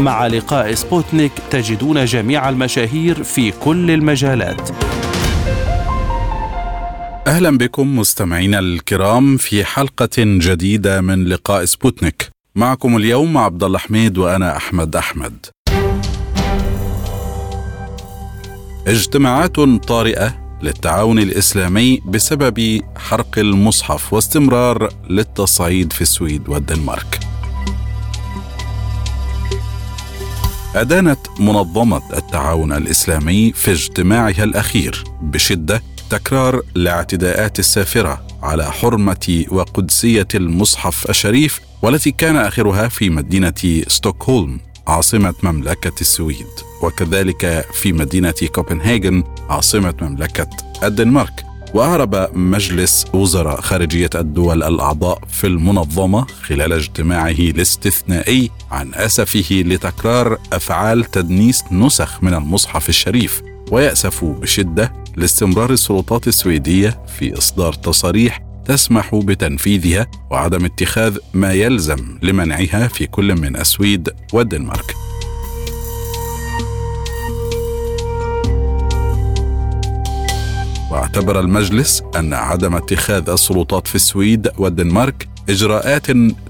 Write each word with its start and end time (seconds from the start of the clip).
مع 0.00 0.26
لقاء 0.26 0.74
سبوتنيك 0.74 1.32
تجدون 1.50 2.04
جميع 2.04 2.48
المشاهير 2.48 3.22
في 3.22 3.50
كل 3.50 3.90
المجالات. 3.90 4.70
أهلا 7.26 7.58
بكم 7.58 7.98
مستمعينا 7.98 8.58
الكرام 8.58 9.36
في 9.36 9.64
حلقة 9.64 10.08
جديدة 10.18 11.00
من 11.00 11.24
لقاء 11.24 11.64
سبوتنيك. 11.64 12.30
معكم 12.54 12.96
اليوم 12.96 13.38
عبد 13.38 13.62
الله 13.62 13.78
حميد 13.78 14.18
وأنا 14.18 14.56
أحمد 14.56 14.96
أحمد. 14.96 15.46
اجتماعات 18.86 19.60
طارئة 19.60 20.34
للتعاون 20.62 21.18
الإسلامي 21.18 22.00
بسبب 22.06 22.80
حرق 22.96 23.38
المصحف 23.38 24.12
واستمرار 24.12 24.88
للتصعيد 25.10 25.92
في 25.92 26.00
السويد 26.00 26.48
والدنمارك. 26.48 27.20
أدانت 30.74 31.18
منظمة 31.40 32.02
التعاون 32.16 32.72
الإسلامي 32.72 33.52
في 33.52 33.72
اجتماعها 33.72 34.44
الأخير 34.44 35.04
بشدة 35.22 35.82
تكرار 36.10 36.62
الاعتداءات 36.76 37.58
السافرة 37.58 38.26
على 38.42 38.72
حرمة 38.72 39.44
وقدسية 39.50 40.28
المصحف 40.34 41.10
الشريف 41.10 41.60
والتي 41.82 42.10
كان 42.10 42.36
آخرها 42.36 42.88
في 42.88 43.10
مدينة 43.10 43.82
ستوكهولم 43.88 44.60
عاصمة 44.86 45.34
مملكة 45.42 46.00
السويد 46.00 46.46
وكذلك 46.82 47.66
في 47.72 47.92
مدينة 47.92 48.34
كوبنهاجن 48.54 49.24
عاصمة 49.50 49.94
مملكة 50.00 50.48
الدنمارك. 50.82 51.53
وأعرب 51.74 52.36
مجلس 52.36 53.06
وزراء 53.12 53.60
خارجية 53.60 54.10
الدول 54.14 54.62
الأعضاء 54.62 55.18
في 55.28 55.46
المنظمة 55.46 56.26
خلال 56.42 56.72
اجتماعه 56.72 57.30
الاستثنائي 57.30 58.50
عن 58.70 58.94
أسفه 58.94 59.62
لتكرار 59.66 60.38
أفعال 60.52 61.04
تدنيس 61.04 61.64
نسخ 61.72 62.22
من 62.22 62.34
المصحف 62.34 62.88
الشريف 62.88 63.42
ويأسف 63.70 64.24
بشدة 64.24 64.92
لاستمرار 65.16 65.70
السلطات 65.72 66.28
السويدية 66.28 67.04
في 67.18 67.38
إصدار 67.38 67.72
تصاريح 67.72 68.40
تسمح 68.64 69.14
بتنفيذها 69.14 70.06
وعدم 70.30 70.64
اتخاذ 70.64 71.18
ما 71.34 71.52
يلزم 71.52 72.18
لمنعها 72.22 72.88
في 72.88 73.06
كل 73.06 73.34
من 73.34 73.56
السويد 73.56 74.10
والدنمارك. 74.32 74.94
واعتبر 80.94 81.40
المجلس 81.40 82.02
أن 82.16 82.34
عدم 82.34 82.76
اتخاذ 82.76 83.30
السلطات 83.30 83.86
في 83.86 83.94
السويد 83.94 84.48
والدنمارك 84.58 85.28
إجراءات 85.48 86.06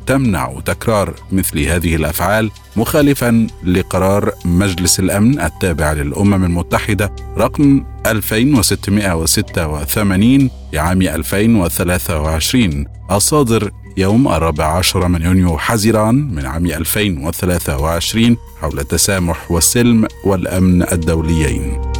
تمنع 0.06 0.60
تكرار 0.64 1.14
مثل 1.32 1.60
هذه 1.60 1.96
الأفعال 1.96 2.50
مخالفا 2.76 3.46
لقرار 3.64 4.32
مجلس 4.44 5.00
الأمن 5.00 5.40
التابع 5.40 5.92
للأمم 5.92 6.44
المتحدة 6.44 7.12
رقم 7.38 7.84
2686 8.06 10.50
لعام 10.72 11.02
2023 11.02 12.84
الصادر 13.10 13.70
يوم 13.96 14.28
الرابع 14.28 14.64
عشر 14.78 15.08
من 15.08 15.22
يونيو 15.22 15.58
حزيران 15.58 16.14
من 16.34 16.46
عام 16.46 16.66
2023 16.66 18.36
حول 18.60 18.78
التسامح 18.78 19.50
والسلم 19.50 20.06
والأمن 20.24 20.83
الدوليين. 20.92 21.93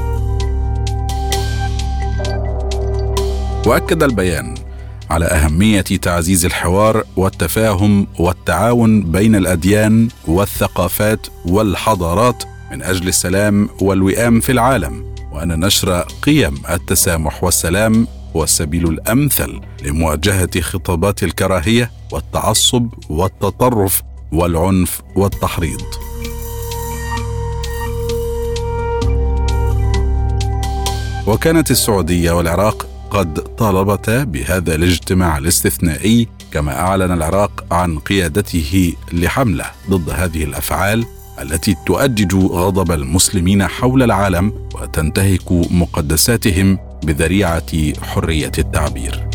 وأكد 3.67 4.03
البيان 4.03 4.55
على 5.11 5.25
أهمية 5.25 5.81
تعزيز 5.81 6.45
الحوار 6.45 7.05
والتفاهم 7.17 8.07
والتعاون 8.19 9.03
بين 9.03 9.37
الأديان 9.37 10.09
والثقافات 10.29 11.27
والحضارات 11.47 12.45
من 12.71 12.83
أجل 12.83 13.09
السلام 13.09 13.69
والوئام 13.81 14.41
في 14.41 14.53
العالم 14.53 15.15
وأن 15.33 15.61
نشر 15.61 16.01
قيم 16.01 16.55
التسامح 16.71 17.45
والسلام 17.45 18.07
هو 18.37 18.45
السبيل 18.45 18.89
الأمثل 18.89 19.61
لمواجهة 19.83 20.61
خطابات 20.61 21.23
الكراهية 21.23 21.91
والتعصب 22.13 22.89
والتطرف 23.11 24.03
والعنف 24.33 25.03
والتحريض. 25.17 25.83
وكانت 31.27 31.71
السعودية 31.71 32.33
والعراق 32.33 32.94
قد 33.15 33.57
طالبتا 33.57 34.25
بهذا 34.25 34.75
الاجتماع 34.75 35.39
الاستثنائي 35.39 36.29
كما 36.53 36.81
أعلن 36.81 37.13
العراق 37.13 37.65
عن 37.71 37.99
قيادته 37.99 38.93
لحملة 39.13 39.65
ضد 39.91 40.11
هذه 40.11 40.45
الأفعال 40.45 41.05
التي 41.43 41.77
تؤجج 41.87 42.35
غضب 42.35 42.93
المسلمين 42.93 43.67
حول 43.67 44.03
العالم 44.03 44.69
وتنتهك 44.75 45.53
مقدساتهم 45.53 46.79
بذريعة 47.05 47.93
حرية 48.03 48.53
التعبير. 48.59 49.29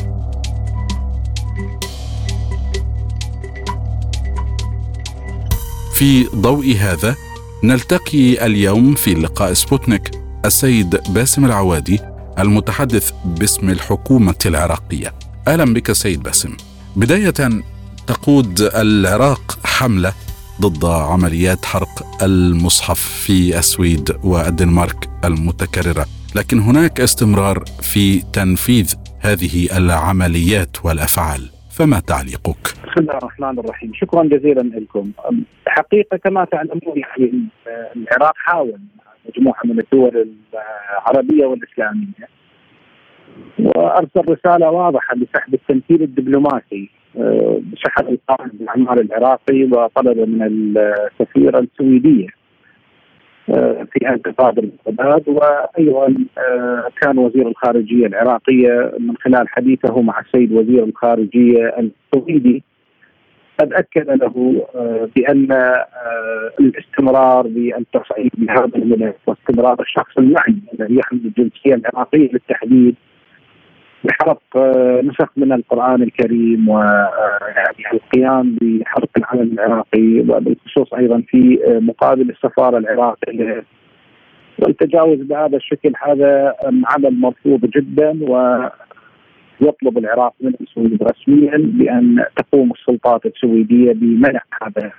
في 5.94 6.24
ضوء 6.36 6.76
هذا 6.76 7.16
نلتقي 7.64 8.46
اليوم 8.46 8.96
في 8.96 9.14
لقاء 9.14 9.54
سبوتنيك 9.54 10.12
السيد 10.46 11.00
باسم 11.10 11.46
العوادي 11.46 12.00
المتحدث 12.40 13.12
باسم 13.26 13.70
الحكومة 13.70 14.36
العراقية. 14.46 15.14
أهلا 15.48 15.74
بك 15.74 15.92
سيد 15.92 16.24
باسم. 16.24 16.58
بداية 16.96 17.62
تقود 18.08 18.62
العراق 18.62 19.60
حملة 19.66 20.14
ضد 20.62 20.86
عمليات 20.86 21.66
حرق 21.66 22.24
المصحف 22.24 23.00
في 23.00 23.60
السويد 23.60 24.18
والدنمارك 24.24 25.10
المتكررة. 25.26 26.06
لكن 26.36 26.60
هناك 26.60 27.02
استمرار 27.02 27.64
في 27.82 28.22
تنفيذ 28.34 28.96
هذه 29.20 29.78
العمليات 29.78 30.86
والأفعال. 30.86 31.50
فما 31.72 32.00
تعليقك؟ 32.00 32.64
بسم 32.64 33.02
الله 33.02 33.18
الرحمن 33.18 33.60
الرحيم. 33.60 33.92
شكرا 33.94 34.24
جزيلا 34.24 34.62
لكم. 34.62 35.12
حقيقة 35.68 36.18
كما 36.18 36.46
تعلمون 36.46 36.96
يعني 36.96 37.32
العراق 37.96 38.34
حاول 38.36 38.80
مجموعه 39.30 39.62
من 39.64 39.80
الدول 39.80 40.28
العربية 40.54 41.46
والإسلامية. 41.46 42.30
وأرسل 43.60 44.22
رسالة 44.30 44.72
واضحة 44.72 45.16
بسحب 45.16 45.54
التمثيل 45.54 46.02
الدبلوماسي 46.02 46.90
بشحن 47.16 48.06
آه، 48.06 48.10
القائد 48.10 48.52
بالاعمال 48.54 49.00
العراقي 49.00 49.64
وطلب 49.64 50.18
من 50.18 50.78
السفيرة 50.78 51.60
السويدية 51.60 52.28
آه، 53.50 53.88
في 53.92 54.10
انتقاد 54.10 54.60
الانقباض 54.60 55.28
وأيضا 55.28 56.16
آه، 56.38 56.90
كان 57.02 57.18
وزير 57.18 57.48
الخارجية 57.48 58.06
العراقية 58.06 58.92
من 59.00 59.18
خلال 59.18 59.50
حديثه 59.50 60.02
مع 60.02 60.20
السيد 60.20 60.52
وزير 60.54 60.84
الخارجية 60.84 61.76
السويدي 61.78 62.64
قد 63.60 63.74
أكد 63.74 64.10
له 64.10 64.66
آه، 64.76 65.10
بأن 65.16 65.52
آه، 65.52 66.52
الاستمرار 66.60 67.48
بالتصعيد 67.48 68.32
بهذا 68.38 68.76
الملف 68.76 69.16
واستمرار 69.28 69.82
الشخص 69.82 70.18
المعني 70.18 70.62
الذي 70.80 70.96
يحمل 70.96 71.20
الجنسية 71.26 71.76
العراقية 71.76 72.32
بالتحديد 72.32 72.96
بحرق 74.04 74.42
آه، 74.56 75.02
نسخ 75.04 75.30
من 75.38 75.54
القرآن 75.54 76.02
الكريم 76.04 76.70
ويعني 76.70 77.94
القيام 77.94 78.58
بحرق 78.62 79.10
العلم 79.18 79.52
العراقي 79.54 80.20
وبالخصوص 80.20 80.94
أيضا 80.94 81.24
في 81.28 81.60
مقابل 81.82 82.30
السفارة 82.30 82.78
العراقية. 82.78 83.64
والتجاوز 84.60 85.20
بهذا 85.20 85.58
الشكل 85.58 85.94
هذا 86.04 86.56
عمل 86.86 87.20
مرفوض 87.20 87.66
جدا 87.66 88.20
و 88.22 88.60
يطلب 89.62 89.98
العراق 89.98 90.34
من 90.42 90.54
السويد 90.62 91.04
رسميا 91.04 91.58
بأن 91.58 92.26
تقوم 92.36 92.72
السلطات 92.72 93.26
السويدية 93.26 93.94
بمنع 93.94 94.42
هذا 94.62 94.92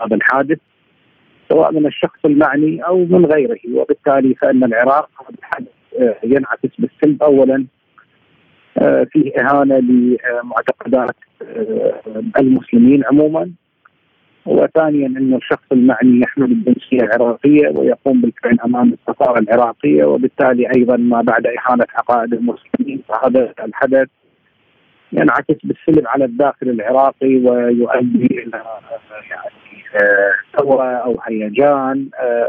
هذا 0.00 0.16
الحادث 0.16 0.58
سواء 1.48 1.72
من 1.72 1.86
الشخص 1.86 2.18
المعني 2.24 2.80
أو 2.86 2.98
من 3.04 3.26
غيره. 3.26 3.58
وبالتالي 3.74 4.34
فإن 4.34 4.64
العراق 4.64 5.10
هذا 5.20 5.38
الحدث 5.38 5.68
آه، 6.00 6.16
ينعكس 6.24 6.70
بالسلب 6.78 7.22
اولا 7.22 7.66
آه، 8.78 9.06
فيه 9.12 9.32
إهانة 9.40 9.78
لمعتقدات 9.78 11.16
آه، 11.42 12.22
المسلمين 12.40 13.04
عموما. 13.04 13.50
وثانيا 14.46 15.06
أن 15.06 15.34
الشخص 15.34 15.64
المعني 15.72 16.20
يحمل 16.20 16.52
الجنسية 16.52 17.00
العراقية 17.02 17.68
ويقوم 17.68 18.20
بالفعل 18.20 18.58
أمام 18.64 18.92
السفارة 18.92 19.38
العراقية 19.38 20.04
وبالتالي 20.04 20.68
أيضا 20.76 20.96
ما 20.96 21.20
بعد 21.22 21.46
إهانة 21.46 21.84
عقائد 21.94 22.34
المسلمين 22.34 23.02
فهذا 23.08 23.54
الحدث 23.64 24.08
ينعكس 25.12 25.56
بالسلب 25.64 26.06
على 26.06 26.24
الداخل 26.24 26.68
العراقي 26.68 27.36
ويؤدي 27.36 28.26
إلى 28.26 28.62
يعني 29.30 29.68
ثورة 30.58 30.84
أو 30.84 31.20
هيجان 31.26 32.08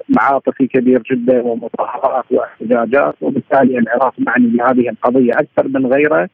معاطفي 0.10 0.68
كبير 0.68 1.02
جدا 1.12 1.42
ومظاهرات 1.42 2.26
واحتجاجات 2.32 3.16
وبالتالي 3.22 3.78
العراق 3.78 4.14
معني 4.18 4.48
بهذه 4.48 4.90
القضية 4.90 5.32
أكثر 5.34 5.68
من 5.68 5.86
غيره. 5.86 6.30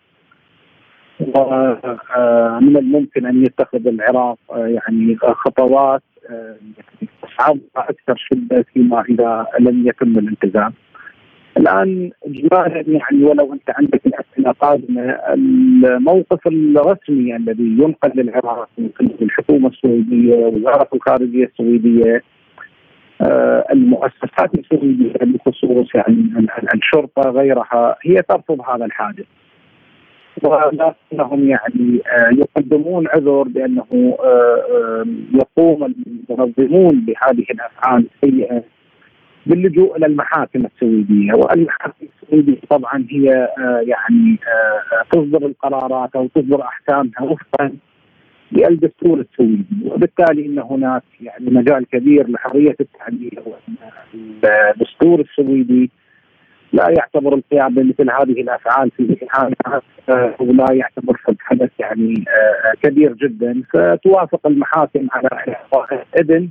ومن 1.19 2.77
الممكن 2.77 3.25
أن 3.25 3.43
يتخذ 3.43 3.87
العراق 3.87 4.37
يعني 4.49 5.17
خطوات 5.21 6.01
يعني 6.29 7.09
تصعب 7.21 7.59
أكثر 7.75 8.15
شدة 8.17 8.65
فيما 8.73 9.01
إذا 9.01 9.47
لم 9.59 9.87
يتم 9.87 10.19
الالتزام. 10.19 10.73
الآن 11.57 12.11
اجمالا 12.25 12.83
يعني 12.87 13.23
ولو 13.23 13.53
أنت 13.53 13.69
عندك 13.69 14.01
الاسئله 14.05 14.51
قادمة 14.51 15.01
الموقف 15.33 16.47
الرسمي 16.47 17.35
الذي 17.35 17.77
ينقل 17.79 18.11
للعراق 18.15 18.69
من 18.77 18.89
قبل 18.99 19.15
الحكومة 19.21 19.69
السويديه 19.69 20.35
وزارة 20.35 20.87
الخارجية 20.93 21.45
السويديه 21.45 22.23
آه 23.21 23.65
المؤسسات 23.71 24.55
السويديه 24.57 25.13
بخصوص 25.21 25.95
يعني 25.95 26.47
الشرطة 26.73 27.29
غيرها 27.29 27.95
هي 28.01 28.21
ترفض 28.21 28.61
هذا 28.61 28.85
الحادث 28.85 29.25
ولكنهم 30.43 31.47
يعني 31.49 32.01
آه 32.17 32.29
يقدمون 32.37 33.07
عذر 33.07 33.43
بأنه 33.43 34.17
آه 34.23 35.05
يقوم 35.33 35.93
المنظمون 36.29 37.05
بهذه 37.05 37.45
الأفعال 37.51 38.05
السيئة 38.23 38.63
باللجوء 39.45 39.97
إلى 39.97 40.05
المحاكم 40.05 40.65
السويدية. 40.65 41.33
والمحاكم 41.33 42.07
السويدية 42.23 42.59
طبعا 42.69 43.05
هي 43.09 43.33
آه 43.59 43.83
يعني 43.87 44.37
آه 44.47 45.03
تصدر 45.11 45.45
القرارات 45.45 46.15
أو 46.15 46.27
تصدر 46.27 46.61
أحكامها 46.61 47.21
وفقا 47.21 47.71
للدستور 48.51 49.19
السويدي. 49.19 49.65
وبالتالي 49.85 50.45
إن 50.45 50.59
هناك 50.59 51.03
يعني 51.21 51.45
مجال 51.49 51.85
كبير 51.85 52.29
لحرية 52.29 52.75
التعبير 52.79 53.39
وإن 53.45 53.75
الدستور 54.73 55.19
السويدي 55.19 55.91
لا 56.75 56.89
يعتبر 56.97 57.33
القيام 57.33 57.73
بمثل 57.73 58.11
هذه 58.11 58.41
الأفعال 58.41 58.91
في 58.91 58.99
الامتحانات 58.99 59.83
آه 60.09 60.35
ولا 60.39 60.65
يعتبر 60.71 61.17
حدث 61.39 61.69
يعني 61.79 62.25
كبير 62.83 63.13
جدا 63.13 63.63
فتوافق 63.73 64.47
المحاكم 64.47 65.07
على 65.11 65.55
إذن 66.19 66.49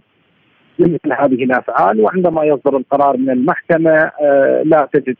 لمثل 0.78 1.12
هذه 1.12 1.44
الأفعال 1.44 2.00
وعندما 2.00 2.44
يصدر 2.44 2.76
القرار 2.76 3.16
من 3.16 3.30
المحكمة 3.30 3.90
آه 4.20 4.62
لا 4.64 4.88
تجد 4.92 5.16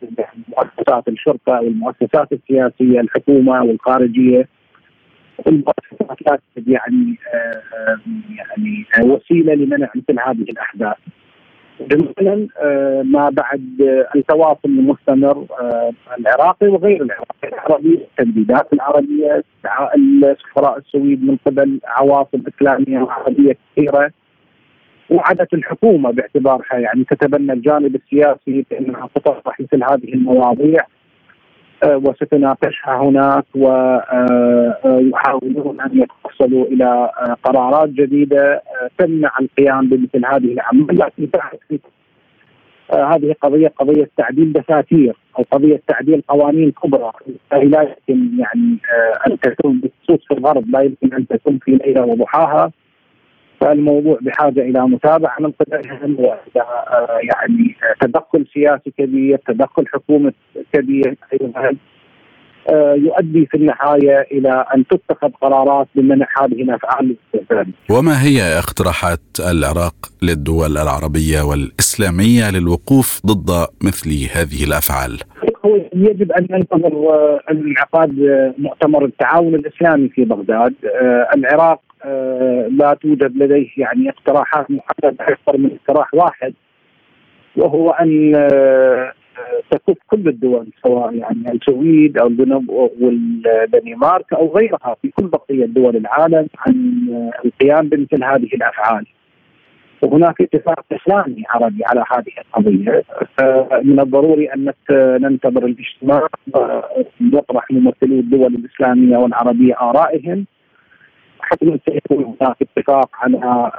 مؤسسات 0.48 1.08
الشرطة 1.08 1.52
والمؤسسات 1.52 2.32
السياسية 2.32 3.00
الحكومة 3.00 3.62
والخارجية 3.64 4.48
المؤسسات 5.46 6.22
لا 6.26 6.38
تجد 6.56 6.68
يعني 6.68 7.18
آه 7.34 7.98
يعني 8.38 9.10
وسيلة 9.10 9.54
لمنع 9.54 9.88
مثل 9.94 10.20
هذه 10.20 10.42
الأحداث. 10.50 10.96
جميلا 11.80 12.48
آه 12.58 13.02
ما 13.02 13.30
بعد 13.30 13.62
التواصل 14.16 14.58
المستمر 14.64 15.46
العراقي 16.18 16.68
وغير 16.68 17.02
العراقي 17.02 17.48
العربي 17.52 17.94
التمديدات 17.94 18.72
العربية 18.72 19.44
السفراء 19.96 20.78
السويد 20.78 21.24
من 21.24 21.36
قبل 21.46 21.80
عواصم 21.84 22.42
إسلامية 22.48 22.98
وعربيه 23.02 23.56
كثيرة 23.76 24.10
وعدت 25.10 25.54
الحكومة 25.54 26.10
باعتبارها 26.10 26.78
يعني 26.78 27.04
تتبنى 27.04 27.52
الجانب 27.52 27.94
السياسي 27.94 28.64
بأنها 28.70 29.08
تطرح 29.14 29.60
مثل 29.60 29.84
هذه 29.84 30.14
المواضيع. 30.14 30.86
وستناقشها 31.84 32.96
هناك 32.96 33.44
ويحاولون 34.84 35.80
أن 35.80 36.02
يتوصلوا 36.02 36.66
إلى 36.66 37.10
قرارات 37.44 37.88
جديدة 37.88 38.62
تمنع 38.98 39.30
القيام 39.40 39.88
بمثل 39.88 40.26
هذه 40.26 40.52
الأعمال. 40.52 40.98
لكن 40.98 41.28
هذه 42.92 43.34
قضية 43.42 43.68
قضية 43.68 44.10
تعديل 44.16 44.52
دساتير 44.52 45.16
أو 45.38 45.44
قضية 45.50 45.82
تعديل 45.88 46.22
قوانين 46.28 46.70
كبرى. 46.70 47.12
لا 47.52 47.82
يمكن 47.82 48.38
يعني 48.38 48.78
أن 49.26 49.40
تكون 49.40 49.80
بخصوص 49.80 50.26
في 50.28 50.34
الغرب 50.34 50.70
لا 50.70 50.80
يمكن 50.80 51.14
أن 51.14 51.26
تكون 51.26 51.58
في 51.58 51.70
ليلة 51.70 52.02
وضحاها. 52.02 52.72
فالموضوع 53.64 54.19
بحاجة 54.20 54.61
إلى 54.61 54.88
متابعة 54.88 55.37
من 55.40 55.50
قبلهم 55.50 56.16
والى 56.19 56.66
يعني 57.22 57.76
تدخل 58.00 58.46
سياسي 58.55 58.93
كبير، 58.99 59.38
تدخل 59.49 59.84
حكومة 59.93 60.32
كبير 60.72 61.16
أيضا 61.32 61.76
يؤدي 62.96 63.46
في 63.46 63.56
النهاية 63.56 64.26
إلى 64.32 64.64
أن 64.76 64.84
تتخذ 64.87 65.31
قرارات 65.43 65.88
بمنع 65.94 66.26
هذه 66.43 66.62
الأفعال 66.62 67.16
وما 67.90 68.22
هي 68.22 68.58
اقتراحات 68.58 69.20
العراق 69.50 69.94
للدول 70.22 70.78
العربية 70.78 71.43
والإسلامية 71.43 72.50
للوقوف 72.50 73.20
ضد 73.26 73.67
مثل 73.84 74.10
هذه 74.10 74.64
الأفعال؟ 74.64 75.20
يجب 75.94 76.32
أن 76.32 76.46
ننتظر 76.50 76.93
انعقاد 77.50 78.12
مؤتمر 78.58 79.05
التعاون 79.05 79.55
الإسلامي 79.55 80.08
في 80.08 80.25
بغداد، 80.25 80.75
العراق 81.37 81.81
لا 82.70 82.96
توجد 83.00 83.36
لديه 83.36 83.68
يعني 83.76 84.08
اقتراحات 84.10 84.70
محددة 84.70 85.24
أكثر 85.24 85.56
من 85.58 85.70
اقتراح 85.80 86.14
واحد 86.14 86.54
وهو 87.56 87.90
أن 87.90 88.32
تكف 89.70 89.96
كل 90.06 90.28
الدول 90.28 90.68
سواء 90.82 91.14
يعني 91.14 91.52
السويد 91.52 92.18
أو 92.18 92.30
والدنمارك 93.00 94.32
أو 94.32 94.56
غيرها 94.56 94.96
في 95.02 95.10
كل 95.10 95.26
بقية 95.26 95.66
دول 95.66 95.96
العالم 95.96 96.46
عن 96.58 96.74
القيام 97.44 97.88
بمثل 97.88 98.24
هذه 98.24 98.48
الأفعال. 98.54 99.06
وهناك 100.02 100.40
اتفاق 100.40 100.84
إسلامي 100.92 101.42
عربي 101.48 101.84
على 101.84 102.04
هذه 102.12 102.32
القضية 102.38 103.04
من 103.82 104.00
الضروري 104.00 104.46
أن 104.54 104.72
ننتظر 104.90 105.66
الاجتماع 105.66 106.26
ويطرح 107.32 107.70
ممثلو 107.70 108.18
الدول 108.18 108.54
الإسلامية 108.54 109.16
والعربية 109.16 109.74
آرائهم 109.80 110.46
حتما 111.44 111.79
سيكون 111.88 112.25
هناك 112.41 112.56
اتفاق 112.62 113.11
على 113.14 113.70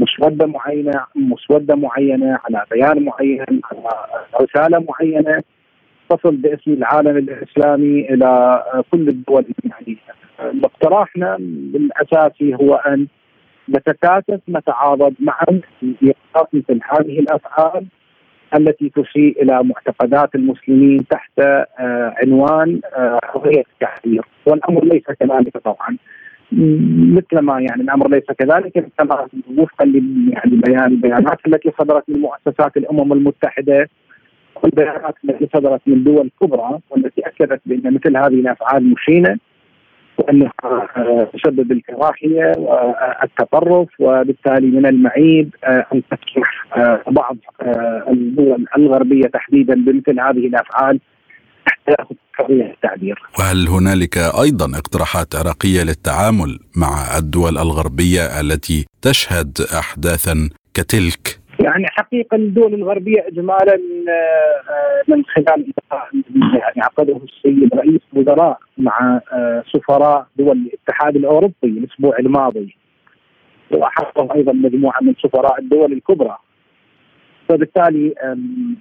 مسودة 0.00 0.46
معينة 0.46 1.04
مسودة 1.14 1.74
معينة 1.74 2.38
على 2.44 2.64
بيان 2.70 3.04
معين 3.04 3.60
على 3.64 3.90
رسالة 4.40 4.84
معينة 4.88 5.42
تصل 6.08 6.36
باسم 6.36 6.72
العالم 6.72 7.16
الإسلامي 7.16 8.08
إلى 8.14 8.62
كل 8.90 9.08
الدول 9.08 9.44
يعني 9.64 9.96
اقتراحنا 10.64 11.36
الاساسي 11.74 12.54
هو 12.54 12.74
أن 12.74 13.06
نتكاتف 13.68 14.40
نتعاضد 14.48 15.14
معا 15.20 15.60
في 15.80 16.14
مثل 16.52 16.80
هذه 16.92 17.18
الأفعال 17.18 17.86
التي 18.56 18.88
تسيء 18.88 19.42
إلى 19.42 19.62
معتقدات 19.64 20.34
المسلمين 20.34 21.06
تحت 21.08 21.40
عنوان 22.22 22.80
حريه 23.24 23.64
التعبير 23.72 24.24
والأمر 24.46 24.84
ليس 24.84 25.02
كذلك 25.20 25.58
طبعا. 25.58 25.96
مثل 27.16 27.38
ما 27.38 27.60
يعني 27.60 27.82
الأمر 27.82 28.10
ليس 28.10 28.24
كذلك 28.38 28.86
كما 28.98 29.26
وفقا 29.56 29.84
يعني 30.28 30.56
بيان 30.56 30.84
البيانات 30.84 31.38
التي 31.46 31.72
صدرت 31.78 32.04
من 32.08 32.20
مؤسسات 32.20 32.76
الأمم 32.76 33.12
المتحدة 33.12 33.88
والبيانات 34.62 35.14
التي 35.24 35.48
صدرت 35.54 35.80
من 35.86 36.04
دول 36.04 36.30
كبرى 36.40 36.78
والتي 36.90 37.20
أكدت 37.20 37.60
بأن 37.66 37.94
مثل 37.94 38.16
هذه 38.16 38.40
الأفعال 38.40 38.90
مشينة 38.90 39.38
وأنها 40.18 40.52
تسبب 41.32 41.72
الكراهية 41.72 42.52
والتطرف 42.58 43.88
وبالتالي 43.98 44.66
من 44.66 44.86
المعيب 44.86 45.54
أن 45.64 46.02
تسمح 46.10 46.66
بعض 47.08 47.36
الدول 48.08 48.64
الغربية 48.76 49.26
تحديدا 49.26 49.74
بمثل 49.74 50.20
هذه 50.20 50.46
الأفعال 50.46 51.00
تحت 51.66 52.06
حريه 52.32 52.70
التعبير. 52.70 53.22
وهل 53.38 53.68
هنالك 53.68 54.18
أيضا 54.18 54.78
اقتراحات 54.78 55.34
عراقية 55.36 55.82
للتعامل 55.82 56.58
مع 56.76 57.18
الدول 57.18 57.58
الغربية 57.58 58.40
التي 58.40 58.86
تشهد 59.02 59.58
احداثا 59.78 60.48
كتلك؟ 60.74 61.38
يعني 61.60 61.86
حقيقة 61.86 62.36
الدول 62.36 62.74
الغربية 62.74 63.26
اجمالا 63.26 63.78
من 65.08 65.22
خلال 65.24 65.72
يعني 66.32 66.80
عقده 66.82 67.20
السيد 67.24 67.74
رئيس 67.74 68.00
وزراء 68.12 68.58
مع 68.78 69.20
سفراء 69.72 70.26
دول 70.36 70.58
الاتحاد 70.58 71.16
الأوروبي 71.16 71.54
الأسبوع 71.64 72.18
الماضي 72.18 72.76
وحضر 73.70 74.34
أيضا 74.34 74.52
مجموعة 74.52 75.00
من 75.02 75.14
سفراء 75.22 75.60
الدول 75.60 75.92
الكبرى 75.92 76.38
وبالتالي 77.52 78.14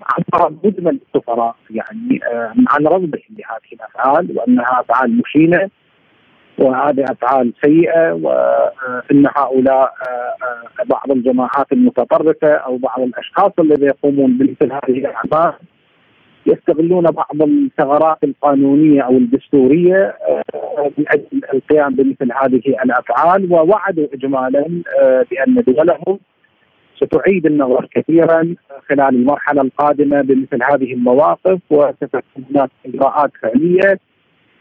عبر 0.04 0.54
مجمل 0.63 1.00
السفراء 1.08 1.56
يعني 1.70 2.20
عن 2.68 2.86
رغبهم 2.86 3.30
بهذه 3.30 3.74
الأفعال 3.74 4.38
وانها 4.38 4.80
أفعال 4.82 5.18
مشينة 5.18 5.70
وهذه 6.58 7.04
أفعال 7.12 7.54
سيئة 7.66 8.13
وان 8.13 9.28
هؤلاء 9.38 9.94
بعض 10.86 11.12
الجماعات 11.12 11.72
المتطرفة 11.72 12.54
أو 12.54 12.78
بعض 12.78 13.00
الأشخاص 13.01 13.51
الذين 13.60 13.88
يقومون 13.88 14.38
بمثل 14.38 14.72
هذه 14.72 14.98
الأعمال 15.00 15.54
يستغلون 16.46 17.04
بعض 17.04 17.42
الثغرات 17.42 18.24
القانونية 18.24 19.01
أو 19.01 19.12
الدستورية 19.12 20.16
من 20.98 21.06
أجل 21.08 21.42
القيام 21.54 21.96
بمثل 21.96 22.32
هذه 22.44 22.84
الأفعال 22.84 23.54
ووعدوا 23.54 24.08
اجمالا 24.13 24.66
بأن 25.32 25.63
دولهم 25.68 26.20
ستعيد 27.03 27.46
النظر 27.46 27.88
كثيرا 27.96 28.55
خلال 28.89 29.15
المرحلة 29.15 29.62
القادمة 29.62 30.22
بمثل 30.22 30.63
هذه 30.72 30.93
المواقف 30.93 31.60
وستكون 31.70 32.46
هناك 32.50 32.70
إجراءات 32.86 33.31
فعلية 33.41 34.00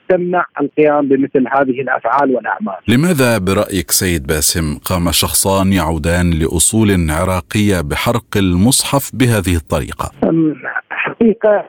تمنع 0.09 0.45
القيام 0.61 1.09
بمثل 1.09 1.45
هذه 1.49 1.81
الأفعال 1.81 2.35
والأعمال. 2.35 2.77
لماذا 2.89 3.39
برأيك 3.39 3.91
سيد 3.91 4.27
باسم 4.27 4.79
قام 4.79 5.11
شخصان 5.11 5.73
يعودان 5.73 6.31
لأصول 6.31 6.89
عراقية 7.11 7.81
بحرق 7.91 8.37
المصحف 8.37 9.11
بهذه 9.15 9.57
الطريقة؟ 9.57 10.11
حقيقة 10.91 11.65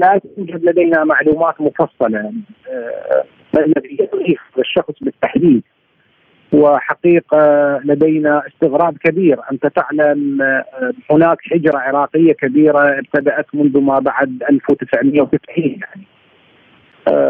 لا 0.00 0.20
توجد 0.36 0.64
لدينا 0.64 1.04
معلومات 1.04 1.60
مفصلة 1.60 2.32
ما 3.54 3.64
الذي 3.64 3.96
يضيف 4.00 4.40
الشخص 4.58 4.94
بالتحديد 5.00 5.62
وحقيقة 6.52 7.40
لدينا 7.84 8.42
استغراب 8.46 8.98
كبير. 8.98 9.38
أنت 9.52 9.66
تعلم 9.66 10.38
هناك 11.10 11.38
حجرة 11.42 11.78
عراقية 11.78 12.32
كبيرة 12.32 12.98
ابتدأت 12.98 13.46
منذ 13.54 13.80
ما 13.80 13.98
بعد 13.98 14.42
1990 14.50 15.40
يعني 15.56 16.04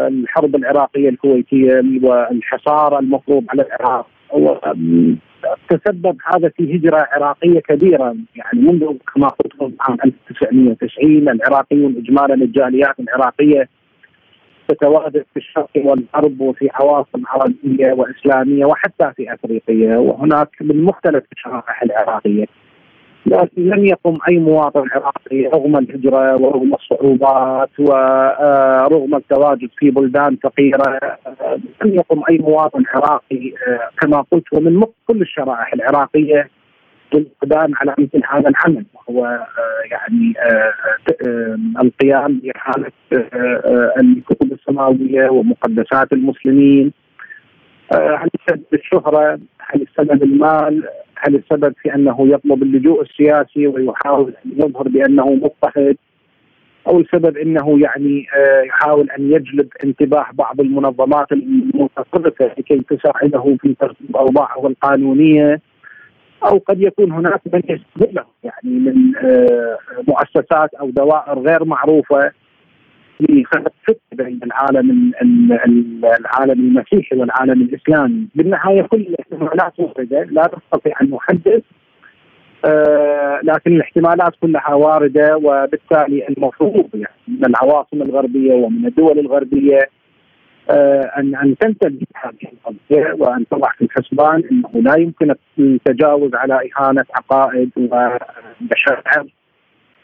الحرب 0.07 0.55
العراقية 0.55 1.09
الكويتية 1.09 1.83
والحصار 2.03 2.99
المفروض 2.99 3.45
على 3.49 3.65
العراق. 3.65 4.07
تسبب 5.69 6.17
هذا 6.33 6.49
في 6.49 6.75
هجرة 6.75 7.07
عراقية 7.11 7.59
كبيرة. 7.59 8.15
يعني 8.35 8.59
منذ 8.59 8.93
كما 9.15 9.27
قلت 9.27 9.73
عام 9.79 9.97
1990 10.05 11.29
العراقيون 11.29 11.95
اجمالا 11.97 12.33
الجاليات 12.33 12.99
العراقية 12.99 13.69
تتواجد 14.67 15.25
في 15.33 15.37
الشرق 15.37 15.69
والغرب 15.75 16.41
وفي 16.41 16.69
عواصم 16.73 17.23
عربية 17.27 17.93
وإسلامية 17.93 18.65
وحتى 18.65 19.11
في 19.15 19.33
افريقيا 19.33 19.97
وهناك 19.97 20.49
من 20.61 20.83
مختلف 20.83 21.23
الشرائح 21.31 21.83
العراقية. 21.83 22.45
لكن 23.25 23.61
لم 23.69 23.85
يقم 23.85 24.17
أي 24.29 24.39
مواطن 24.39 24.87
عراقي 24.91 25.45
رغم 25.53 25.77
الهجرة 25.77 26.41
ورغم 26.41 26.73
الصعوبات 26.73 27.69
ورغم 27.79 29.15
التواجد 29.15 29.69
في 29.77 29.91
بلدان 29.91 30.37
فقيرة 30.43 30.99
لم 31.85 31.93
يقم 31.93 32.21
أي 32.29 32.37
مواطن 32.37 32.83
عراقي 32.93 33.53
كما 34.01 34.25
قلت 34.31 34.53
ومن 34.53 34.83
كل 35.07 35.21
الشرائح 35.21 35.73
العراقية 35.73 36.49
بالاقدام 37.11 37.75
على 37.75 37.95
مثل 37.97 38.21
هذا 38.29 38.49
العمل 38.49 38.85
وهو 38.93 39.47
يعني 39.91 40.33
القيام 41.81 42.39
باحاله 42.43 42.91
الكتب 43.99 44.51
السماوية 44.51 45.29
ومقدسات 45.29 46.13
المسلمين 46.13 46.91
هل 47.93 48.29
السبب 48.39 48.63
الشهرة؟ 48.73 49.39
هل 49.59 49.81
السبب 49.81 50.23
المال؟ 50.23 50.83
هل 51.15 51.35
السبب 51.35 51.73
في 51.81 51.95
أنه 51.95 52.27
يطلب 52.27 52.63
اللجوء 52.63 53.01
السياسي 53.01 53.67
ويحاول 53.67 54.33
أن 54.45 54.51
يظهر 54.51 54.87
بأنه 54.87 55.33
مضطهد؟ 55.33 55.97
أو 56.87 56.99
السبب 56.99 57.37
أنه 57.37 57.79
يعني 57.79 58.25
يحاول 58.67 59.09
أن 59.09 59.31
يجلب 59.31 59.67
انتباه 59.83 60.25
بعض 60.33 60.61
المنظمات 60.61 61.31
المتطرفه 61.31 62.45
لكي 62.57 62.81
تساعده 62.89 63.57
في 63.61 63.75
ترتيب 63.79 64.15
اوضاعه 64.17 64.67
القانونيه 64.67 65.61
أو 66.43 66.57
قد 66.57 66.81
يكون 66.81 67.11
هناك 67.11 67.41
من 67.53 67.61
يستغله 67.69 68.25
يعني 68.43 68.79
من 68.79 69.11
مؤسسات 70.07 70.73
أو 70.73 70.89
دوائر 70.89 71.39
غير 71.39 71.65
معروفة 71.65 72.31
لخلق 73.19 73.71
فتنة 73.83 74.25
بين 74.25 74.39
العالم 74.43 75.11
العالم 76.19 76.59
المسيحي 76.59 77.15
والعالم 77.15 77.61
الإسلامي، 77.61 78.27
بالنهاية 78.35 78.81
كل 78.81 79.01
الاحتمالات 79.01 79.79
واردة 79.79 80.23
لا 80.23 80.49
نستطيع 80.57 80.93
أن 81.01 81.09
نحدد 81.09 81.63
آه 82.65 83.39
لكن 83.43 83.75
الاحتمالات 83.75 84.33
كلها 84.41 84.73
واردة 84.73 85.37
وبالتالي 85.37 86.27
المفروض 86.27 86.89
يعني 86.93 87.15
من 87.27 87.45
العواصم 87.45 88.01
الغربية 88.01 88.53
ومن 88.53 88.85
الدول 88.85 89.19
الغربية 89.19 89.77
آه 89.77 90.00
ان 91.17 91.35
أن 91.35 91.57
تنتبه 91.57 92.07
هذه 92.15 92.51
القضية 92.53 93.13
وأن 93.13 93.45
تضع 93.51 93.69
في 93.71 93.81
الحسبان 93.85 94.43
إنه 94.51 94.81
لا 94.81 94.95
يمكن 94.99 95.35
التجاوز 95.59 96.35
على 96.35 96.53
إهانة 96.53 97.05
عقائد 97.15 97.69
ومشاعر 97.77 99.25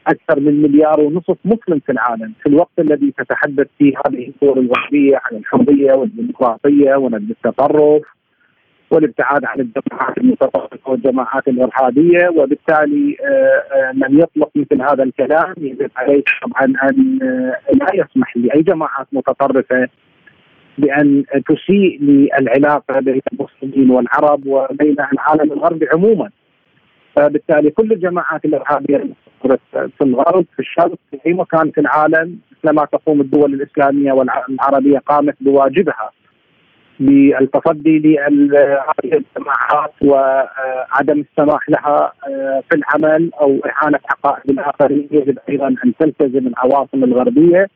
أكثر 0.07 0.39
من 0.39 0.61
مليار 0.61 0.99
ونصف 0.99 1.37
مسلم 1.45 1.79
في 1.79 1.91
العالم 1.91 2.33
في 2.43 2.49
الوقت 2.49 2.79
الذي 2.79 3.13
تتحدث 3.17 3.67
فيه 3.77 3.93
هذه 4.07 4.27
الدول 4.29 4.59
الغربية 4.59 5.21
عن 5.25 5.37
الحرية 5.37 5.93
والديمقراطية 5.93 6.95
ونبذ 6.95 7.29
التطرف 7.29 8.03
والابتعاد 8.91 9.45
عن 9.45 9.59
الجماعات 9.59 10.17
المتطرفة 10.17 10.91
والجماعات 10.91 11.47
الإرهابية 11.47 12.29
وبالتالي 12.29 13.17
من 13.93 14.19
يطلق 14.19 14.49
مثل 14.55 14.81
هذا 14.81 15.03
الكلام 15.03 15.53
يجب 15.57 15.91
عليه 15.95 16.23
طبعا 16.41 16.89
أن 16.89 17.19
لا 17.73 17.87
يسمح 17.93 18.37
لأي 18.37 18.61
جماعات 18.61 19.07
متطرفة 19.11 19.87
بأن 20.77 21.23
تسيء 21.47 22.01
للعلاقة 22.01 22.99
بين 22.99 23.21
المسلمين 23.33 23.89
والعرب 23.91 24.47
وبين 24.47 24.95
العالم 25.13 25.51
الغربي 25.53 25.87
عموما. 25.93 26.29
فبالتالي 27.15 27.69
كل 27.69 27.91
الجماعات 27.91 28.45
الارهابيه 28.45 29.03
في 29.71 30.01
الغرب 30.01 30.45
في 30.53 30.59
الشرق 30.59 30.95
في 31.11 31.19
أي 31.25 31.33
مكان 31.33 31.71
في 31.71 31.81
العالم 31.81 32.39
مثلما 32.51 32.85
تقوم 32.85 33.21
الدول 33.21 33.53
الإسلامية 33.53 34.11
والعربية 34.11 34.97
قامت 34.97 35.35
بواجبها 35.41 36.11
بالتصدي 36.99 37.99
لهذه 37.99 39.23
الجماعات 39.37 39.93
وعدم 40.01 41.23
السماح 41.31 41.69
لها 41.69 42.13
في 42.69 42.75
العمل 42.75 43.31
أو 43.41 43.59
اهانه 43.65 43.99
عقائد 44.09 44.49
الآخرين 44.49 45.07
يجب 45.11 45.37
أيضا 45.49 45.67
أن 45.67 45.93
تلتزم 45.99 46.47
العواصم 46.47 47.03
الغربية 47.03 47.67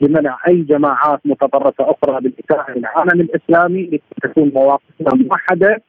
بمنع 0.00 0.38
أي 0.48 0.62
جماعات 0.62 1.20
متطرفة 1.24 1.84
أخرى 1.90 2.20
بالاساءه 2.20 2.78
للعالم 2.78 3.20
الإسلامي 3.20 3.82
لكي 3.82 4.02
تكون 4.22 4.50
مواقفنا 4.54 5.14
موحدة 5.14 5.82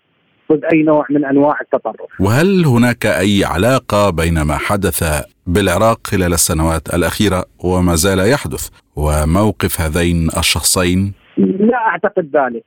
ضد 0.51 0.65
أي 0.73 0.83
نوع 0.83 1.05
من 1.09 1.25
أنواع 1.25 1.55
التطرف. 1.61 2.21
وهل 2.21 2.65
هناك 2.65 3.05
أي 3.05 3.43
علاقة 3.45 4.09
بين 4.09 4.41
ما 4.41 4.57
حدث 4.57 5.03
بالعراق 5.47 6.07
خلال 6.07 6.33
السنوات 6.33 6.93
الأخيرة 6.93 7.45
وما 7.63 7.95
زال 7.95 8.19
يحدث 8.19 8.69
وموقف 8.95 9.81
هذين 9.81 10.27
الشخصين؟ 10.37 11.13
لا 11.37 11.77
أعتقد 11.77 12.29
ذلك، 12.35 12.65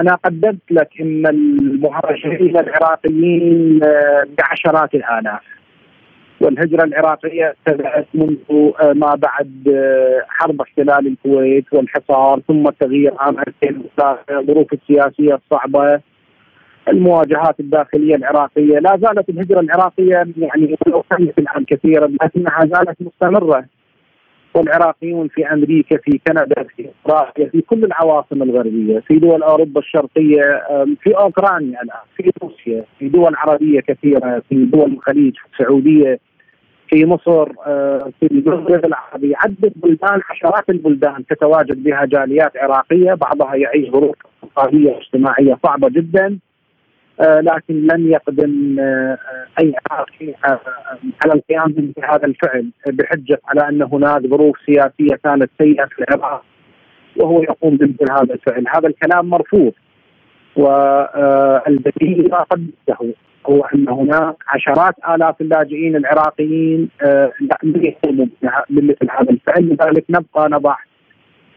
أنا 0.00 0.14
قدمت 0.24 0.70
لك 0.70 0.88
إن 1.00 1.26
المهاجرين 1.26 2.56
العراقيين 2.56 3.80
بعشرات 4.38 4.94
الآلاف. 4.94 5.40
والهجرة 6.44 6.84
العراقية 6.84 7.54
ابتدأت 7.66 8.06
منذ 8.14 8.36
ما 8.94 9.14
بعد 9.14 9.74
حرب 10.28 10.60
احتلال 10.60 11.06
الكويت 11.06 11.64
والحصار 11.72 12.40
ثم 12.48 12.68
التغيير 12.68 13.14
عام 13.18 13.38
2003 13.38 14.38
الظروف 14.38 14.72
السياسية 14.72 15.34
الصعبة 15.34 16.00
المواجهات 16.88 17.60
الداخلية 17.60 18.14
العراقية، 18.14 18.78
لا 18.78 18.98
زالت 19.02 19.28
الهجرة 19.28 19.60
العراقية 19.60 20.26
يعني 20.36 20.76
ولو 20.86 21.02
كانت 21.10 21.38
الآن 21.38 21.64
كثيرا 21.64 22.06
لكنها 22.22 22.60
زالت 22.60 22.96
مستمرة. 23.00 23.64
والعراقيون 24.54 25.28
في 25.28 25.46
أمريكا 25.52 25.96
في 25.96 26.20
كندا 26.28 26.62
في 26.76 26.88
أستراليا 26.90 27.50
في 27.50 27.60
كل 27.60 27.84
العواصم 27.84 28.42
الغربية 28.42 28.98
في 28.98 29.18
دول 29.18 29.42
أوروبا 29.42 29.80
الشرقية 29.80 30.42
في 31.00 31.10
أوكرانيا 31.10 31.82
الآن 31.82 31.98
في 32.16 32.30
روسيا 32.42 32.84
في 32.98 33.08
دول 33.08 33.34
عربية 33.36 33.80
كثيرة 33.80 34.42
في 34.48 34.64
دول 34.64 34.92
الخليج 34.92 35.34
في 35.36 35.44
السعودية 35.52 36.18
في 36.94 37.04
مصر 37.04 37.52
في 38.20 38.26
المغرب 38.30 38.84
العربي. 38.84 39.34
عدة 39.36 39.72
بلدان 39.76 40.20
عشرات 40.30 40.70
البلدان 40.70 41.26
تتواجد 41.26 41.82
بها 41.84 42.04
جاليات 42.04 42.56
عراقية 42.56 43.14
بعضها 43.14 43.54
يعيش 43.54 43.90
ظروف 43.90 44.16
اقتصادية 44.42 44.92
واجتماعية 44.92 45.58
صعبة 45.66 45.88
جدا 45.88 46.38
آه 47.20 47.40
لكن 47.40 47.86
لم 47.86 48.10
يقدم 48.10 48.76
آه 48.80 49.18
أي 49.60 49.74
عراقي 49.90 50.34
آه 50.46 50.60
على 51.24 51.32
القيام 51.32 51.72
بمثل 51.72 52.04
هذا 52.04 52.26
الفعل 52.26 52.70
بحجة 52.86 53.40
على 53.44 53.68
أن 53.68 53.82
هناك 53.82 54.26
ظروف 54.26 54.56
سياسية 54.66 55.16
كانت 55.24 55.50
سيئة 55.58 55.84
في 55.84 55.98
العراق 55.98 56.44
وهو 57.16 57.42
يقوم 57.42 57.76
بمثل 57.76 58.12
هذا 58.12 58.34
الفعل، 58.34 58.64
هذا 58.76 58.88
الكلام 58.88 59.26
مرفوض 59.26 59.72
والبديل 60.56 62.28
ما 62.30 62.38
قدمته. 62.38 63.14
هو 63.46 63.64
أن 63.64 63.88
هناك 63.88 64.36
عشرات 64.48 64.94
آلاف 65.08 65.40
اللاجئين 65.40 65.96
العراقيين 65.96 66.88
لم 67.62 67.82
يقوموا 67.82 68.26
بمثل 68.70 69.10
هذا 69.10 69.30
الفعل 69.30 69.64
لذلك 69.64 70.04
نبقى 70.10 70.48
نضع 70.48 70.76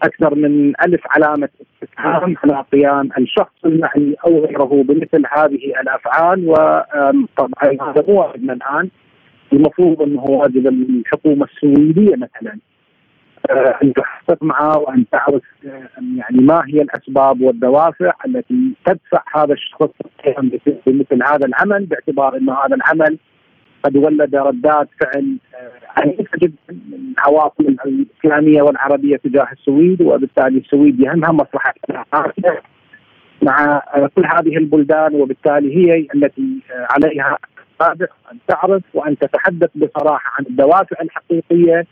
أكثر 0.04 0.36
من 0.36 0.74
ألف 0.82 1.02
علامة 1.06 1.50
استفهام 1.84 2.36
على 2.44 2.66
قيام 2.72 3.10
الشخص 3.18 3.66
المعني 3.66 4.16
أو 4.26 4.46
غيره 4.46 4.84
بمثل 4.84 5.24
هذه 5.38 5.74
الأفعال. 5.82 6.48
وطبعا 6.50 7.90
هذا 7.90 8.04
مو 8.08 8.22
واجبنا 8.22 8.54
الآن. 8.54 8.90
المفروض 9.54 10.02
أنه 10.02 10.24
واجب 10.24 10.68
الحكومة 10.68 11.46
السويدية 11.46 12.16
مثلا. 12.16 12.52
آه، 12.52 12.77
أن 13.52 13.94
تحقق 13.94 14.44
معه 14.44 14.78
وأن 14.78 15.06
تعرف 15.12 15.42
آه، 15.66 15.90
يعني 16.16 16.38
ما 16.38 16.64
هي 16.68 16.82
الأسباب 16.82 17.42
والدوافع 17.42 18.12
التي 18.26 18.74
تدفع 18.86 19.24
هذا 19.36 19.54
الشخص 19.54 19.90
بمثل 20.86 21.24
هذا 21.24 21.46
العمل 21.46 21.86
باعتبار 21.86 22.38
إنه 22.38 22.54
هذا 22.54 22.76
العمل 22.76 23.18
قد 23.84 23.98
ولد 23.98 24.36
ردات 24.36 24.90
فعل 25.00 25.38
آه، 25.56 26.02
عنيفة 26.02 26.38
جدا 26.38 26.56
من 26.70 27.14
عواصم 27.18 27.76
الإسلامية 27.86 28.62
والعربية 28.62 29.18
تجاه 29.18 29.48
السويد 29.52 30.02
وبالتالي 30.02 30.58
السويد 30.58 31.00
يهمها 31.00 31.32
مصلحة 31.32 31.74
مع 33.42 33.82
كل 34.16 34.26
هذه 34.26 34.58
البلدان 34.58 35.16
وبالتالي 35.16 35.76
هي 35.76 36.08
التي 36.16 36.60
عليها 36.90 37.38
أن 37.82 38.38
تعرف 38.48 38.84
وأن 38.94 39.18
تتحدث 39.18 39.70
بصراحة 39.76 40.32
عن 40.40 40.46
الدوافع 40.46 41.02
الحقيقية 41.02 41.86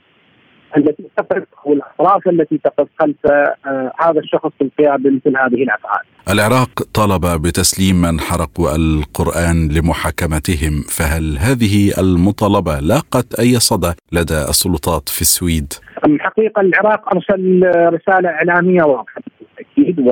التي 0.78 1.04
تقف 1.18 1.44
أو 1.66 1.74
الأطراف 1.74 2.28
التي 2.28 2.58
تقف 2.58 2.88
خلف 3.00 3.16
آه، 3.26 3.92
هذا 4.00 4.20
الشخص 4.20 4.50
في 4.58 4.64
القيام 4.64 4.98
بمثل 4.98 5.38
هذه 5.38 5.64
الأفعال. 5.64 6.06
العراق 6.30 6.70
طلب 6.94 7.42
بتسليم 7.42 7.96
من 8.02 8.20
حرقوا 8.20 8.76
القرآن 8.76 9.70
لمحاكمتهم، 9.78 10.82
فهل 10.98 11.38
هذه 11.38 12.02
المطالبة 12.02 12.80
لاقت 12.80 13.40
أي 13.40 13.60
صدى 13.60 13.94
لدى 14.12 14.42
السلطات 14.50 15.10
في 15.10 15.22
السويد؟ 15.22 15.74
الحقيقة 16.06 16.62
العراق 16.62 17.16
أرسل 17.16 17.62
رسالة 17.76 18.30
إعلامية 18.30 18.84
واضحة 18.84 19.22
بالتاكيد 19.40 20.00
و 20.00 20.10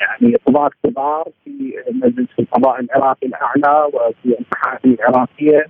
يعني 0.00 0.36
قضاة 0.46 0.70
كبار 0.84 1.28
في 1.44 1.72
مجلس 1.92 2.28
القضاء 2.38 2.80
العراقي 2.80 3.26
الأعلى 3.26 3.88
وفي 3.94 4.36
المحاكم 4.38 4.90
العراقية 4.90 5.66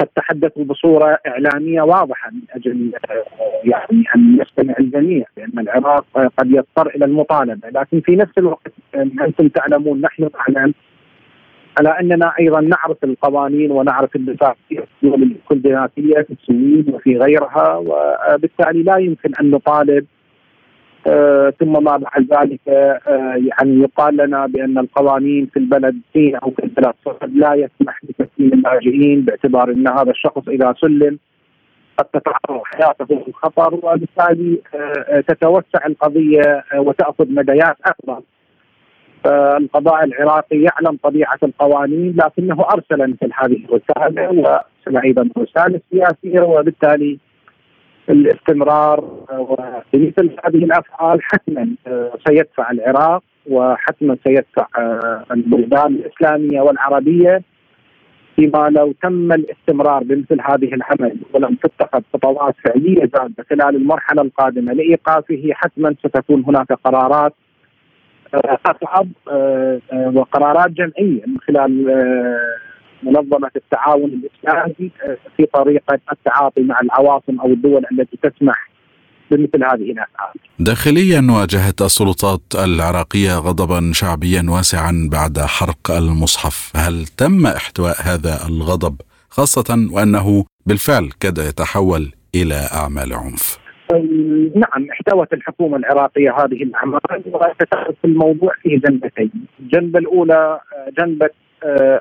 قد 0.00 0.06
تحدثوا 0.06 0.64
بصورة 0.64 1.18
إعلامية 1.26 1.82
واضحة 1.82 2.30
من 2.30 2.40
أجل 2.50 2.92
آه، 3.10 3.24
يعني 3.64 4.04
أن 4.16 4.38
يستمع 4.40 4.74
الجميع 4.80 5.26
لأن 5.36 5.58
العراق 5.58 6.04
قد 6.38 6.50
يضطر 6.50 6.86
إلى 6.86 7.04
المطالبة، 7.04 7.68
لكن 7.68 8.00
في 8.00 8.16
نفس 8.16 8.38
الوقت 8.38 8.72
أنتم 8.94 9.48
تعلمون 9.48 10.00
نحن 10.00 10.30
نعلم 10.48 10.74
على 11.78 11.88
أننا 12.00 12.32
أيضا 12.40 12.60
نعرف 12.60 13.04
القوانين 13.04 13.70
ونعرف 13.70 14.16
الدفاعيه 14.16 14.86
الكلديناتيه 15.04 16.22
في 16.22 16.30
السويد 16.32 16.94
وفي 16.94 17.18
غيرها 17.18 17.76
وبالتالي 17.76 18.82
لا 18.82 18.96
يمكن 18.96 19.32
أن 19.40 19.50
نطالب 19.50 20.04
آه، 20.04 20.15
ثم 21.60 21.84
ما 21.84 21.96
بعد 21.96 22.32
ذلك 22.32 22.60
آه، 22.68 23.34
يعني 23.36 23.80
يقال 23.82 24.16
لنا 24.16 24.46
بأن 24.46 24.78
القوانين 24.78 25.46
في 25.46 25.58
البلد 25.58 26.00
فيه 26.12 26.36
أو 26.36 26.50
في 26.50 26.64
البلد 26.64 26.94
لا 27.26 27.54
يسمح 27.54 28.00
بتسليم 28.02 28.52
اللاجئين 28.52 29.20
باعتبار 29.20 29.70
أن 29.70 29.88
هذا 29.88 30.10
الشخص 30.10 30.48
إذا 30.48 30.74
سلم 30.80 31.18
قد 31.98 32.04
تتعرض 32.04 32.62
حياته 32.64 33.06
للخطر 33.26 33.74
وبالتالي 33.74 34.60
آه، 34.74 35.20
تتوسع 35.20 35.86
القضية 35.86 36.64
وتأخذ 36.74 37.32
مديات 37.32 37.76
اكبر. 37.84 38.20
القضاء 39.56 40.04
العراقي 40.04 40.62
يعلم 40.62 40.98
طبيعة 41.02 41.38
القوانين 41.42 42.16
لكنه 42.16 42.66
أرسل 42.72 43.10
مثل 43.10 43.32
هذه 43.34 43.64
الرسالة 43.64 44.28
وارسل 44.28 45.04
أيضا 45.04 45.28
رسالة 45.38 45.80
سياسية 45.90 46.40
وبالتالي 46.40 47.18
الاستمرار 48.08 49.04
ومثل 49.30 50.30
هذه 50.44 50.64
الأفعال 50.64 51.22
حتما 51.22 51.68
آه، 51.86 52.12
سيدفع 52.28 52.70
العراق 52.70 53.22
وحتما 53.50 54.16
سيدفع 54.24 54.66
آه، 54.78 55.24
البلدان 55.30 55.86
الإسلامية 55.86 56.60
والعربية 56.60 57.42
فيما 58.36 58.68
لو 58.70 58.94
تم 59.02 59.32
الاستمرار 59.32 60.04
بمثل 60.04 60.40
هذه 60.40 60.74
العمل 60.74 61.16
ولم 61.32 61.54
تتخذ 61.54 62.02
خطوات 62.12 62.54
فعلية 62.64 63.00
جاده 63.00 63.44
خلال 63.50 63.76
المرحلة 63.76 64.22
القادمة 64.22 64.72
لإيقافه 64.72 65.50
حتما 65.52 65.94
ستكون 65.98 66.44
هناك 66.44 66.72
قرارات 66.72 67.34
آه، 68.34 68.58
أصعب 68.66 69.08
وقرارات 70.16 70.70
جمعية 70.70 71.22
من 71.26 71.38
خلال 71.38 71.86
منظمة 73.02 73.50
التعاون 73.56 74.10
الإسلامي 74.10 74.90
آه، 75.04 75.16
في 75.36 75.46
طريقة 75.54 75.98
التعاطي 76.12 76.62
مع 76.62 76.76
العواصم 76.82 77.40
أو 77.40 77.46
الدول 77.46 77.84
التي 77.92 78.18
تسمح 78.22 78.70
بمثل 79.30 79.64
هذه 79.64 79.92
الأفعال. 79.92 80.34
داخليا 80.58 81.26
واجهت 81.30 81.82
السلطات 81.82 82.40
العراقية 82.64 83.38
غضبا 83.38 83.92
شعبيا 83.92 84.46
واسعا 84.48 85.08
بعد 85.12 85.38
حرق 85.38 85.90
المصحف، 85.90 86.72
هل 86.76 87.06
تم 87.06 87.46
إحتواء 87.46 87.94
هذا 88.02 88.46
الغضب 88.48 89.00
خاصة 89.30 89.88
وأنه 89.92 90.44
بالفعل 90.66 91.10
كاد 91.20 91.38
يتحول 91.38 92.12
إلى 92.34 92.54
أعمال 92.74 93.12
عنف؟ 93.12 93.58
نعم 94.54 94.90
احتوت 94.92 95.32
الحكومة 95.32 95.76
العراقية 95.76 96.30
هذه 96.30 96.62
الأعمال 96.62 97.00
وتتخذ 97.26 97.94
الموضوع 98.04 98.52
في 98.62 98.76
جنبتين، 98.76 99.30
الجنبة 99.60 99.98
الأولى 99.98 100.60
آه، 100.76 100.90
جنبة 100.98 101.26
آه، 101.26 101.45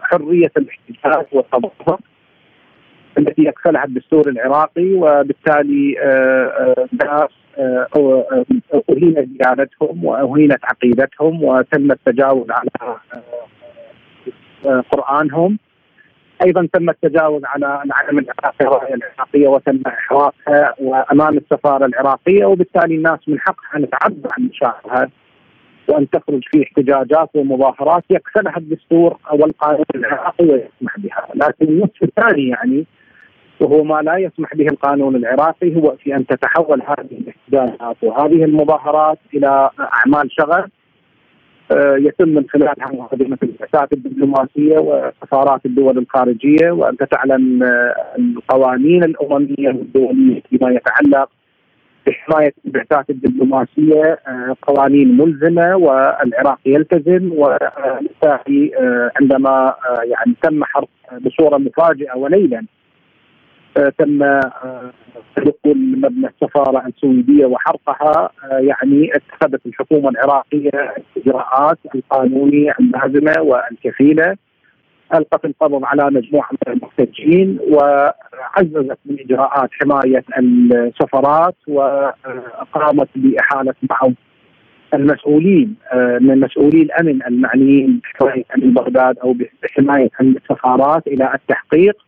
حرية 0.02 0.52
الاحتجاج 0.58 1.26
والتظاهر 1.32 2.00
التي 3.18 3.42
يكفلها 3.44 3.84
الدستور 3.84 4.30
العراقي 4.30 4.94
وبالتالي 4.94 6.00
آه، 6.00 6.88
ناس 7.04 7.30
أهين 8.90 9.38
ديانتهم 9.40 10.06
وأهينت 10.06 10.66
عقيدتهم 10.66 11.44
وتم 11.44 11.92
التجاوز 11.92 12.48
على 12.52 12.70
قرآنهم. 14.92 15.58
أيضا 16.46 16.68
تم 16.74 16.90
التجاوز 16.90 17.42
على 17.46 17.82
العلم 17.86 18.20
العراقي 18.20 18.94
العراقية 18.94 19.48
وتم 19.48 19.82
إحراقها 19.88 20.74
وأمام 20.80 21.38
السفارة 21.38 21.86
العراقية 21.86 22.46
وبالتالي 22.46 22.96
الناس 22.96 23.20
من 23.28 23.40
حقها 23.40 23.78
ان 23.78 23.90
تعبر 23.90 24.30
عن 24.38 24.44
مشاعرها 24.44 25.10
وأن 25.88 26.10
تخرج 26.10 26.42
في 26.52 26.64
احتجاجات 26.64 27.30
ومظاهرات 27.36 28.04
يكفلها 28.10 28.58
الدستور 28.58 29.18
أو 29.32 29.46
القانون 29.46 29.86
العراقي 29.96 30.46
ويسمح 30.46 31.00
بها، 31.00 31.28
لكن 31.36 31.66
النصف 31.66 32.04
الثاني 32.04 32.48
يعني 32.48 32.86
وهو 33.60 33.84
ما 33.84 34.02
لا 34.02 34.18
يسمح 34.18 34.56
به 34.56 34.66
القانون 34.66 35.16
العراقي 35.16 35.76
هو 35.76 35.96
في 36.04 36.16
أن 36.16 36.26
تتحول 36.26 36.82
هذه 36.82 37.18
الاحتجاجات 37.22 37.98
وهذه 38.04 38.44
المظاهرات 38.44 39.18
إلى 39.34 39.70
أعمال 39.80 40.32
شغب 40.32 40.70
آه، 41.72 41.96
يتم 41.98 42.30
من 42.30 42.46
خلالها 42.50 42.92
مقدمة 42.94 43.38
البعثات 43.44 43.94
الدبلوماسية 43.94 44.78
وسفارات 44.78 45.66
الدول 45.66 45.98
الخارجية 45.98 46.72
وأنت 46.72 47.04
تعلم 47.04 47.64
آه، 47.64 47.96
القوانين 48.20 49.04
الأممية 49.04 49.68
والدولية 49.68 50.42
فيما 50.50 50.72
يتعلق 50.72 51.30
بحماية 52.08 52.54
البعثات 52.66 53.10
الدبلوماسية 53.10 54.20
آه، 54.28 54.56
قوانين 54.62 55.18
ملزمة 55.18 55.76
والعراق 55.76 56.60
يلتزم 56.66 57.32
وبالتالي 57.32 58.72
عندما 59.22 59.76
يعني 60.04 60.36
تم 60.42 60.64
حرق 60.64 60.90
بصورة 61.22 61.58
مفاجئة 61.58 62.18
وليلا 62.18 62.66
تم 63.98 64.40
دخول 65.38 65.78
مبنى 65.78 66.28
السفارة 66.28 66.88
السويدية 66.88 67.46
وحرقها 67.46 68.30
يعني 68.52 69.12
اتخذت 69.16 69.66
الحكومة 69.66 70.10
العراقية 70.10 70.70
الاجراءات 71.18 71.78
القانونية 71.96 72.76
اللازمه 72.80 73.42
والكفيلة. 73.42 74.36
القت 75.14 75.46
القبض 75.46 75.86
على 75.86 76.06
مجموعة 76.06 76.50
من 76.52 76.74
المحتجين 76.74 77.60
وعززت 77.70 78.98
من 79.06 79.20
إجراءات 79.20 79.70
حماية 79.82 80.24
السفارات 80.40 81.56
وقامت 81.68 83.10
بإحالة 83.16 83.74
بعض 83.84 84.12
المسؤولين 84.94 85.76
من 86.22 86.40
مسؤولي 86.40 86.82
الأمن 86.82 87.24
المعنيين 87.28 88.02
بحماية 88.04 88.44
أمن 88.58 88.74
بغداد 88.74 89.18
أو 89.20 89.36
بحماية 89.64 90.10
السفارات 90.22 91.08
إلى 91.08 91.34
التحقيق. 91.34 92.06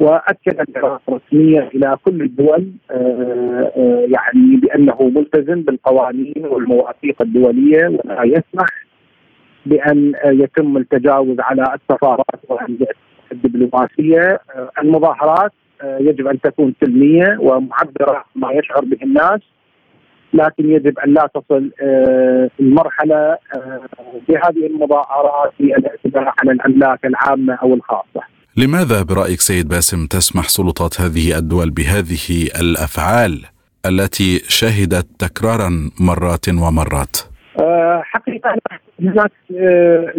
وأكد 0.00 0.60
العراق 0.68 1.02
رسميا 1.10 1.70
إلى 1.74 1.96
كل 2.04 2.22
الدول 2.22 2.72
آه، 2.90 3.72
آه، 3.76 4.06
يعني 4.08 4.56
بأنه 4.56 5.12
ملتزم 5.14 5.62
بالقوانين 5.62 6.46
والمواثيق 6.50 7.22
الدولية 7.22 7.88
ولا 7.88 8.24
يسمح 8.24 8.85
بأن 9.66 10.12
يتم 10.24 10.76
التجاوز 10.76 11.36
على 11.40 11.74
السفارات 11.74 12.26
الدبلوماسيه 13.32 14.40
آه، 14.54 14.70
المظاهرات 14.82 15.52
يجب 15.84 16.26
أن 16.26 16.40
تكون 16.40 16.74
سلمية 16.84 17.38
ومعبرة 17.40 18.24
ما 18.34 18.52
يشعر 18.52 18.84
به 18.84 18.98
الناس 19.02 19.40
لكن 20.32 20.70
يجب 20.70 20.98
أن 20.98 21.14
لا 21.14 21.30
تصل 21.34 21.70
المرحلة 22.60 23.38
بهذه 24.28 24.66
المظاهرات 24.66 25.52
في 25.58 25.64
الاعتداء 25.64 26.34
على 26.38 26.52
الأملاك 26.52 27.06
العامة 27.06 27.54
أو 27.54 27.74
الخاصة. 27.74 28.22
لماذا 28.56 29.02
برأيك 29.02 29.40
سيد 29.40 29.68
باسم 29.68 30.06
تسمح 30.06 30.48
سلطات 30.48 31.00
هذه 31.00 31.38
الدول 31.38 31.70
بهذه 31.70 32.48
الأفعال 32.60 33.44
التي 33.86 34.38
شهدت 34.48 35.06
تكرارا 35.18 35.90
مرات 36.00 36.48
ومرات؟ 36.48 37.16
أه 37.60 38.02
حقيقة 38.04 38.54
هناك 39.00 39.32
أه 39.56 40.12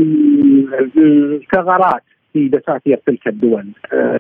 الثغرات 0.98 2.04
في 2.34 2.48
دساتير 2.48 3.00
تلك 3.06 3.28
الدول 3.28 3.68
أه 3.94 4.18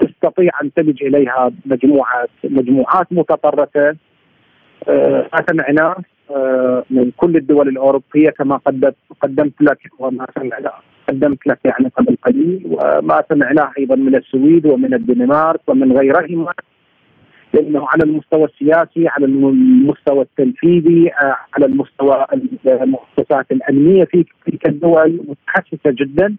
تستطيع 0.00 0.52
أن 0.62 0.72
تلج 0.72 1.04
إليها 1.04 1.52
مجموعات 1.66 2.30
مجموعات 2.44 3.06
متطرفة 3.12 3.96
ما 4.88 5.94
أه، 6.30 6.84
من 6.90 7.10
كل 7.16 7.36
الدول 7.36 7.68
الأوروبية 7.68 8.30
كما 8.30 8.56
قدمت 8.56 8.94
قدمت 9.20 9.62
لك 9.62 9.78
وما 9.98 10.26
قدمت 11.08 11.46
لك 11.46 11.58
يعني 11.64 11.88
قبل 11.96 12.16
قليل 12.24 12.62
وما 12.66 13.22
سمعناه 13.28 13.70
أيضا 13.78 13.96
من 13.96 14.14
السويد 14.14 14.66
ومن 14.66 14.94
الدنمارك 14.94 15.60
ومن 15.66 15.92
غيرهما. 15.92 16.52
لأنه 17.52 17.86
على 17.88 18.02
المستوى 18.04 18.44
السياسي 18.44 19.08
على 19.08 19.26
المستوى 19.26 20.22
التنفيذي 20.22 21.12
آه، 21.12 21.36
على 21.54 21.66
المستوى 21.66 22.26
المؤسسات 22.66 23.52
الأمنية 23.52 24.04
في 24.04 24.24
تلك 24.46 24.68
الدول 24.68 25.20
متحسسة 25.28 25.90
جدا 25.90 26.36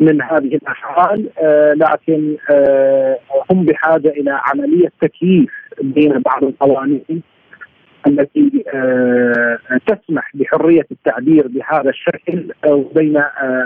من 0.00 0.22
هذه 0.22 0.54
الافعال 0.54 1.30
آه، 1.38 1.72
لكن 1.72 2.36
آه، 2.50 3.18
هم 3.50 3.64
بحاجة 3.64 4.08
إلى 4.08 4.40
عملية 4.44 4.92
تكييف 5.00 5.50
بين 5.82 6.18
بعض 6.18 6.44
القوانين 6.44 7.22
التي 8.06 8.64
تسمح 9.86 10.30
بحرية 10.34 10.86
التعبير 10.90 11.48
بهذا 11.48 11.90
الشكل 11.90 12.52
وبين 12.66 13.22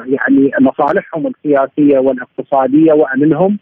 يعني 0.07 0.51
مصالحهم 0.61 1.27
السياسية 1.27 1.99
والاقتصادية 1.99 2.93
وأمنهم. 2.93 3.59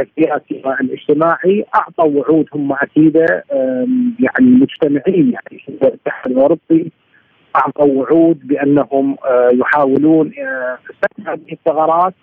السياسي 0.00 0.62
والاجتماعي 0.64 1.64
أعطوا 1.74 2.04
وعودهم 2.04 2.72
اكيده 2.72 3.44
يعني 4.20 4.50
مجتمعين 4.50 5.32
يعني 5.32 5.64
الاتحاد 5.68 6.32
الأوروبي 6.32 6.92
أعطوا 7.56 7.86
وعود 7.86 8.46
بأنهم 8.46 9.16
آه، 9.24 9.50
يحاولون 9.52 10.32
آه، 10.38 10.78
سد 11.02 11.28
هذه 11.28 11.52
الثغرات 11.52 12.14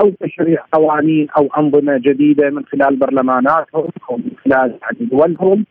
أو 0.00 0.12
تشريع 0.20 0.64
قوانين 0.72 1.28
أو 1.38 1.48
أنظمة 1.58 1.98
جديدة 1.98 2.50
من 2.50 2.64
خلال 2.64 2.96
برلماناتهم 2.96 3.88
أو 4.10 4.16
من 4.16 4.30
خلال 4.44 4.78
يعني 4.82 4.98
دولهم 5.00 5.66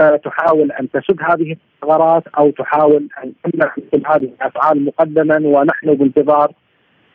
آه، 0.00 0.16
تحاول 0.16 0.72
أن 0.72 0.90
تسد 0.90 1.16
هذه 1.20 1.56
الثغرات 1.82 2.22
أو 2.38 2.50
تحاول 2.50 3.08
أن 3.24 3.32
تمنع 3.44 3.74
مثل 3.76 4.06
هذه 4.06 4.30
الأفعال 4.40 4.84
مقدما 4.84 5.38
ونحن 5.48 5.94
بانتظار 5.94 6.52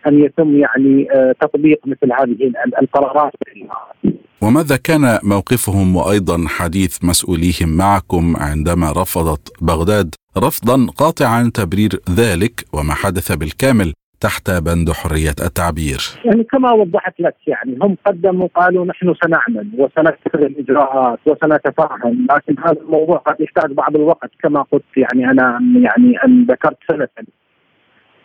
أن 0.07 0.23
يتم 0.23 0.57
يعني 0.57 1.07
آه، 1.11 1.35
تطبيق 1.41 1.79
مثل 1.85 2.13
هذه 2.13 2.51
القرارات. 2.81 3.33
وماذا 4.41 4.77
كان 4.77 5.19
موقفهم 5.23 5.95
وأيضا 5.95 6.45
حديث 6.47 7.03
مسؤوليهم 7.03 7.77
معكم 7.77 8.33
عندما 8.37 8.91
رفضت 8.91 9.51
بغداد؟ 9.61 10.15
رفضا 10.37 10.87
قاطعا 10.97 11.51
تبرير 11.53 11.89
ذلك 12.09 12.65
وما 12.73 12.93
حدث 12.93 13.31
بالكامل 13.31 13.93
تحت 14.19 14.51
بند 14.51 14.91
حرية 14.91 15.35
التعبير. 15.47 16.01
يعني 16.25 16.43
كما 16.43 16.71
وضحت 16.71 17.13
لك 17.19 17.35
يعني 17.47 17.77
هم 17.81 17.97
قدموا 18.05 18.47
قالوا 18.55 18.85
نحن 18.85 19.13
سنعمل 19.23 19.67
وسنتخذ 19.77 20.41
الإجراءات 20.41 21.19
وسنتفاهم 21.25 22.27
لكن 22.31 22.55
هذا 22.59 22.81
الموضوع 22.81 23.17
قد 23.17 23.41
يحتاج 23.41 23.71
بعض 23.71 23.95
الوقت 23.95 24.31
كما 24.43 24.61
قلت 24.61 24.83
يعني 24.97 25.31
أنا 25.31 25.59
يعني 25.75 26.23
أن 26.25 26.45
ذكرت 26.49 26.77
سنة. 26.91 27.07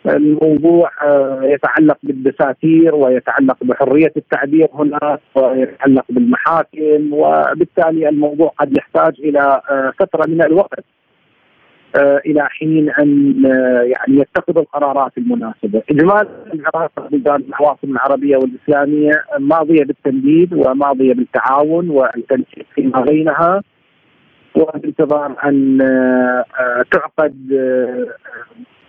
الموضوع 0.05 0.91
آه، 1.03 1.39
يتعلق 1.43 1.97
بالدساتير 2.03 2.95
ويتعلق 2.95 3.57
بحرية 3.61 4.13
التعبير 4.17 4.67
هناك 4.73 5.19
ويتعلق 5.35 6.05
بالمحاكم 6.09 7.13
وبالتالي 7.13 8.09
الموضوع 8.09 8.53
قد 8.59 8.77
يحتاج 8.77 9.13
إلى 9.19 9.61
آه، 9.71 9.93
فترة 9.99 10.27
من 10.27 10.41
الوقت 10.41 10.83
آه، 11.95 12.21
إلى 12.25 12.47
حين 12.49 12.89
أن 12.89 13.43
يعني 13.83 14.19
يتخذ 14.21 14.57
القرارات 14.57 15.11
المناسبة، 15.17 15.81
اجمالا 15.89 16.27
العراق 16.53 17.07
بلدان 17.11 17.43
العواصم 17.49 17.91
العربية 17.91 18.37
والإسلامية 18.37 19.23
ماضية 19.39 19.83
بالتمديد 19.83 20.53
وماضية 20.53 21.13
بالتعاون 21.13 21.89
والتنسيق 21.89 22.65
فيما 22.75 23.01
بينها 23.01 23.61
وبانتظار 24.55 25.35
أن 25.43 25.77
تعقد 26.91 27.35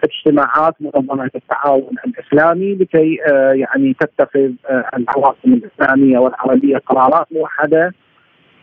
اجتماعات 0.05 0.75
منظمة 0.81 1.31
التعاون 1.35 1.95
الإسلامي 2.07 2.75
لكي 2.75 3.19
آه، 3.33 3.53
يعني 3.53 3.97
تتخذ 4.01 4.51
آه، 4.71 4.91
العواصم 4.97 5.53
الإسلامية 5.53 6.19
والعربيه 6.19 6.77
قرارات 6.77 7.27
موحدة 7.33 7.95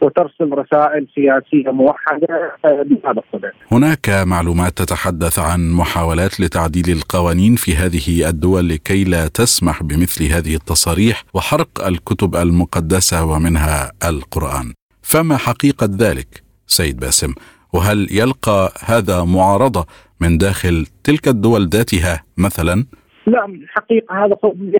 وترسم 0.02 0.54
رسائل 0.54 1.08
سياسية 1.16 1.72
موحدة 1.72 2.52
آه، 2.66 2.84
بهذا 2.84 3.22
الصدد. 3.28 3.52
هناك 3.72 4.10
معلومات 4.10 4.72
تتحدث 4.72 5.40
عن 5.40 5.72
محاولات 5.72 6.40
لتعديل 6.40 6.90
القوانين 6.90 7.56
في 7.56 7.76
هذه 7.76 8.30
الدول 8.30 8.70
لكي 8.70 9.04
لا 9.04 9.28
تسمح 9.28 9.84
بمثل 9.84 10.24
هذه 10.24 10.56
التصاريح 10.56 11.24
وحرق 11.34 11.86
الكتب 11.88 12.36
المقدسة 12.36 13.26
ومنها 13.26 13.92
القرآن. 14.10 14.74
فما 15.02 15.38
حقيقة 15.38 15.90
ذلك 16.00 16.44
سيد 16.68 17.00
باسم؟ 17.00 17.34
وهل 17.74 18.08
يلقى 18.12 18.74
هذا 18.86 19.24
معارضة 19.24 19.86
من 20.22 20.38
داخل 20.38 20.86
تلك 21.04 21.28
الدول 21.28 21.68
ذاتها 21.68 22.24
مثلا؟ 22.38 22.86
لا 23.28 23.46
الحقيقة 23.46 24.26
هذا 24.26 24.38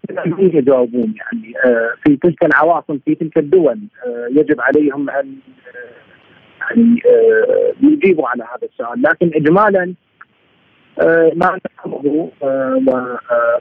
الامنيه 0.10 0.56
يجاوبون 0.56 1.14
يعني 1.18 1.54
آه، 1.66 1.90
في 2.04 2.16
تلك 2.16 2.46
العواصم 2.46 3.00
في 3.06 3.16
تلك 3.16 3.38
الدول 3.38 3.80
آه، 4.06 4.28
يجب 4.32 4.62
عليهم 4.62 5.10
أن 5.10 5.36
آه، 5.68 6.76
يعني 6.76 7.02
يجيبوا 7.82 8.28
على 8.28 8.44
هذا 8.44 8.68
السؤال 8.72 9.02
لكن 9.02 9.32
اجمالا 9.36 9.94
ما 11.36 11.60
نفهمه 11.66 12.32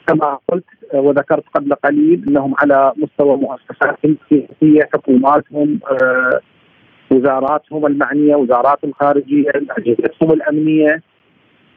كما 0.07 0.39
قلت 0.49 0.65
وذكرت 0.95 1.45
قبل 1.55 1.75
قليل 1.75 2.25
إنهم 2.29 2.55
على 2.59 2.93
مستوى 2.97 3.37
مؤسساتهم 3.37 4.17
السياسيه 4.23 4.89
حكوماتهم 4.95 5.81
وزاراتهم 7.11 7.87
المعنية 7.87 8.37
وزارات 8.37 8.85
الخارجية 8.85 9.51
اجهزتهم 9.79 10.33
الأمنية 10.33 11.03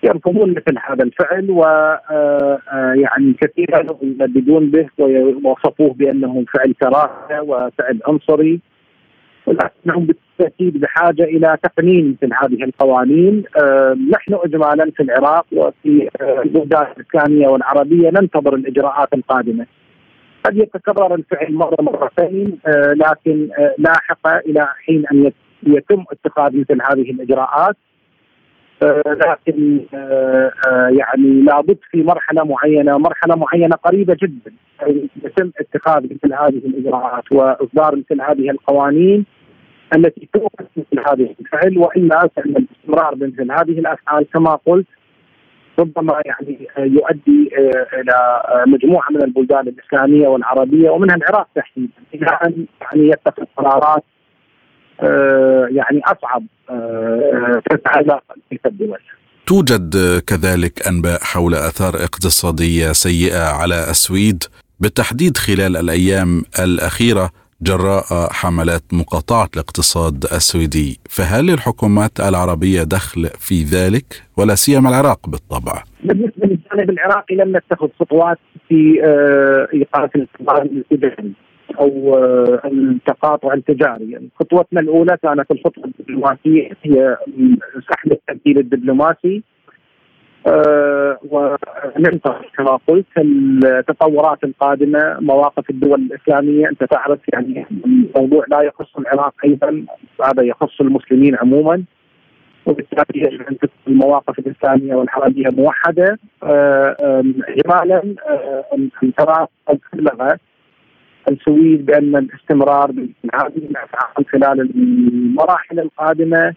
يرفضون 0.03 0.51
مثل 0.51 0.77
هذا 0.89 1.03
الفعل 1.03 1.51
و 1.51 1.63
آه، 1.63 2.59
آه، 2.73 2.93
يعني 2.93 3.33
كثيرا 3.41 3.85
ينددون 4.01 4.69
به 4.69 4.87
ويوصفوه 4.97 5.93
بأنه 5.93 6.45
فعل 6.53 6.73
كراهه 6.81 7.41
وفعل 7.41 7.99
عنصري. 8.07 8.59
ولكنهم 9.45 10.05
بالتأكيد 10.05 10.79
بحاجة 10.81 11.23
إلى 11.23 11.57
تقنين 11.63 12.17
مثل 12.21 12.33
هذه 12.43 12.63
القوانين. 12.63 13.43
آه، 13.57 13.97
نحن 14.11 14.33
اجمالا 14.33 14.91
في 14.91 15.03
العراق 15.03 15.45
وفي 15.51 16.09
البلدان 16.21 16.87
الإسلامية 16.97 17.47
والعربية 17.47 18.09
ننتظر 18.09 18.55
الإجراءات 18.55 19.13
القادمة. 19.13 19.65
قد 20.43 20.57
يتكرر 20.57 21.15
الفعل 21.15 21.53
مرة 21.53 21.81
مرتين 21.81 22.59
لكن 22.95 23.49
لاحقه 23.77 24.37
إلى 24.37 24.67
حين 24.85 25.03
أن 25.11 25.31
يتم 25.63 26.03
اتخاذ 26.11 26.57
مثل 26.57 26.81
هذه 26.81 27.11
الإجراءات. 27.11 27.75
لكن 29.05 29.79
آه، 29.93 30.51
آه، 30.67 30.89
يعني 30.89 31.41
لابد 31.41 31.77
في 31.91 32.03
مرحلة 32.03 32.43
معينة 32.43 32.97
مرحلة 32.97 33.35
معينة 33.35 33.75
قريبة 33.75 34.17
جدا. 34.21 34.51
يتم 35.23 35.51
اتخاذ 35.59 36.03
مثل 36.03 36.33
هذه 36.33 36.57
الإجراءات 36.65 37.31
وإصدار 37.31 37.95
مثل 37.95 38.21
هذه 38.21 38.49
القوانين 38.49 39.25
التي 39.95 40.29
توقف 40.33 40.65
مثل 40.77 41.03
هذه 41.09 41.35
الفعل 41.39 41.77
والا 41.77 42.29
فان 42.35 42.55
الاستمرار 42.55 43.15
بمثل 43.15 43.51
هذه 43.51 43.79
الأفعال 43.79 44.25
كما 44.33 44.55
قلت 44.65 44.87
ربما 45.79 46.21
يعني 46.25 46.67
يؤدي 46.77 47.49
إلى 47.93 48.43
مجموعة 48.67 49.09
من 49.09 49.23
البلدان 49.23 49.67
الإسلامية 49.67 50.27
والعربية 50.27 50.89
ومنها 50.89 51.15
العراق 51.15 51.47
تحديدا 51.55 51.93
إلى 52.13 52.39
أن 52.45 52.65
يعني 52.81 53.09
يتخذ 53.09 53.43
قرارات 53.57 54.03
يعني 55.71 56.01
أصعب 56.05 56.43
تتعلق 57.69 58.23
تلك 58.51 58.65
الدول. 58.65 58.99
توجد 59.45 59.95
كذلك 60.27 60.87
أنباء 60.87 61.19
حول 61.21 61.53
آثار 61.55 61.95
اقتصادية 61.95 62.91
سيئة 62.91 63.43
على 63.43 63.89
السويد 63.89 64.43
بالتحديد 64.79 65.37
خلال 65.37 65.77
الأيام 65.77 66.43
الأخيرة 66.59 67.29
جراء 67.61 68.03
حملات 68.31 68.83
مقاطعة 68.93 69.49
الاقتصاد 69.53 70.23
السويدي، 70.23 70.99
فهل 71.09 71.45
للحكومات 71.45 72.19
العربية 72.19 72.83
دخل 72.83 73.29
في 73.39 73.63
ذلك 73.63 74.23
ولا 74.37 74.55
سيما 74.55 74.89
العراق 74.89 75.29
بالطبع؟ 75.29 75.83
بالنسبة 76.03 76.47
للجانب 76.47 76.89
العراقي 76.89 77.35
لم 77.35 77.57
نتخذ 77.57 77.87
خطوات 77.99 78.37
في 78.67 79.01
آه، 79.03 79.67
إيقاف 79.73 80.09
الاقتصاد 80.15 80.71
السوداني. 80.71 81.33
أو 81.79 82.17
آه، 82.17 82.61
التقاطع 82.65 83.53
التجاري، 83.53 84.11
يعني 84.11 84.29
خطوتنا 84.39 84.81
الأولى 84.81 85.17
كانت 85.23 85.51
الخطوة 85.51 85.83
الدبلوماسية 85.85 86.69
هي 86.83 87.17
سحب 87.89 88.11
التمثيل 88.11 88.57
الدبلوماسي. 88.57 89.43
أه 90.47 91.17
وننتظر 91.29 92.51
كما 92.57 92.79
قلت 92.87 93.05
التطورات 93.17 94.43
القادمة 94.43 95.19
مواقف 95.19 95.69
الدول 95.69 96.01
الإسلامية. 96.01 96.69
أنت 96.69 96.83
تعرف 96.83 97.19
يعني 97.33 97.65
الموضوع 97.85 98.45
لا 98.47 98.61
يخص 98.61 98.97
العراق 98.97 99.33
أيضا 99.45 99.85
هذا 100.25 100.43
يخص 100.43 100.81
المسلمين 100.81 101.35
عموما. 101.35 101.83
وبالتالي 102.65 103.21
يجب 103.21 103.41
أن 103.41 103.57
تكون 103.57 103.69
المواقف 103.87 104.39
الإسلامية 104.39 104.95
والعربيه 104.95 105.49
موحدة. 105.49 106.19
اجمالا 106.43 108.15
أه 108.29 108.63
أن 108.73 109.13
ترى 109.17 109.47
قد 109.67 109.79
بلغ 109.93 110.35
السويد 111.29 111.85
بأن 111.85 112.15
الاستمرار 112.15 112.91
بهذه 112.91 113.57
الافعال 113.57 114.25
خلال 114.31 114.61
المراحل 114.75 115.79
القادمة 115.79 116.53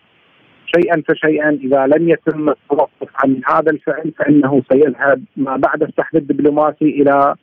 شيئا 0.76 1.02
فشيئا 1.08 1.50
إذا 1.64 1.86
لم 1.86 2.08
يتم 2.08 2.48
التوقف 2.48 3.08
عن 3.14 3.40
هذا 3.48 3.70
الفعل 3.70 4.12
فإنه 4.18 4.62
سيذهب 4.72 5.24
ما 5.36 5.56
بعد 5.56 5.82
السحب 5.82 6.16
الدبلوماسي 6.16 6.84
إلى 6.84 7.34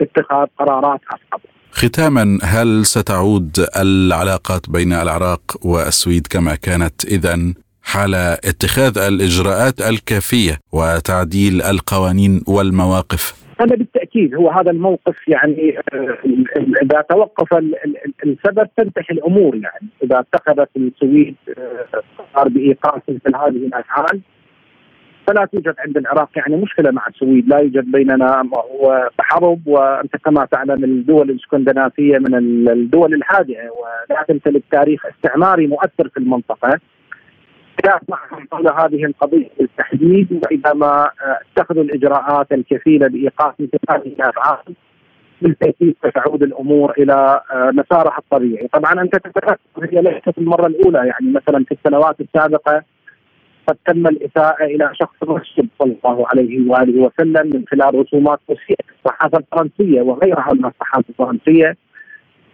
اتخاذ 0.00 0.46
قرارات 0.58 1.00
اصعب. 1.08 1.40
ختاما 1.72 2.38
هل 2.42 2.86
ستعود 2.86 3.66
العلاقات 3.76 4.70
بين 4.70 4.92
العراق 4.92 5.40
والسويد 5.62 6.26
كما 6.26 6.54
كانت 6.54 7.04
اذا 7.04 7.54
حال 7.82 8.14
اتخاذ 8.14 8.98
الإجراءات 8.98 9.80
الكافية 9.80 10.58
وتعديل 10.72 11.62
القوانين 11.62 12.42
والمواقف؟ 12.48 13.43
هذا 13.60 13.76
بالتأكيد 13.76 14.34
هو 14.34 14.50
هذا 14.50 14.70
الموقف 14.70 15.28
يعني 15.28 15.78
آه، 15.78 16.18
إذا 16.82 17.00
توقف 17.00 17.54
السبب 18.24 18.68
تنتهي 18.76 19.04
الأمور 19.10 19.56
يعني 19.56 19.88
إذا 20.02 20.20
اتخذت 20.20 20.68
السويد 20.76 21.36
آه، 21.58 22.02
قرار 22.34 22.48
بإيقاف 22.48 23.02
مثل 23.08 23.36
هذه 23.36 23.66
الأفعال 23.66 24.20
فلا 25.26 25.44
توجد 25.44 25.74
عند 25.78 25.96
العراق 25.96 26.28
يعني 26.36 26.56
مشكلة 26.56 26.90
مع 26.90 27.06
السويد، 27.06 27.48
لا 27.48 27.58
يوجد 27.58 27.92
بيننا 27.92 28.42
حرب 29.20 29.66
وأنت 29.66 30.16
كما 30.16 30.44
تعلم 30.44 30.84
الدول 30.84 31.30
الإسكندنافية 31.30 32.18
من 32.18 32.34
الدول 32.68 33.14
الهادئه 33.14 33.68
ولا 33.70 34.22
تمتلك 34.28 34.62
تاريخ 34.70 35.06
استعماري 35.06 35.66
مؤثر 35.66 36.08
في 36.08 36.16
المنطقة. 36.16 36.80
خلاف 37.84 38.00
معهم 38.08 38.48
حول 38.52 38.68
هذه 38.68 39.04
القضية 39.04 39.48
بالتحديد 39.58 40.40
وإذا 40.44 40.72
ما 40.72 41.04
آه، 41.04 41.38
اتخذوا 41.56 41.82
الإجراءات 41.82 42.52
الكفيلة 42.52 43.08
بإيقاف 43.08 43.54
مثل 43.60 43.78
هذه 43.90 44.06
الأفعال 44.06 44.74
بالتأكيد 45.42 45.96
ستعود 46.06 46.42
الأمور 46.42 46.92
إلى 46.98 47.40
آه، 47.52 47.70
مسارها 47.70 48.18
الطبيعي، 48.18 48.68
طبعا 48.68 48.92
أنت 48.92 49.16
تتذكر 49.16 49.56
هي 49.82 50.02
ليست 50.02 50.38
المرة 50.38 50.66
الأولى 50.66 50.98
يعني 50.98 51.32
مثلا 51.32 51.64
في 51.64 51.74
السنوات 51.74 52.20
السابقة 52.20 52.82
قد 53.66 53.76
تم 53.86 54.06
الإساءة 54.06 54.64
إلى 54.64 54.90
شخص 54.92 55.14
الرسول 55.22 55.68
صلى 55.78 55.96
الله 56.04 56.28
عليه 56.28 56.70
وآله 56.70 57.02
وسلم 57.02 57.46
من 57.54 57.64
خلال 57.70 57.94
رسومات 57.94 58.38
روسية 58.50 58.74
الصحافة 58.98 59.38
الفرنسية 59.38 60.02
وغيرها 60.02 60.52
من 60.52 60.64
الصحافة 60.64 61.04
الفرنسية. 61.08 61.76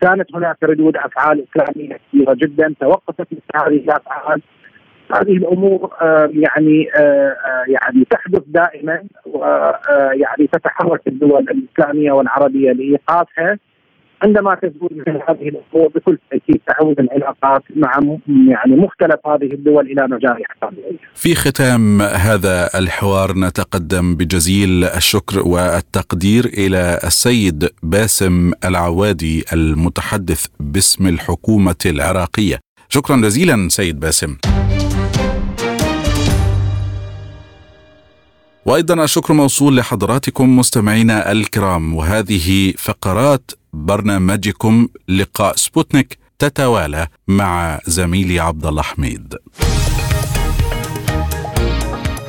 كانت 0.00 0.34
هناك 0.34 0.56
ردود 0.62 0.96
أفعال 0.96 1.44
إسلامية 1.50 1.98
كثيرة 2.08 2.34
جدا 2.34 2.74
توقفت 2.80 3.26
مثل 3.32 3.42
هذه 3.54 3.76
الأفعال. 3.76 4.42
هذه 5.14 5.32
الأمور 5.32 5.90
يعني 6.32 6.88
يعني 7.68 8.04
تحدث 8.10 8.42
دائما 8.46 9.02
ويعني 9.26 10.46
تتحرك 10.52 11.00
الدول 11.06 11.46
الإسلامية 11.50 12.12
والعربية 12.12 12.72
لايقافها 12.72 13.58
عندما 14.22 14.54
تزول 14.54 14.90
مثل 14.92 15.20
هذه 15.28 15.48
الأمور 15.48 15.88
بكل 15.94 16.18
تأكيد 16.30 16.60
تعود 16.66 17.00
العلاقات 17.00 17.62
مع 17.76 17.92
يعني 18.48 18.76
مختلف 18.76 19.26
هذه 19.26 19.52
الدول 19.52 19.86
إلى 19.86 20.08
مجاريها. 20.08 20.48
في 21.14 21.34
ختام 21.34 22.02
هذا 22.02 22.68
الحوار 22.78 23.32
نتقدم 23.38 24.16
بجزيل 24.16 24.84
الشكر 24.84 25.48
والتقدير 25.48 26.44
إلى 26.44 26.98
السيد 27.04 27.68
باسم 27.82 28.52
العوادي 28.64 29.44
المتحدث 29.52 30.46
باسم 30.60 31.06
الحكومة 31.06 31.82
العراقية. 31.86 32.58
شكرا 32.88 33.16
جزيلا 33.16 33.68
سيد 33.68 34.00
باسم. 34.00 34.36
وأيضا 38.66 39.04
الشكر 39.04 39.34
موصول 39.34 39.76
لحضراتكم 39.76 40.56
مستمعينا 40.58 41.32
الكرام 41.32 41.94
وهذه 41.94 42.72
فقرات 42.78 43.50
برنامجكم 43.72 44.88
لقاء 45.08 45.56
سبوتنيك 45.56 46.18
تتوالى 46.38 47.06
مع 47.28 47.80
زميلي 47.86 48.40
عبد 48.40 48.66
الله 48.66 48.82
حميد. 48.82 49.34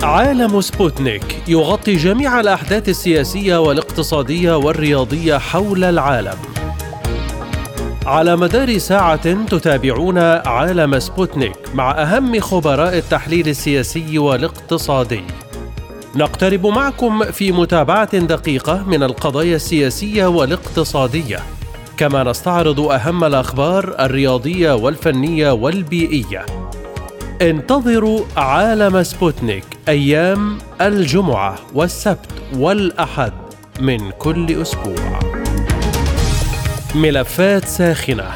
عالم 0.03 0.61
سبوتنيك 0.61 1.43
يغطي 1.47 1.95
جميع 1.95 2.39
الأحداث 2.39 2.89
السياسية 2.89 3.57
والاقتصادية 3.57 4.57
والرياضية 4.57 5.37
حول 5.37 5.83
العالم. 5.83 6.37
على 8.05 8.35
مدار 8.35 8.77
ساعة 8.77 9.45
تتابعون 9.45 10.17
عالم 10.17 10.99
سبوتنيك 10.99 11.57
مع 11.73 11.91
أهم 11.91 12.39
خبراء 12.39 12.97
التحليل 12.97 13.47
السياسي 13.47 14.17
والاقتصادي. 14.17 15.23
نقترب 16.15 16.65
معكم 16.65 17.23
في 17.23 17.51
متابعة 17.51 18.17
دقيقة 18.17 18.83
من 18.87 19.03
القضايا 19.03 19.55
السياسية 19.55 20.25
والاقتصادية. 20.25 21.39
كما 21.97 22.23
نستعرض 22.23 22.79
أهم 22.79 23.23
الأخبار 23.23 23.95
الرياضية 23.99 24.75
والفنية 24.75 25.51
والبيئية. 25.51 26.45
انتظروا 27.41 28.21
عالم 28.37 29.03
سبوتنيك 29.03 29.63
أيام 29.87 30.57
الجمعة 30.81 31.59
والسبت 31.73 32.29
والأحد 32.55 33.33
من 33.79 34.11
كل 34.11 34.61
أسبوع. 34.61 35.19
ملفات 36.95 37.65
ساخنة. 37.65 38.31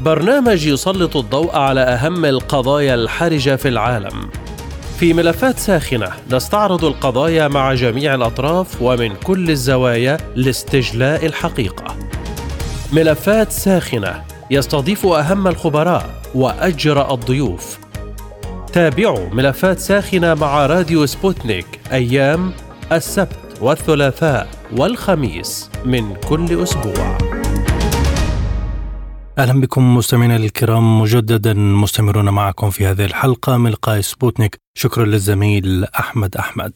برنامج 0.00 0.66
يسلط 0.66 1.16
الضوء 1.16 1.56
على 1.56 1.80
أهم 1.80 2.24
القضايا 2.24 2.94
الحرجة 2.94 3.56
في 3.56 3.68
العالم. 3.68 4.30
في 5.00 5.12
ملفات 5.12 5.58
ساخنة 5.58 6.10
نستعرض 6.32 6.84
القضايا 6.84 7.48
مع 7.48 7.74
جميع 7.74 8.14
الأطراف 8.14 8.82
ومن 8.82 9.16
كل 9.16 9.50
الزوايا 9.50 10.18
لاستجلاء 10.36 11.26
الحقيقة. 11.26 11.96
ملفات 12.92 13.52
ساخنة 13.52 14.22
يستضيف 14.50 15.06
أهم 15.06 15.48
الخبراء 15.48 16.10
وأجرأ 16.34 17.14
الضيوف. 17.14 17.78
تابعوا 18.72 19.28
ملفات 19.32 19.78
ساخنة 19.78 20.34
مع 20.34 20.66
راديو 20.66 21.06
سبوتنيك 21.06 21.66
أيام 21.92 22.52
السبت 22.92 23.38
والثلاثاء 23.60 24.48
والخميس 24.76 25.70
من 25.84 26.14
كل 26.28 26.62
أسبوع. 26.62 27.29
أهلا 29.40 29.60
بكم 29.60 29.96
مستمعينا 29.96 30.36
الكرام 30.36 31.00
مجددا 31.00 31.54
مستمرون 31.54 32.28
معكم 32.28 32.70
في 32.70 32.86
هذه 32.86 33.04
الحلقة 33.04 33.56
من 33.56 33.70
لقاء 33.70 34.00
سبوتنيك 34.00 34.60
شكرا 34.74 35.04
للزميل 35.04 35.84
أحمد 35.84 36.36
أحمد. 36.36 36.72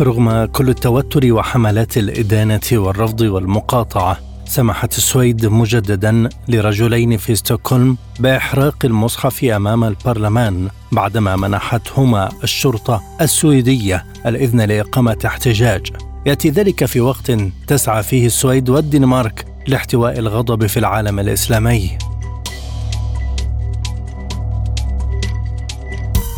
رغم 0.00 0.44
كل 0.44 0.68
التوتر 0.68 1.32
وحملات 1.32 1.96
الإدانة 1.98 2.60
والرفض 2.72 3.20
والمقاطعة 3.20 4.18
سمحت 4.44 4.98
السويد 4.98 5.46
مجددا 5.46 6.28
لرجلين 6.48 7.16
في 7.16 7.34
ستوكهولم 7.34 7.96
بإحراق 8.20 8.76
المصحف 8.84 9.44
أمام 9.44 9.84
البرلمان 9.84 10.68
بعدما 10.92 11.36
منحتهما 11.36 12.28
الشرطة 12.44 13.02
السويدية 13.20 14.06
الإذن 14.26 14.60
لإقامة 14.60 15.18
احتجاج 15.26 16.07
يأتي 16.26 16.50
ذلك 16.50 16.84
في 16.84 17.00
وقت 17.00 17.32
تسعى 17.66 18.02
فيه 18.02 18.26
السويد 18.26 18.68
والدنمارك 18.68 19.46
لاحتواء 19.66 20.18
الغضب 20.18 20.66
في 20.66 20.76
العالم 20.76 21.18
الإسلامي. 21.20 21.98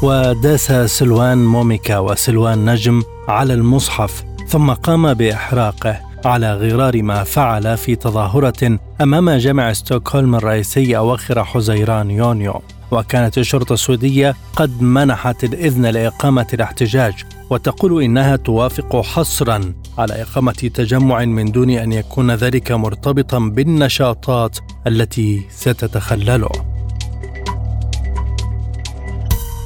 وداس 0.02 0.72
سلوان 0.72 1.46
موميكا 1.46 1.98
وسلوان 1.98 2.70
نجم 2.70 3.02
على 3.28 3.54
المصحف 3.54 4.24
ثم 4.48 4.70
قام 4.70 5.14
بإحراقه 5.14 6.00
على 6.24 6.54
غرار 6.54 7.02
ما 7.02 7.24
فعل 7.24 7.76
في 7.76 7.96
تظاهرة 7.96 8.78
أمام 9.00 9.30
جامع 9.30 9.72
ستوكهولم 9.72 10.34
الرئيسي 10.34 10.96
أواخر 10.96 11.44
حزيران 11.44 12.10
يونيو. 12.10 12.62
وكانت 12.90 13.38
الشرطة 13.38 13.72
السويدية 13.72 14.36
قد 14.56 14.82
منحت 14.82 15.44
الإذن 15.44 15.86
لإقامة 15.86 16.46
الاحتجاج. 16.54 17.14
وتقول 17.50 18.02
إنها 18.02 18.36
توافق 18.36 19.00
حصرا 19.00 19.74
على 19.98 20.22
إقامة 20.22 20.52
تجمع 20.52 21.24
من 21.24 21.52
دون 21.52 21.70
أن 21.70 21.92
يكون 21.92 22.30
ذلك 22.30 22.72
مرتبطا 22.72 23.38
بالنشاطات 23.38 24.58
التي 24.86 25.42
ستتخلله 25.50 26.50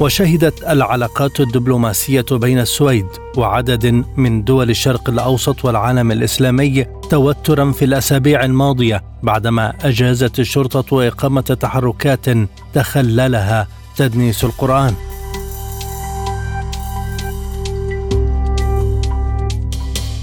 وشهدت 0.01 0.63
العلاقات 0.63 1.41
الدبلوماسية 1.41 2.25
بين 2.33 2.59
السويد 2.59 3.07
وعدد 3.37 4.05
من 4.17 4.45
دول 4.45 4.71
الشرق 4.71 5.11
الأوسط 5.11 5.65
والعالم 5.65 6.13
الإسلامي 6.13 6.85
توترا 7.11 7.73
في 7.73 7.85
الأسابيع 7.85 8.45
الماضية 8.45 9.05
بعدما 9.23 9.73
أجازت 9.81 10.39
الشرطة 10.39 11.07
اقامه 11.07 11.41
تحركات 11.41 12.27
تخللها 12.75 13.69
تدنيس 13.97 14.45
القرآن. 14.45 14.95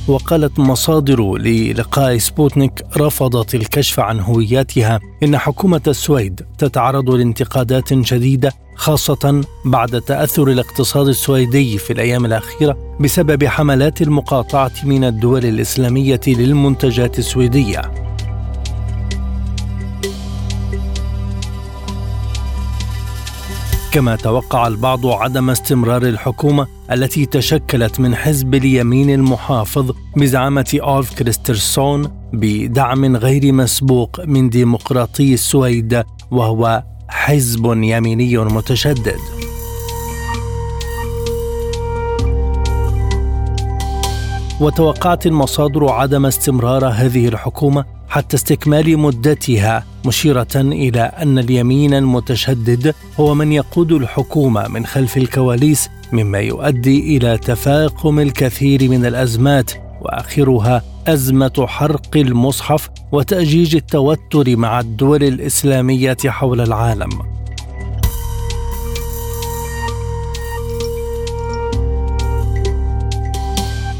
وقالت 0.07 0.59
مصادر 0.59 1.37
للقاء 1.37 2.17
سبوتنيك 2.17 2.83
رفضت 2.97 3.55
الكشف 3.55 3.99
عن 3.99 4.19
هوياتها. 4.19 4.99
إن 5.23 5.37
حكومة 5.37 5.81
السويد 5.87 6.41
تتعرض 6.57 7.09
لانتقادات 7.09 8.05
شديدة 8.05 8.53
خاصة 8.75 9.43
بعد 9.65 10.01
تأثر 10.01 10.47
الاقتصاد 10.47 11.07
السويدي 11.07 11.77
في 11.77 11.93
الأيام 11.93 12.25
الأخيرة 12.25 12.97
بسبب 12.99 13.45
حملات 13.45 14.01
المقاطعة 14.01 14.71
من 14.83 15.03
الدول 15.03 15.45
الإسلامية 15.45 16.21
للمنتجات 16.27 17.19
السويدية. 17.19 18.10
كما 23.91 24.15
توقع 24.15 24.67
البعض 24.67 25.07
عدم 25.07 25.49
استمرار 25.49 26.01
الحكومة 26.01 26.67
التي 26.91 27.25
تشكلت 27.25 27.99
من 27.99 28.15
حزب 28.15 28.55
اليمين 28.55 29.09
المحافظ 29.09 29.91
بزعامة 30.17 30.79
أولف 30.83 31.13
كريسترسون 31.19 32.07
بدعم 32.33 33.15
غير 33.15 33.51
مسبوق 33.51 34.25
من 34.25 34.49
ديمقراطي 34.49 35.33
السويد 35.33 36.03
وهو 36.31 36.83
حزب 37.07 37.65
يميني 37.65 38.37
متشدد. 38.37 39.19
وتوقعت 44.61 45.25
المصادر 45.25 45.89
عدم 45.89 46.25
استمرار 46.25 46.87
هذه 46.87 47.27
الحكومة 47.27 47.85
حتى 48.11 48.35
استكمال 48.35 48.99
مدتها 48.99 49.85
مشيرة 50.05 50.47
إلى 50.55 51.01
أن 51.01 51.39
اليمين 51.39 51.93
المتشدد 51.93 52.95
هو 53.19 53.33
من 53.35 53.51
يقود 53.51 53.91
الحكومة 53.91 54.67
من 54.67 54.85
خلف 54.85 55.17
الكواليس 55.17 55.89
مما 56.11 56.39
يؤدي 56.39 57.17
إلى 57.17 57.37
تفاقم 57.37 58.19
الكثير 58.19 58.89
من 58.89 59.05
الأزمات 59.05 59.71
وآخرها 60.01 60.83
أزمة 61.07 61.65
حرق 61.67 62.17
المصحف 62.17 62.89
وتأجيج 63.11 63.75
التوتر 63.75 64.55
مع 64.55 64.79
الدول 64.79 65.23
الإسلامية 65.23 66.17
حول 66.25 66.61
العالم. 66.61 67.09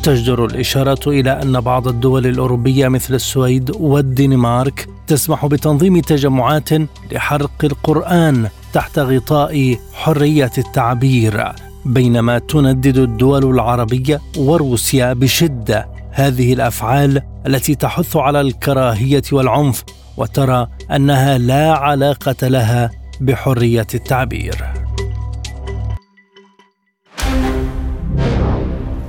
تجدر 0.03 0.45
الإشارة 0.45 1.09
إلى 1.09 1.41
أن 1.41 1.59
بعض 1.59 1.87
الدول 1.87 2.27
الأوروبية 2.27 2.87
مثل 2.87 3.13
السويد 3.13 3.71
والدنمارك 3.79 4.87
تسمح 5.07 5.45
بتنظيم 5.45 5.99
تجمعات 5.99 6.69
لحرق 7.11 7.51
القرآن 7.63 8.47
تحت 8.73 8.99
غطاء 8.99 9.77
حرية 9.93 10.51
التعبير 10.57 11.51
بينما 11.85 12.39
تندد 12.39 12.97
الدول 12.97 13.45
العربية 13.45 14.21
وروسيا 14.37 15.13
بشدة. 15.13 15.87
هذه 16.11 16.53
الأفعال 16.53 17.21
التي 17.47 17.75
تحث 17.75 18.15
على 18.15 18.41
الكراهية 18.41 19.23
والعنف 19.31 19.83
وترى 20.17 20.67
أنها 20.91 21.37
لا 21.37 21.71
علاقة 21.71 22.47
لها 22.47 22.91
بحرية 23.21 23.87
التعبير. 23.93 24.80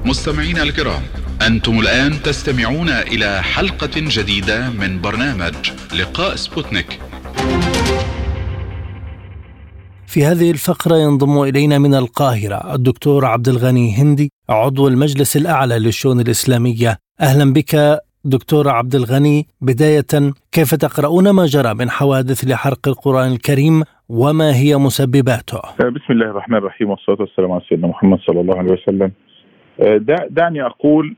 مستمعينا 0.07 0.63
الكرام 0.63 1.03
أنتم 1.47 1.81
الآن 1.81 2.11
تستمعون 2.11 2.89
إلى 2.89 3.43
حلقة 3.43 3.91
جديدة 3.97 4.71
من 4.71 5.01
برنامج 5.01 5.55
لقاء 6.01 6.35
سبوتنيك. 6.35 7.01
في 10.07 10.25
هذه 10.25 10.51
الفقرة 10.51 10.97
ينضم 10.97 11.43
إلينا 11.43 11.79
من 11.79 11.95
القاهرة 11.95 12.75
الدكتور 12.75 13.25
عبد 13.25 13.49
الغني 13.49 13.95
هندي 13.95 14.33
عضو 14.49 14.89
المجلس 14.89 15.37
الأعلى 15.37 15.79
للشؤون 15.79 16.21
الإسلامية. 16.21 16.99
أهلا 17.21 17.53
بك 17.53 18.01
دكتور 18.25 18.69
عبد 18.69 18.95
الغني. 18.95 19.47
بداية 19.61 20.33
كيف 20.53 20.75
تقرؤون 20.75 21.31
ما 21.31 21.47
جرى 21.47 21.75
من 21.75 21.91
حوادث 21.91 22.45
لحرق 22.45 22.89
القرآن 22.89 23.33
الكريم 23.33 23.83
وما 24.09 24.57
هي 24.57 24.77
مسبباته؟ 24.77 25.61
بسم 25.79 26.11
الله 26.11 26.27
الرحمن 26.27 26.59
الرحيم 26.59 26.91
والصلاة 26.91 27.21
والسلام 27.21 27.53
على 27.53 27.63
سيدنا 27.69 27.87
محمد 27.87 28.19
صلى 28.27 28.41
الله 28.41 28.59
عليه 28.59 28.73
وسلم. 28.73 29.13
دعني 30.31 30.63
أقول 30.63 31.17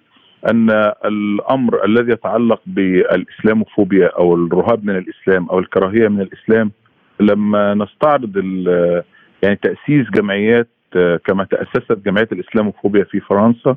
أن 0.50 0.70
الأمر 1.04 1.84
الذي 1.84 2.12
يتعلق 2.12 2.60
بالإسلاموفوبيا 2.66 4.06
أو 4.06 4.34
الرهاب 4.34 4.84
من 4.84 4.96
الإسلام 4.96 5.48
أو 5.50 5.58
الكراهية 5.58 6.08
من 6.08 6.20
الإسلام 6.20 6.70
لما 7.20 7.74
نستعرض 7.74 8.36
يعني 9.42 9.56
تأسيس 9.56 10.10
جمعيات 10.10 10.68
كما 11.24 11.44
تأسست 11.44 11.98
جمعيه 12.06 12.28
الإسلاموفوبيا 12.32 13.04
في 13.04 13.20
فرنسا 13.20 13.76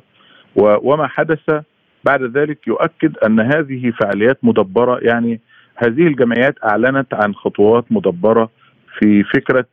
وما 0.56 1.06
حدث 1.06 1.62
بعد 2.04 2.22
ذلك 2.22 2.68
يؤكد 2.68 3.18
أن 3.18 3.40
هذه 3.40 3.90
فعاليات 4.00 4.38
مدبرة 4.42 4.98
يعني 5.02 5.40
هذه 5.76 6.06
الجمعيات 6.06 6.54
أعلنت 6.64 7.14
عن 7.14 7.34
خطوات 7.34 7.84
مدبرة 7.90 8.50
في 8.98 9.22
فكرة 9.24 9.66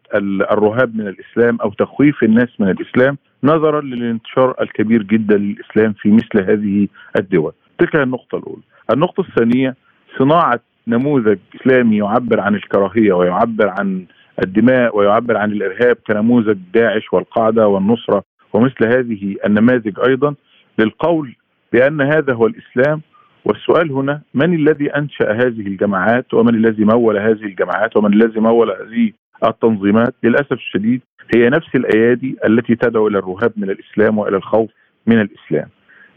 الرهاب 0.52 0.96
من 0.96 1.08
الإسلام 1.08 1.58
أو 1.62 1.70
تخويف 1.70 2.24
الناس 2.24 2.48
من 2.60 2.70
الإسلام. 2.70 3.18
نظرا 3.46 3.82
للانتشار 3.82 4.56
الكبير 4.62 5.04
جدا 5.04 5.38
للإسلام 5.38 5.94
في 5.94 6.12
مثل 6.12 6.52
هذه 6.52 6.88
الدول. 7.20 7.52
تلك 7.80 7.96
النقطة 7.96 8.38
الأولى. 8.38 8.62
النقطة 8.92 9.22
الثانية 9.22 9.76
صناعة 10.18 10.60
نموذج 10.88 11.38
إسلامي 11.56 11.98
يعبر 11.98 12.40
عن 12.40 12.56
الكراهية 12.56 13.14
ويعبر 13.14 13.70
عن 13.80 14.06
الدماء 14.44 14.98
ويعبر 14.98 15.38
عن 15.38 15.52
الإرهاب 15.52 15.98
كنموذج 16.08 16.58
داعش 16.74 17.14
والقاعدة 17.14 17.68
والنصرة 17.68 18.24
ومثل 18.54 18.86
هذه 18.86 19.36
النماذج 19.46 20.00
أيضا 20.08 20.36
للقول 20.80 21.36
بأن 21.74 22.02
هذا 22.02 22.34
هو 22.34 22.48
الإسلام 22.48 23.02
والسؤال 23.46 23.92
هنا 23.92 24.22
من 24.34 24.54
الذي 24.54 24.88
أنشأ 24.96 25.32
هذه 25.32 25.68
الجماعات 25.68 26.34
ومن 26.34 26.56
الذي 26.56 26.86
مول 26.86 27.18
هذه 27.18 27.44
الجماعات 27.44 27.98
ومن 27.98 28.14
الذي 28.14 28.40
مول 28.40 28.72
هذه 28.72 29.12
التنظيمات 29.44 30.16
للأسف 30.24 30.52
الشديد 30.54 31.02
هي 31.36 31.50
نفس 31.50 31.76
الأيادي 31.76 32.38
التي 32.48 32.76
تدعو 32.76 33.08
إلى 33.08 33.18
الرهاب 33.18 33.54
من 33.58 33.70
الإسلام 33.70 34.18
وإلى 34.18 34.38
الخوف 34.38 34.70
من 35.08 35.22
الإسلام. 35.22 35.70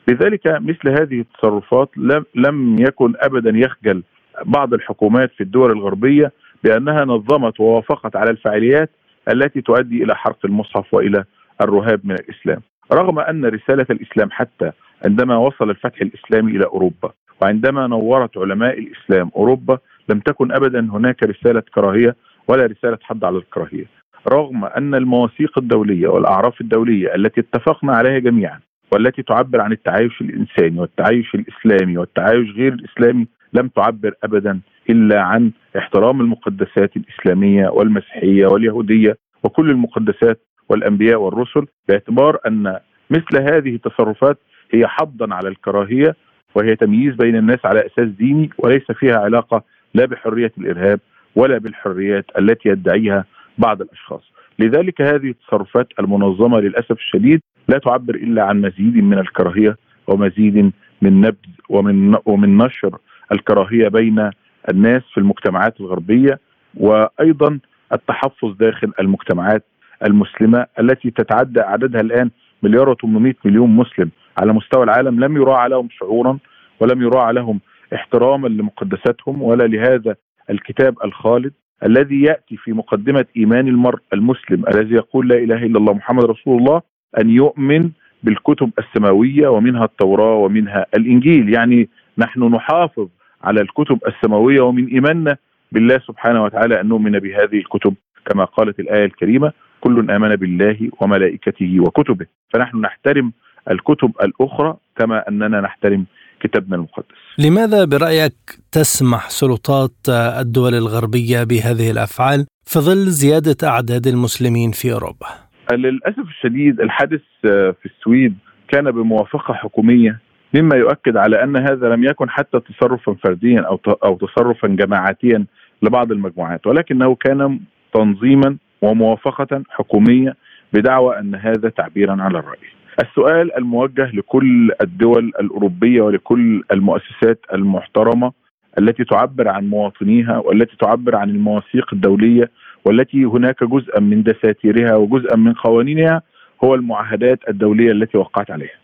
لذلك 0.09 0.47
مثل 0.47 0.89
هذه 1.01 1.21
التصرفات 1.21 1.91
لم 2.35 2.77
يكن 2.79 3.15
ابدا 3.17 3.59
يخجل 3.59 4.03
بعض 4.45 4.75
الحكومات 4.75 5.31
في 5.33 5.41
الدول 5.41 5.71
الغربية 5.71 6.33
بأنها 6.65 7.05
نظمت 7.05 7.61
ووافقت 7.61 8.17
على 8.17 8.31
الفعاليات 8.31 8.91
التي 9.33 9.61
تؤدي 9.61 10.05
إلى 10.05 10.17
حرق 10.17 10.39
المصحف 10.45 10.95
وإلى 10.95 11.25
الرهاب 11.63 12.01
من 12.05 12.15
الإسلام. 12.15 12.61
رغم 12.93 13.19
أن 13.19 13.45
رسالة 13.45 13.87
الإسلام 13.91 14.31
حتى 14.31 14.71
عندما 15.05 15.37
وصل 15.37 15.71
الفتح 15.71 16.01
الإسلامي 16.01 16.53
إلى 16.57 16.65
أوروبا 16.65 17.13
وعندما 17.43 17.87
نورت 17.87 18.39
علماء 18.39 18.79
الإسلام 18.79 19.31
أوروبا 19.37 19.79
لم 20.09 20.21
تكن 20.21 20.53
ابدا 20.53 20.81
هناك 20.81 21.23
رسالة 21.23 21.63
كراهية 21.75 22.17
ولا 22.49 22.67
رسالة 22.67 22.99
حد 23.03 23.25
على 23.25 23.37
الكراهية. 23.39 23.85
رغم 24.29 24.65
أن 24.65 24.95
المواثيق 24.95 25.59
الدولية 25.59 26.09
والأعراف 26.09 26.61
الدولية 26.61 27.15
التي 27.15 27.41
اتفقنا 27.41 27.97
عليها 27.97 28.19
جميعا 28.19 28.61
والتي 28.93 29.23
تعبر 29.23 29.61
عن 29.61 29.73
التعايش 29.73 30.21
الإنساني 30.21 30.81
والتعايش 30.81 31.35
الإسلامي 31.35 31.99
والتعايش 31.99 32.51
غير 32.51 32.73
الإسلامي 32.73 33.27
لم 33.53 33.69
تعبر 33.69 34.15
ابدا 34.25 34.61
إلا 34.91 35.21
عن 35.23 35.51
احترام 35.79 36.21
المقدسات 36.21 36.97
الإسلامية 36.97 37.69
والمسيحية 37.69 38.47
واليهودية 38.47 39.17
وكل 39.45 39.71
المقدسات 39.71 40.41
والأنبياء 40.69 41.21
والرسل 41.21 41.67
باعتبار 41.89 42.39
أن 42.47 42.79
مثل 43.11 43.37
هذه 43.55 43.75
التصرفات 43.75 44.39
هي 44.75 44.87
حضا 44.87 45.35
على 45.35 45.49
الكراهية 45.49 46.17
وهي 46.55 46.77
تمييز 46.77 47.15
بين 47.15 47.37
الناس 47.37 47.59
على 47.65 47.87
أساس 47.87 48.09
ديني 48.09 48.51
وليس 48.59 48.93
فيها 48.93 49.17
علاقة 49.17 49.63
لا 49.95 50.07
بحرية 50.07 50.53
الإرهاب 50.59 51.01
ولا 51.37 51.59
بالحريات 51.59 52.25
التي 52.39 52.69
يدعيها 52.69 53.25
بعض 53.59 53.81
الأشخاص. 53.83 54.23
لذلك 54.59 55.03
هذه 55.03 55.31
التصرفات 55.31 55.89
المنظمة 56.01 56.61
للأسف 56.61 56.93
الشديد 56.93 57.41
لا 57.69 57.79
تعبر 57.79 58.15
إلا 58.15 58.45
عن 58.45 58.61
مزيد 58.61 58.97
من 58.97 59.19
الكراهية 59.19 59.77
ومزيد 60.07 60.73
من 61.03 61.21
نبذ 61.21 61.37
ومن 61.69 62.17
ومن 62.27 62.59
نشر 62.59 62.99
الكراهية 63.33 63.89
بين 63.89 64.31
الناس 64.71 65.03
في 65.15 65.19
المجتمعات 65.19 65.81
الغربية 65.81 66.41
وأيضا 66.75 67.59
التحفظ 67.93 68.57
داخل 68.57 68.93
المجتمعات 69.01 69.65
المسلمة 70.07 70.67
التي 70.81 71.11
تتعدى 71.11 71.61
عددها 71.61 72.01
الآن 72.01 72.31
مليار 72.63 72.95
و800 72.95 73.35
مليون 73.45 73.77
مسلم 73.77 74.11
على 74.39 74.53
مستوى 74.53 74.85
العالم 74.85 75.25
لم 75.25 75.37
يراعى 75.37 75.69
لهم 75.69 75.89
شعورا 75.91 76.39
ولم 76.81 77.03
يراعى 77.03 77.33
لهم 77.33 77.61
احتراما 77.95 78.49
لمقدساتهم 78.49 79.43
ولا 79.43 79.65
لهذا 79.65 80.17
الكتاب 80.51 80.97
الخالد 81.05 81.53
الذي 81.85 82.23
يأتي 82.23 82.57
في 82.57 82.73
مقدمة 82.73 83.25
إيمان 83.37 83.69
المرء 83.69 83.99
المسلم 84.13 84.65
الذي 84.75 84.95
يقول 84.95 85.29
لا 85.29 85.37
إله 85.37 85.57
إلا 85.67 85.79
الله 85.79 85.93
محمد 85.95 86.25
رسول 86.25 86.59
الله 86.59 86.83
أن 87.21 87.31
يؤمن 87.31 87.91
بالكتب 88.23 88.71
السماوية 88.79 89.49
ومنها 89.49 89.85
التوراة 89.85 90.35
ومنها 90.35 90.87
الإنجيل. 90.95 91.55
يعني 91.55 91.89
نحن 92.19 92.45
نحافظ 92.45 93.09
على 93.43 93.61
الكتب 93.61 93.99
السماوية 94.07 94.61
ومن 94.61 94.87
إيماننا 94.87 95.37
بالله 95.73 95.99
سبحانه 95.99 96.45
وتعالى 96.45 96.81
أن 96.81 96.89
نؤمن 96.89 97.19
بهذه 97.19 97.59
الكتب. 97.59 97.95
كما 98.27 98.45
قالت 98.45 98.81
الآية 98.81 99.05
الكريمة 99.05 99.53
كل 99.81 100.11
آمن 100.11 100.37
بالله 100.37 100.91
وملائكته 101.01 101.81
وكتبه. 101.81 102.27
فنحن 102.53 102.81
نحترم 102.81 103.33
الكتب 103.71 104.13
الأخرى 104.23 104.77
كما 104.97 105.29
أننا 105.29 105.61
نحترم 105.61 106.07
كتابنا 106.41 106.77
المقدس. 106.77 107.17
لماذا 107.39 107.85
برأيك 107.85 108.35
تسمح 108.73 109.31
سلطات 109.31 109.93
الدول 110.41 110.75
الغربية 110.75 111.45
بهذه 111.45 111.91
الأفعال 111.91 112.47
في 112.65 112.79
ظل 112.79 113.07
زيادة 113.11 113.69
أعداد 113.69 114.07
المسلمين 114.07 114.71
في 114.71 114.93
أوروبا؟ 114.93 115.27
للأسف 115.73 116.19
الشديد 116.19 116.81
الحادث 116.81 117.21
في 117.43 117.87
السويد 117.87 118.35
كان 118.69 118.91
بموافقة 118.91 119.55
حكومية 119.55 120.21
مما 120.55 120.77
يؤكد 120.77 121.17
على 121.17 121.43
أن 121.45 121.57
هذا 121.57 121.89
لم 121.89 122.05
يكن 122.05 122.31
حتى 122.31 122.61
تصرفا 122.61 123.15
فرديا 123.25 123.61
أو 123.61 123.81
أو 124.05 124.19
تصرفا 124.19 124.69
جماعاتيا 124.69 125.45
لبعض 125.83 126.13
المجموعات 126.13 126.67
ولكنه 126.67 127.15
كان 127.15 127.61
تنظيما 127.95 128.57
وموافقة 128.83 129.63
حكومية 129.71 130.37
بدعوى 130.73 131.19
أن 131.19 131.35
هذا 131.35 131.69
تعبيرا 131.69 132.23
على 132.23 132.39
الرأي. 132.39 132.69
السؤال 133.01 133.57
الموجه 133.57 134.11
لكل 134.15 134.71
الدول 134.83 135.33
الأوروبية 135.41 136.03
ولكل 136.03 136.63
المؤسسات 136.73 137.41
المحترمة 137.55 138.33
التي 138.79 139.05
تعبر 139.05 139.49
عن 139.49 139.69
مواطنيها 139.69 140.39
والتي 140.39 140.77
تعبر 140.77 141.17
عن 141.17 141.31
المواثيق 141.31 141.87
الدولية 141.95 142.51
والتي 142.85 143.25
هناك 143.25 143.65
جزءا 143.65 144.01
من 144.01 144.23
دساتيرها 144.23 144.97
وجزءا 144.97 145.37
من 145.37 145.53
قوانينها 145.53 146.23
هو 146.65 146.75
المعاهدات 146.75 147.39
الدولية 147.49 147.93
التي 147.93 148.19
وقعت 148.19 148.51
عليها. 148.51 148.79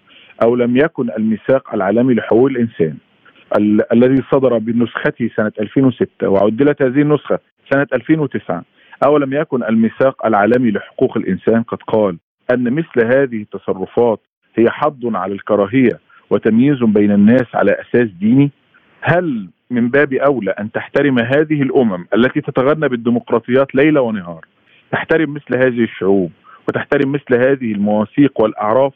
أو 0.45 0.57
لم 0.57 0.77
يكن 0.77 1.11
الميثاق 1.19 1.75
العالمي 1.75 2.15
لحقوق 2.15 2.47
الإنسان 2.47 2.95
ال- 3.59 3.93
الذي 3.93 4.23
صدر 4.33 4.59
بنسخته 4.59 5.31
سنة 5.37 5.53
2006 5.61 6.29
وعدلت 6.29 6.83
هذه 6.83 7.01
النسخة 7.03 7.39
سنة 7.73 7.87
2009 7.93 8.65
أو 9.07 9.17
لم 9.19 9.33
يكن 9.33 9.65
الميثاق 9.65 10.27
العالمي 10.27 10.71
لحقوق 10.71 11.17
الإنسان 11.17 11.63
قد 11.63 11.79
قال 11.87 12.19
أن 12.51 12.73
مثل 12.73 13.07
هذه 13.07 13.43
التصرفات 13.43 14.21
هي 14.57 14.71
حض 14.71 15.17
على 15.17 15.33
الكراهية 15.35 16.01
وتمييز 16.31 16.83
بين 16.83 17.11
الناس 17.13 17.47
على 17.55 17.73
أساس 17.73 18.09
ديني؟ 18.21 18.51
هل 19.01 19.49
من 19.71 19.89
باب 19.89 20.13
أولى 20.13 20.51
أن 20.51 20.73
تحترم 20.73 21.19
هذه 21.19 21.63
الأمم 21.63 22.07
التي 22.15 22.41
تتغنى 22.41 22.89
بالديمقراطيات 22.89 23.75
ليل 23.75 23.99
ونهار؟ 23.99 24.47
تحترم 24.93 25.35
مثل 25.35 25.57
هذه 25.57 25.85
الشعوب 25.85 26.31
وتحترم 26.69 27.13
مثل 27.13 27.35
هذه 27.35 27.73
المواثيق 27.73 28.41
والأعراف 28.41 28.93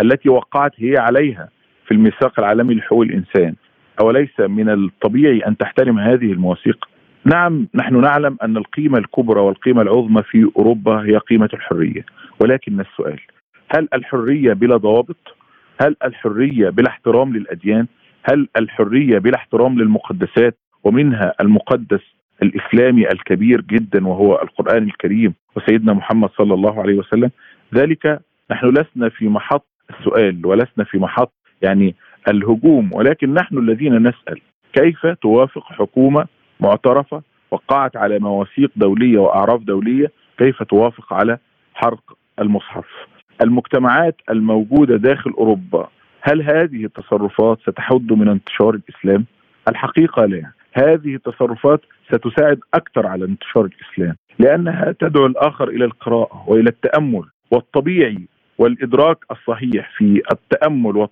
التي 0.00 0.28
وقعت 0.28 0.72
هي 0.76 0.94
عليها 0.98 1.48
في 1.86 1.94
الميثاق 1.94 2.40
العالمي 2.40 2.74
لحقوق 2.74 3.02
الإنسان؟ 3.02 3.54
أوليس 4.00 4.40
من 4.40 4.70
الطبيعي 4.70 5.38
أن 5.38 5.56
تحترم 5.56 5.98
هذه 5.98 6.32
المواثيق؟ 6.32 6.88
نعم 7.24 7.66
نحن 7.74 8.00
نعلم 8.00 8.36
أن 8.42 8.56
القيمة 8.56 8.98
الكبرى 8.98 9.40
والقيمة 9.40 9.82
العظمى 9.82 10.22
في 10.22 10.50
أوروبا 10.56 11.02
هي 11.04 11.16
قيمة 11.16 11.48
الحرية. 11.54 12.04
ولكن 12.40 12.80
السؤال 12.80 13.20
هل 13.76 13.88
الحرية 13.94 14.52
بلا 14.52 14.76
ضوابط؟ 14.76 15.36
هل 15.80 15.96
الحرية 16.04 16.68
بلا 16.68 16.88
احترام 16.88 17.32
للأديان؟ 17.36 17.86
هل 18.22 18.48
الحرية 18.56 19.18
بلا 19.18 19.36
احترام 19.36 19.78
للمقدسات؟ 19.78 20.56
ومنها 20.84 21.32
المقدس 21.40 22.00
الإسلامي 22.42 23.08
الكبير 23.08 23.60
جدا 23.60 24.08
وهو 24.08 24.42
القرآن 24.42 24.82
الكريم 24.82 25.34
وسيدنا 25.56 25.92
محمد 25.92 26.30
صلى 26.38 26.54
الله 26.54 26.80
عليه 26.80 26.94
وسلم. 26.94 27.30
ذلك 27.74 28.20
نحن 28.50 28.66
لسنا 28.66 29.08
في 29.08 29.28
محط 29.28 29.66
السؤال 29.90 30.46
ولسنا 30.46 30.84
في 30.84 30.98
محط 30.98 31.32
يعني 31.62 31.94
الهجوم. 32.28 32.90
ولكن 32.92 33.34
نحن 33.34 33.58
الذين 33.58 34.02
نسأل 34.02 34.40
كيف 34.72 35.06
توافق 35.06 35.64
حكومة 35.64 36.26
معترفة 36.60 37.22
وقعت 37.50 37.96
على 37.96 38.18
مواثيق 38.18 38.70
دولية 38.76 39.18
وأعراف 39.18 39.60
دولية 39.60 40.10
كيف 40.38 40.62
توافق 40.62 41.12
على 41.12 41.38
حرق 41.74 42.16
المصحف. 42.38 42.86
المجتمعات 43.42 44.16
الموجودة 44.30 44.96
داخل 44.96 45.30
أوروبا 45.30 45.88
هل 46.20 46.42
هذه 46.42 46.84
التصرفات 46.84 47.58
ستحد 47.60 48.12
من 48.12 48.28
انتشار 48.28 48.74
الإسلام؟ 48.74 49.24
الحقيقة 49.68 50.24
لا. 50.24 50.52
هذه 50.72 51.14
التصرفات 51.14 51.80
ستساعد 52.08 52.60
أكثر 52.74 53.06
على 53.06 53.24
انتشار 53.24 53.64
الإسلام 53.64 54.16
لأنها 54.38 54.94
تدعو 55.00 55.26
الآخر 55.26 55.68
إلى 55.68 55.84
القراءة 55.84 56.44
وإلى 56.46 56.70
التأمل 56.70 57.22
والطبيعي 57.50 58.28
والإدراك 58.58 59.18
الصحيح 59.30 59.90
في 59.96 60.22
التأمل 60.32 61.08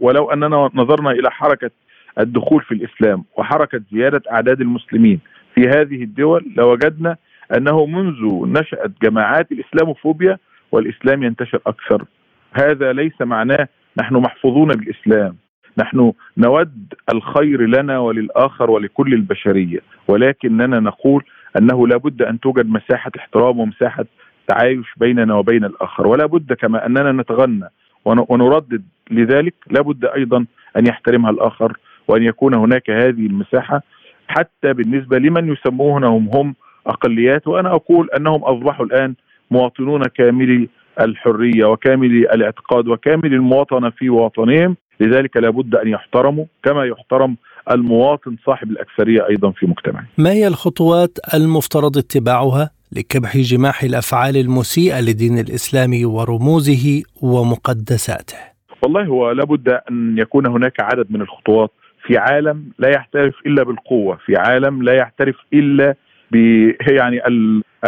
ولو 0.00 0.30
أننا 0.30 0.70
نظرنا 0.74 1.10
إلى 1.10 1.30
حركة 1.30 1.70
الدخول 2.18 2.62
في 2.62 2.72
الإسلام 2.72 3.24
وحركة 3.36 3.80
زيادة 3.92 4.22
أعداد 4.32 4.60
المسلمين 4.60 5.20
في 5.54 5.68
هذه 5.68 6.02
الدول 6.02 6.52
لوجدنا 6.56 7.16
أنه 7.56 7.86
منذ 7.86 8.46
نشأت 8.46 8.90
جماعات 9.02 9.52
الإسلاموفوبيا 9.52 10.38
والإسلام 10.72 11.22
ينتشر 11.22 11.60
أكثر. 11.66 12.04
هذا 12.52 12.92
ليس 12.92 13.20
معناه 13.20 13.68
نحن 14.00 14.14
محفوظون 14.14 14.68
بالإسلام. 14.68 15.36
نحن 15.78 16.12
نود 16.38 16.94
الخير 17.14 17.66
لنا 17.66 17.98
وللآخر 17.98 18.70
ولكل 18.70 19.14
البشرية. 19.14 19.78
ولكننا 20.08 20.80
نقول 20.80 21.24
أنه 21.58 21.86
لابد 21.86 22.22
أن 22.22 22.40
توجد 22.40 22.68
مساحة 22.68 23.10
احترام 23.18 23.60
ومساحة 23.60 24.04
تعايش 24.48 24.86
بيننا 24.96 25.34
وبين 25.34 25.64
الآخر. 25.64 26.06
ولا 26.06 26.26
بد 26.26 26.52
كما 26.52 26.86
أننا 26.86 27.12
نتغنى 27.12 27.68
ونردد 28.04 28.82
لذلك 29.10 29.54
لابد 29.70 30.04
أيضا 30.04 30.46
أن 30.76 30.86
يحترمها 30.86 31.30
الآخر 31.30 31.78
وأن 32.08 32.22
يكون 32.22 32.54
هناك 32.54 32.90
هذه 32.90 33.26
المساحة 33.26 33.82
حتى 34.28 34.72
بالنسبة 34.72 35.18
لمن 35.18 35.52
يسمونهم 35.52 36.28
هم 36.34 36.54
أقليات 36.86 37.48
وأنا 37.48 37.74
أقول 37.74 38.08
أنهم 38.16 38.44
أصبحوا 38.44 38.86
الآن 38.86 39.14
مواطنون 39.50 40.02
كاملي 40.04 40.68
الحرية 41.00 41.64
وكامل 41.64 42.10
الاعتقاد 42.10 42.88
وكامل 42.88 43.34
المواطنة 43.34 43.90
في 43.90 44.10
وطنهم 44.10 44.76
لذلك 45.00 45.36
لابد 45.36 45.74
أن 45.74 45.88
يحترموا 45.88 46.44
كما 46.64 46.84
يحترم 46.84 47.36
المواطن 47.70 48.36
صاحب 48.46 48.70
الأكثرية 48.70 49.26
أيضا 49.28 49.50
في 49.50 49.66
مجتمعه. 49.66 50.04
ما 50.18 50.32
هي 50.32 50.46
الخطوات 50.46 51.18
المفترض 51.34 51.98
اتباعها 51.98 52.70
لكبح 52.92 53.36
جماح 53.36 53.82
الأفعال 53.82 54.36
المسيئة 54.36 55.00
للدين 55.00 55.38
الاسلامي 55.38 56.04
ورموزه 56.04 57.02
ومقدساته؟ 57.22 58.36
والله 58.82 59.04
هو 59.06 59.30
لابد 59.30 59.68
أن 59.68 60.18
يكون 60.18 60.46
هناك 60.46 60.80
عدد 60.80 61.06
من 61.10 61.20
الخطوات 61.20 61.70
في 62.08 62.18
عالم 62.18 62.64
لا 62.78 62.88
يحترف 62.88 63.34
إلا 63.46 63.62
بالقوة، 63.62 64.16
في 64.16 64.36
عالم 64.36 64.82
لا 64.82 64.92
يحترف 64.92 65.36
إلا 65.52 65.94
ب 66.30 66.36
يعني 66.98 67.20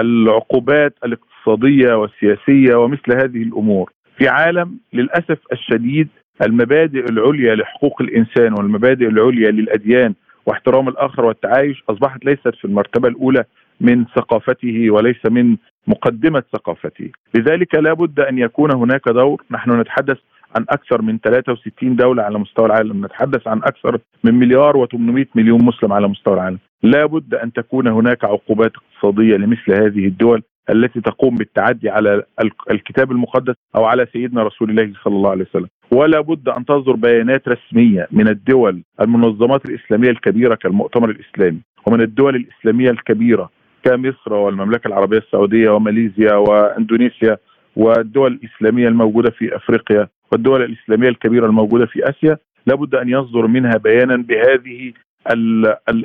العقوبات 0.01 0.95
الاقتصادية 1.05 1.95
والسياسية 1.95 2.75
ومثل 2.75 3.13
هذه 3.13 3.43
الأمور. 3.43 3.93
في 4.19 4.29
عالم 4.29 4.79
للأسف 4.93 5.39
الشديد 5.53 6.09
المبادئ 6.47 7.11
العليا 7.11 7.55
لحقوق 7.55 8.03
الإنسان 8.03 8.53
والمبادئ 8.53 9.09
العليا 9.09 9.51
للأديان 9.51 10.15
واحترام 10.47 10.89
الآخر 10.89 11.25
والتعايش 11.25 11.85
أصبحت 11.91 12.25
ليست 12.25 12.55
في 12.55 12.65
المرتبة 12.65 13.09
الأولى 13.09 13.45
من 13.81 14.05
ثقافته 14.05 14.91
وليس 14.91 15.27
من 15.31 15.57
مقدمة 15.87 16.43
ثقافته، 16.53 17.11
لذلك 17.35 17.75
لا 17.75 17.93
بد 17.93 18.21
أن 18.21 18.39
يكون 18.39 18.75
هناك 18.75 19.09
دور، 19.09 19.43
نحن 19.51 19.81
نتحدث 19.81 20.19
عن 20.57 20.65
أكثر 20.69 21.03
من 21.03 21.19
63 21.19 21.97
دولة 21.97 22.23
على 22.23 22.39
مستوى 22.39 22.67
العالم، 22.67 23.05
نتحدث 23.05 23.49
عن 23.49 23.59
أكثر 23.59 23.99
من 24.25 24.35
مليار 24.35 24.87
و800 24.87 25.27
مليون 25.35 25.65
مسلم 25.65 25.93
على 25.93 26.09
مستوى 26.09 26.35
العالم، 26.35 26.59
لا 26.83 27.07
بد 27.07 27.35
أن 27.35 27.53
تكون 27.53 27.89
هناك 27.89 28.25
عقوبات 28.25 28.73
اقتصادية 28.77 29.37
لمثل 29.37 29.73
هذه 29.73 30.07
الدول 30.07 30.43
التي 30.71 31.01
تقوم 31.01 31.35
بالتعدي 31.35 31.91
على 31.91 32.23
الكتاب 32.71 33.13
المقدس 33.13 33.55
أو 33.77 33.85
على 33.85 34.07
سيدنا 34.13 34.43
رسول 34.43 34.71
الله 34.71 34.93
صلى 35.05 35.15
الله 35.17 35.31
عليه 35.31 35.47
وسلم. 35.51 35.69
ولا 35.91 36.21
بد 36.21 36.49
أن 36.49 36.65
تصدر 36.65 36.93
بيانات 36.93 37.49
رسمية 37.49 38.09
من 38.11 38.29
الدول 38.29 38.83
المنظمات 39.01 39.65
الإسلامية 39.65 40.11
الكبيرة 40.11 40.55
كالمؤتمر 40.55 41.11
الإسلامي 41.11 41.61
ومن 41.87 42.01
الدول 42.01 42.37
الإسلامية 42.37 42.91
الكبيرة 42.91 43.51
كمصر 43.85 44.33
والمملكة 44.33 44.89
العربية 44.89 45.19
السعودية 45.19 45.71
وماليزيا 45.71 46.35
وإندونيسيا 46.35 47.37
والدول 47.77 48.33
الإسلامية 48.33 48.89
الموجودة 48.89 49.31
في 49.31 49.57
أفريقيا. 49.57 50.09
والدول 50.33 50.63
الإسلامية 50.63 51.09
الكبيرة 51.09 51.47
الموجودة 51.47 51.87
في 51.87 52.09
آسيا 52.11 52.37
لابد 52.67 52.95
أن 52.95 53.09
يصدر 53.09 53.47
منها 53.47 53.77
بيانا 53.77 54.17
بهذه 54.17 54.93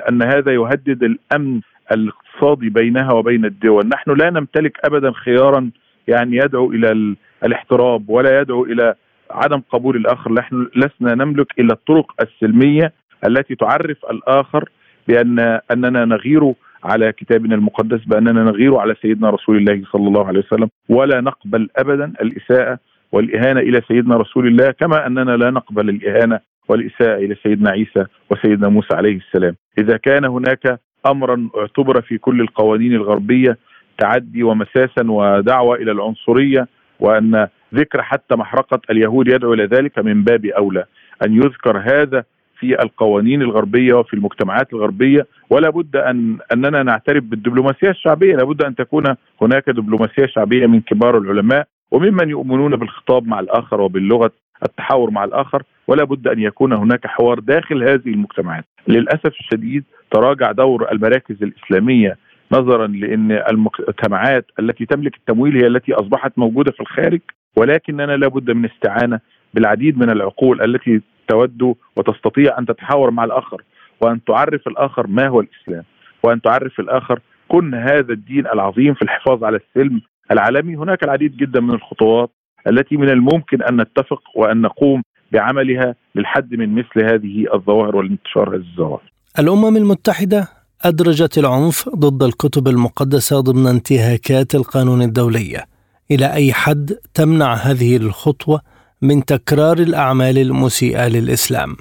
أن 0.09 0.21
هذا 0.21 0.53
يهدد 0.53 1.03
الأمن 1.03 1.61
الاقتصادي 1.91 2.69
بينها 2.69 3.13
وبين 3.13 3.45
الدول، 3.45 3.87
نحن 3.87 4.11
لا 4.11 4.29
نمتلك 4.29 4.77
ابدا 4.85 5.11
خيارا 5.11 5.69
يعني 6.07 6.37
يدعو 6.37 6.71
إلى 6.71 7.15
الاحتراب 7.43 8.09
ولا 8.09 8.41
يدعو 8.41 8.65
إلى 8.65 8.95
عدم 9.31 9.61
قبول 9.69 9.95
الآخر، 9.95 10.33
نحن 10.33 10.67
لسنا 10.75 11.15
نملك 11.15 11.59
إلا 11.59 11.73
الطرق 11.73 12.11
السلمية 12.21 12.93
التي 13.27 13.55
تعرف 13.55 13.97
الآخر 14.11 14.69
بان 15.07 15.59
أننا 15.71 16.05
نغير 16.05 16.53
على 16.83 17.11
كتابنا 17.11 17.55
المقدس 17.55 18.05
بأننا 18.05 18.43
نغير 18.43 18.75
على 18.75 18.95
سيدنا 19.01 19.29
رسول 19.29 19.57
الله 19.57 19.81
صلى 19.91 20.07
الله 20.07 20.27
عليه 20.27 20.39
وسلم 20.39 20.69
ولا 20.89 21.21
نقبل 21.21 21.69
ابدا 21.77 22.13
الإساءة 22.21 22.79
والإهانة 23.15 23.59
إلى 23.59 23.81
سيدنا 23.87 24.17
رسول 24.17 24.47
الله 24.47 24.71
كما 24.71 25.07
أننا 25.07 25.37
لا 25.37 25.49
نقبل 25.49 25.89
الإهانة 25.89 26.39
والإساءة 26.67 27.17
إلى 27.17 27.35
سيدنا 27.43 27.69
عيسى 27.71 28.05
وسيدنا 28.29 28.69
موسى 28.69 28.95
عليه 28.95 29.17
السلام، 29.17 29.55
إذا 29.77 29.97
كان 29.97 30.25
هناك 30.25 30.79
امرا 31.05 31.49
اعتبر 31.57 32.01
في 32.01 32.17
كل 32.17 32.41
القوانين 32.41 32.93
الغربية 32.93 33.57
تعدي 33.97 34.43
ومساسا 34.43 35.11
ودعوة 35.11 35.75
إلى 35.75 35.91
العنصرية 35.91 36.67
وأن 36.99 37.47
ذكر 37.73 38.01
حتى 38.01 38.35
محرقة 38.35 38.81
اليهود 38.89 39.27
يدعو 39.27 39.53
إلى 39.53 39.65
ذلك 39.65 39.99
من 39.99 40.23
باب 40.23 40.45
أولى. 40.45 40.85
أن 41.25 41.33
يذكر 41.33 41.77
هذا 41.77 42.23
في 42.59 42.81
القوانين 42.83 43.41
الغربية 43.41 43.93
وفي 43.93 44.13
المجتمعات 44.13 44.73
الغربية. 44.73 45.27
ولا 45.49 45.69
بد 45.69 45.95
أن 45.95 46.37
أننا 46.53 46.83
نعترف 46.83 47.23
بالدبلوماسية 47.23 47.89
الشعبية. 47.89 48.35
لابد 48.35 48.63
أن 48.63 48.75
تكون 48.75 49.03
هناك 49.41 49.69
دبلوماسية 49.69 50.25
شعبية 50.25 50.67
من 50.67 50.81
كبار 50.81 51.17
العلماء. 51.17 51.67
وممن 51.95 52.29
يؤمنون 52.29 52.75
بالخطاب 52.75 53.27
مع 53.27 53.39
الآخر 53.39 53.81
وباللغة 53.81 54.31
التحاور 54.63 55.11
مع 55.11 55.23
الآخر 55.23 55.63
ولا 55.87 56.03
بد 56.03 56.27
أن 56.27 56.39
يكون 56.39 56.73
هناك 56.73 57.07
حوار 57.07 57.39
داخل 57.39 57.83
هذه 57.83 58.07
المجتمعات. 58.07 58.65
للأسف 58.87 59.33
الشديد 59.39 59.83
تراجع 60.11 60.51
دور 60.51 60.91
المراكز 60.91 61.43
الإسلامية 61.43 62.17
نظرا 62.51 62.87
لأن 62.87 63.31
المجتمعات 63.31 64.45
التي 64.59 64.85
تملك 64.85 65.15
التمويل 65.15 65.57
هي 65.57 65.67
التي 65.67 65.93
أصبحت 65.93 66.31
موجودة 66.37 66.71
في 66.71 66.79
الخارج 66.79 67.19
ولكننا 67.57 68.17
لابد 68.17 68.51
من 68.51 68.65
استعانة 68.65 69.19
بالعديد 69.53 69.97
من 69.97 70.09
العقول 70.09 70.61
التي 70.61 71.01
تود 71.27 71.75
وتستطيع 71.95 72.59
أن 72.59 72.65
تتحاور 72.65 73.11
مع 73.11 73.23
الآخر 73.23 73.61
وأن 74.01 74.23
تعرف 74.23 74.67
الآخر 74.67 75.07
ما 75.07 75.27
هو 75.27 75.39
الإسلام 75.39 75.83
وأن 76.23 76.41
تعرف 76.41 76.79
الآخر 76.79 77.19
كن 77.47 77.73
هذا 77.73 78.13
الدين 78.13 78.47
العظيم 78.47 78.93
في 78.93 79.01
الحفاظ 79.01 79.43
على 79.43 79.57
السلم 79.57 80.01
العالمي 80.31 80.75
هناك 80.75 81.03
العديد 81.03 81.37
جدا 81.37 81.59
من 81.59 81.73
الخطوات 81.73 82.29
التي 82.67 82.97
من 82.97 83.09
الممكن 83.09 83.63
أن 83.63 83.81
نتفق 83.81 84.21
وأن 84.35 84.61
نقوم 84.61 85.03
بعملها 85.31 85.95
للحد 86.15 86.53
من 86.53 86.75
مثل 86.75 87.13
هذه 87.13 87.45
الظواهر 87.53 87.95
والانتشار 87.95 88.49
هذه 88.49 88.63
الظواهر. 88.71 89.11
الأمم 89.39 89.77
المتحدة 89.77 90.47
أدرجت 90.85 91.37
العنف 91.37 91.89
ضد 91.89 92.23
الكتب 92.23 92.67
المقدسة 92.67 93.41
ضمن 93.41 93.67
انتهاكات 93.67 94.55
القانون 94.55 95.01
الدوليه. 95.01 95.65
إلى 96.11 96.33
أي 96.33 96.53
حد 96.53 96.91
تمنع 97.13 97.53
هذه 97.53 97.97
الخطوة 97.97 98.61
من 99.01 99.25
تكرار 99.25 99.77
الأعمال 99.77 100.37
المسيئة 100.37 101.07
للإسلام؟ 101.07 101.75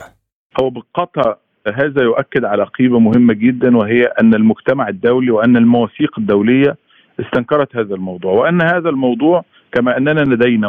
هو 0.61 0.71
بالقطع 0.71 1.37
هذا 1.75 2.03
يؤكد 2.03 2.45
على 2.45 2.65
قيمة 2.65 2.99
مهمة 2.99 3.35
جدا 3.35 3.77
وهي 3.77 4.03
أن 4.05 4.35
المجتمع 4.35 4.89
الدولي 4.89 5.31
وأن 5.31 5.57
المواثيق 5.57 6.19
الدولية 6.19 6.77
استنكرت 7.21 7.77
هذا 7.77 7.95
الموضوع 7.95 8.33
وأن 8.33 8.63
هذا 8.63 8.89
الموضوع 8.89 9.45
كما 9.73 9.97
أننا 9.97 10.21
لدينا 10.21 10.69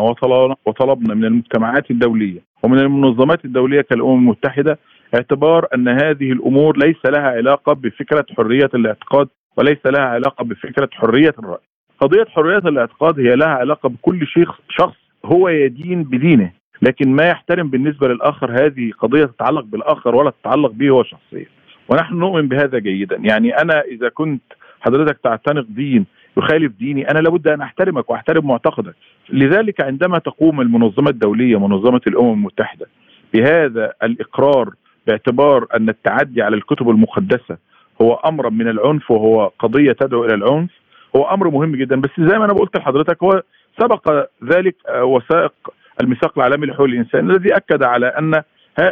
وطلبنا 0.65 1.13
من 1.13 1.25
المجتمعات 1.25 1.91
الدولية 1.91 2.39
ومن 2.63 2.79
المنظمات 2.79 3.45
الدولية 3.45 3.81
كالأمم 3.81 4.19
المتحدة 4.19 4.79
اعتبار 5.15 5.67
أن 5.75 5.87
هذه 5.87 6.31
الأمور 6.31 6.77
ليس 6.77 7.05
لها 7.05 7.27
علاقة 7.29 7.73
بفكرة 7.73 8.25
حرية 8.37 8.69
الاعتقاد 8.73 9.27
وليس 9.57 9.85
لها 9.85 10.05
علاقة 10.05 10.43
بفكرة 10.43 10.89
حرية 10.91 11.33
الرأي. 11.39 11.63
قضية 11.99 12.25
حرية 12.25 12.57
الاعتقاد 12.57 13.19
هي 13.19 13.35
لها 13.35 13.47
علاقة 13.47 13.89
بكل 13.89 14.27
شخص 14.27 14.61
شخص 14.69 14.95
هو 15.25 15.49
يدين 15.49 16.03
بدينه 16.03 16.51
لكن 16.81 17.15
ما 17.15 17.23
يحترم 17.23 17.69
بالنسبة 17.69 18.07
للآخر 18.07 18.65
هذه 18.65 18.91
قضية 18.99 19.25
تتعلق 19.25 19.63
بالآخر 19.63 20.15
ولا 20.15 20.29
تتعلق 20.41 20.71
به 20.71 20.89
هو 20.89 21.03
شخصيا. 21.03 21.45
ونحن 21.89 22.15
نؤمن 22.15 22.47
بهذا 22.47 22.79
جيدا، 22.79 23.15
يعني 23.15 23.57
أنا 23.61 23.81
إذا 23.81 24.09
كنت 24.09 24.41
حضرتك 24.81 25.17
تعتنق 25.23 25.65
دين 25.69 26.05
يخالف 26.37 26.71
ديني 26.79 27.11
أنا 27.11 27.19
لابد 27.19 27.47
أن 27.47 27.61
أحترمك 27.61 28.09
وأحترم 28.09 28.47
معتقدك. 28.47 28.95
لذلك 29.29 29.81
عندما 29.81 30.19
تقوم 30.19 30.61
المنظمة 30.61 31.09
الدولية 31.09 31.59
منظمة 31.59 32.01
الأمم 32.07 32.33
المتحدة 32.33 32.85
بهذا 33.33 33.93
الإقرار 34.03 34.69
باعتبار 35.07 35.67
أن 35.75 35.89
التعدي 35.89 36.41
على 36.41 36.55
الكتب 36.55 36.89
المقدسة 36.89 37.57
هو 38.01 38.13
أمر 38.13 38.49
من 38.49 38.67
العنف 38.67 39.11
وهو 39.11 39.51
قضية 39.59 39.91
تدعو 39.91 40.25
إلى 40.25 40.33
العنف 40.33 40.69
هو 41.15 41.23
أمر 41.23 41.49
مهم 41.49 41.75
جدا. 41.75 42.01
بس 42.01 42.09
زي 42.19 42.39
ما 42.39 42.45
أنا 42.45 42.53
قلت 42.53 42.77
لحضرتك 42.77 43.23
هو 43.23 43.43
سبق 43.79 44.27
ذلك 44.43 44.75
وثائق 45.01 45.53
الميثاق 46.01 46.37
العالمي 46.37 46.67
لحقوق 46.67 46.85
الإنسان 46.85 47.31
الذي 47.31 47.55
أكد 47.55 47.83
على 47.83 48.07
أن 48.07 48.41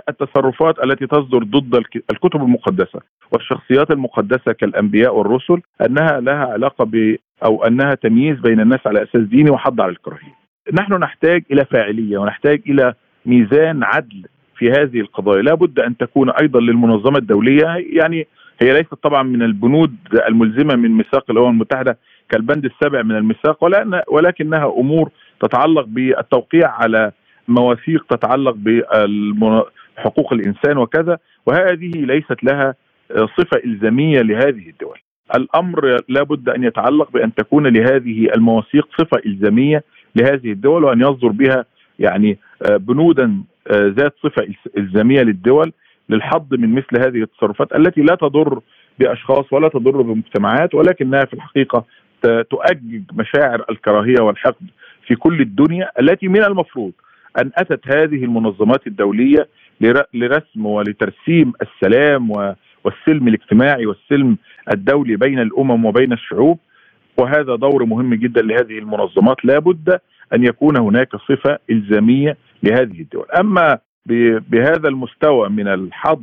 التصرفات 0.10 0.84
التي 0.84 1.08
تصدر 1.08 1.44
ضد 1.44 1.76
الكتب 2.12 2.42
المقدسة 2.42 3.00
والشخصيات 3.32 3.92
المقدسة 3.92 4.52
كالأنبياء 4.52 5.16
والرسل 5.16 5.62
أنها 5.86 6.20
لها 6.20 6.46
علاقة 6.46 6.86
أو 7.46 7.64
أنها 7.64 7.96
تمييز 7.96 8.40
بين 8.40 8.60
الناس 8.60 8.80
على 8.86 9.04
أساس 9.04 9.22
ديني 9.22 9.50
وحض 9.50 9.82
على 9.82 9.92
الكراهية. 9.92 10.36
نحن 10.74 10.94
نحتاج 10.94 11.44
إلى 11.52 11.66
فاعلية 11.66 12.18
ونحتاج 12.18 12.62
إلى 12.68 12.94
ميزان 13.26 13.84
عدل 13.84 14.26
في 14.58 14.72
هذه 14.72 15.00
القضايا، 15.00 15.42
لا 15.42 15.54
بد 15.54 15.80
أن 15.80 15.98
تكون 15.98 16.30
أيضا 16.30 16.60
للمنظمة 16.60 17.18
الدولية 17.18 17.66
يعني 17.90 18.28
هي 18.62 18.74
ليست 18.74 18.94
طبعا 18.94 19.24
من 19.24 19.44
البنود 19.44 19.96
الملزمة 20.28 20.76
من 20.76 20.92
ميثاق 20.92 21.32
الأمم 21.32 21.50
المتحدة 21.50 21.98
كالبند 22.30 22.66
السابع 22.66 23.02
من 23.02 23.16
الميثاق 23.16 23.64
ولكنها 24.08 24.74
أمور 24.78 25.10
تتعلق 25.42 25.86
بالتوقيع 25.86 26.72
على 26.72 27.12
مواثيق 27.48 28.06
تتعلق 28.10 28.56
بحقوق 29.98 30.34
الإنسان 30.34 30.78
وكذا 30.78 31.18
وهذه 31.46 31.92
ليست 31.96 32.44
لها 32.44 32.76
صفة 33.12 33.62
إلزامية 33.66 34.22
لهذه 34.22 34.70
الدول. 34.70 35.00
الأمر 35.36 35.98
لابد 36.10 36.50
أن 36.50 36.64
يتعلق 36.64 37.12
بأن 37.12 37.34
تكون 37.36 37.68
لهذه 37.68 38.28
المواثيق 38.36 38.88
صفة 38.98 39.22
إلزامية 39.26 39.84
لهذه 40.16 40.52
الدول 40.52 40.84
وأن 40.84 41.02
يصدر 41.02 41.28
بها 41.28 41.66
يعني 42.00 42.38
بنودا 42.70 43.44
ذات 43.72 44.16
صفة 44.24 44.48
إلزامية 44.78 45.22
للدول 45.22 45.74
للحظ 46.10 46.54
من 46.54 46.76
مثل 46.76 46.98
هذه 46.98 47.22
التصرفات 47.24 47.76
التي 47.76 48.02
لا 48.02 48.16
تضر 48.16 48.60
بأشخاص 49.00 49.54
ولا 49.54 49.68
تضر 49.68 50.02
بمجتمعات 50.02 50.76
ولكنها 50.76 51.26
في 51.26 51.34
الحقيقة 51.34 51.86
تؤجج 52.50 53.02
مشاعر 53.14 53.66
الكراهية 53.70 54.22
والحقد 54.22 54.68
في 55.08 55.16
كل 55.16 55.42
الدنيا 55.42 55.92
التي 56.00 56.28
من 56.28 56.44
المفروض 56.44 56.92
أن 57.42 57.52
أتت 57.58 57.88
هذه 57.88 58.24
المنظمات 58.24 58.88
الدولية 58.88 59.48
لرسم 60.14 60.66
ولترسيم 60.66 61.54
السلام 61.62 62.32
والسلم 62.84 63.28
الاجتماعي 63.28 63.86
والسلم 63.86 64.38
الدولي 64.74 65.16
بين 65.16 65.40
الأمم 65.40 65.86
وبين 65.86 66.14
الشعوب 66.14 66.60
وهذا 67.18 67.56
دور 67.56 67.86
مهم 67.86 68.14
جدا 68.14 68.42
لهذه 68.42 68.80
المنظمات. 68.80 69.46
لابد 69.46 70.00
أن 70.34 70.44
يكون 70.44 70.78
هناك 70.78 71.16
صفة 71.16 71.60
إلزامية 71.70 72.38
لهذه 72.64 73.02
الدول. 73.02 73.26
أما 73.40 73.80
بهذا 74.50 74.88
المستوى 74.90 75.50
من 75.50 75.68
الحظ 75.68 76.22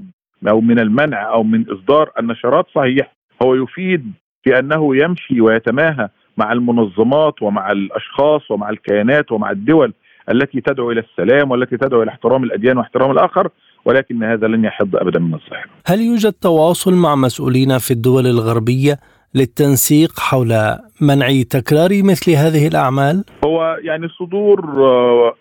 أو 0.49 0.61
من 0.61 0.79
المنع 0.79 1.33
أو 1.33 1.43
من 1.43 1.65
إصدار 1.71 2.11
النشرات 2.19 2.67
صحيح 2.75 3.15
هو 3.43 3.55
يفيد 3.55 4.13
في 4.45 4.59
أنه 4.59 4.97
يمشي 4.97 5.41
ويتماهى 5.41 6.09
مع 6.37 6.53
المنظمات 6.53 7.43
ومع 7.43 7.73
الأشخاص 7.73 8.51
ومع 8.51 8.71
الكيانات 8.71 9.33
ومع 9.33 9.51
الدول 9.51 9.93
التي 10.31 10.61
تدعو 10.61 10.91
إلى 10.91 11.01
السلام 11.01 11.51
والتي 11.51 11.77
تدعو 11.77 12.03
إلى 12.03 12.11
احترام 12.11 12.45
الأديان 12.45 12.79
واحترام 12.79 13.11
الآخر. 13.11 13.49
ولكن 13.85 14.25
هذا 14.25 14.47
لن 14.47 14.65
يحض 14.65 14.97
أبدا 14.97 15.19
من 15.19 15.35
الصحه. 15.35 15.65
هل 15.87 16.01
يوجد 16.01 16.33
تواصل 16.33 16.95
مع 16.95 17.15
مسؤولين 17.15 17.79
في 17.79 17.91
الدول 17.91 18.27
الغربية 18.27 18.99
للتنسيق 19.35 20.21
حول 20.21 20.53
منع 21.01 21.29
تكرار 21.51 21.91
مثل 22.05 22.31
هذه 22.31 22.69
الأعمال؟ 22.69 23.25
هو 23.45 23.79
يعني 23.83 24.09
صدور 24.09 24.61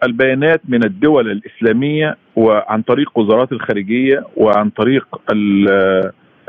البيانات 0.03 0.61
من 0.67 0.83
الدول 0.83 1.31
الإسلامية 1.31 2.17
وعن 2.35 2.81
طريق 2.81 3.19
وزارات 3.19 3.51
الخارجية 3.51 4.23
وعن 4.37 4.69
طريق 4.69 5.07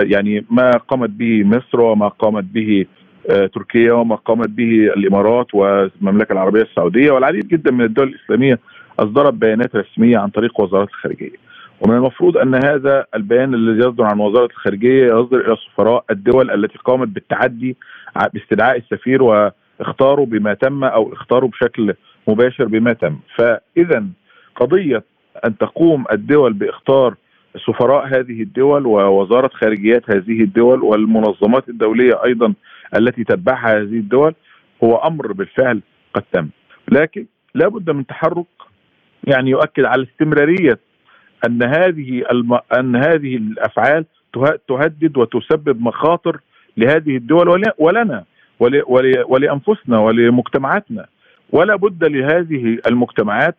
يعني 0.01 0.45
ما 0.51 0.70
قامت 0.70 1.11
به 1.11 1.45
مصر 1.45 1.80
وما 1.80 2.09
قامت 2.09 2.45
به 2.45 2.86
تركيا 3.55 3.93
وما 3.93 4.16
قامت 4.16 4.49
به 4.49 4.72
الإمارات 4.97 5.55
والمملكة 5.55 6.32
العربية 6.32 6.62
السعودية 6.62 7.11
والعديد 7.11 7.49
جدا 7.49 7.70
من 7.70 7.84
الدول 7.84 8.09
الإسلامية 8.09 8.59
أصدرت 8.99 9.34
بيانات 9.34 9.76
رسمية 9.76 10.18
عن 10.18 10.28
طريق 10.28 10.61
وزارات 10.61 10.88
الخارجية. 10.88 11.49
ومن 11.81 11.97
المفروض 11.97 12.37
أن 12.37 12.55
هذا 12.55 13.07
البيان 13.14 13.55
الذي 13.55 13.78
يصدر 13.78 14.05
عن 14.05 14.20
وزارة 14.20 14.47
الخارجية 14.47 15.05
يصدر 15.05 15.47
إلى 15.47 15.57
سفراء 15.57 16.05
الدول 16.11 16.51
التي 16.51 16.78
قامت 16.78 17.09
بالتعدي 17.09 17.76
باستدعاء 18.35 18.76
السفير 18.76 19.22
واختاروا 19.22 20.26
بما 20.26 20.55
تم 20.55 20.85
أو 20.85 21.12
اختاروا 21.12 21.49
بشكل 21.49 21.95
مباشر 22.28 22.64
بما 22.64 22.93
تم، 22.93 23.18
فإذا 23.37 24.05
قضية 24.57 25.05
أن 25.45 25.59
تقوم 25.59 26.05
الدول 26.12 26.53
باختار 26.53 27.14
سفراء 27.66 28.07
هذه 28.07 28.43
الدول 28.43 28.87
ووزارة 28.87 29.51
خارجيات 29.55 30.11
هذه 30.11 30.43
الدول 30.43 30.83
والمنظمات 30.83 31.68
الدولية 31.68 32.24
أيضا 32.24 32.55
التي 32.97 33.24
تتبعها 33.24 33.76
هذه 33.78 33.99
الدول 33.99 34.35
هو 34.85 34.97
أمر 34.97 35.33
بالفعل 35.33 35.81
قد 36.14 36.22
تم. 36.33 36.49
لكن 36.93 37.26
لا 37.55 37.68
بد 37.68 37.91
من 37.91 38.07
تحرك 38.07 38.47
يعني 39.24 39.51
يؤكد 39.51 39.85
على 39.85 40.03
استمرارية 40.03 40.78
أن 41.47 41.62
هذه 41.62 42.22
الم... 42.30 42.59
أن 42.78 42.97
هذه 42.97 43.36
الأفعال 43.36 44.05
تهدد 44.68 45.16
وتسبب 45.16 45.80
مخاطر 45.82 46.41
لهذه 46.76 47.16
الدول 47.16 47.49
ول... 47.49 47.64
ولنا 47.78 48.24
ول... 48.61 48.82
ول... 48.86 49.24
ولأنفسنا 49.28 49.99
ولمجتمعاتنا. 49.99 51.07
ولا 51.53 51.76
بد 51.76 52.05
لهذه 52.05 52.78
المجتمعات 52.86 53.57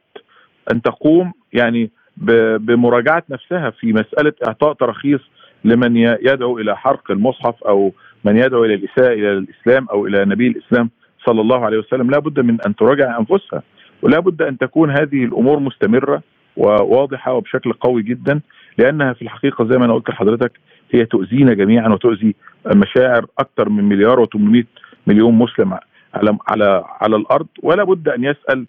أن 0.71 0.81
تقوم 0.81 1.33
يعني 1.53 1.91
ب... 2.17 2.31
بمراجعة 2.65 3.23
نفسها 3.29 3.69
في 3.69 3.93
مسألة 3.93 4.33
إعطاء 4.47 4.73
تراخيص 4.73 5.21
لمن 5.63 5.97
يدعو 5.97 6.57
إلى 6.57 6.77
حرق 6.77 7.11
المصحف 7.11 7.63
أو 7.63 7.93
من 8.23 8.37
يدعو 8.37 8.65
إلى 8.65 8.73
الإساءة 8.73 9.13
إلى 9.13 9.31
الإسلام 9.31 9.87
أو 9.91 10.07
إلى 10.07 10.25
نبي 10.25 10.47
الإسلام 10.47 10.89
صلى 11.25 11.41
الله 11.41 11.65
عليه 11.65 11.77
وسلم. 11.77 12.11
لا 12.11 12.19
بد 12.19 12.39
من 12.39 12.57
أن 12.67 12.75
تراجع 12.75 13.19
أنفسها 13.19 13.63
ولا 14.01 14.19
بد 14.19 14.41
أن 14.41 14.57
تكون 14.57 14.89
هذه 14.91 15.25
الأمور 15.25 15.59
مستمرة 15.59 16.23
وواضحة 16.57 17.33
وبشكل 17.33 17.73
قوي 17.73 18.03
جدا 18.03 18.41
لأنها 18.77 19.13
في 19.13 19.21
الحقيقة 19.21 19.65
زي 19.65 19.77
ما 19.77 19.85
أنا 19.85 19.93
قلت 19.93 20.09
لحضرتك 20.09 20.51
هي 20.91 21.05
تؤذينا 21.05 21.53
جميعا 21.53 21.89
وتؤذي 21.89 22.35
مشاعر 22.75 23.25
أكثر 23.39 23.69
من 23.69 23.83
مليار 23.83 24.25
و800 24.25 24.63
مليون 25.07 25.33
مسلم 25.33 25.77
على 26.13 26.37
على 26.47 26.83
على 27.01 27.15
الأرض 27.15 27.47
ولا 27.63 27.83
بد 27.83 28.09
أن 28.09 28.23
يسأل 28.23 28.65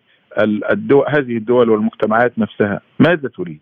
الدول 0.70 1.04
هذه 1.08 1.36
الدول 1.36 1.70
والمجتمعات 1.70 2.38
نفسها 2.38 2.80
ماذا 2.98 3.28
تريد؟ 3.28 3.60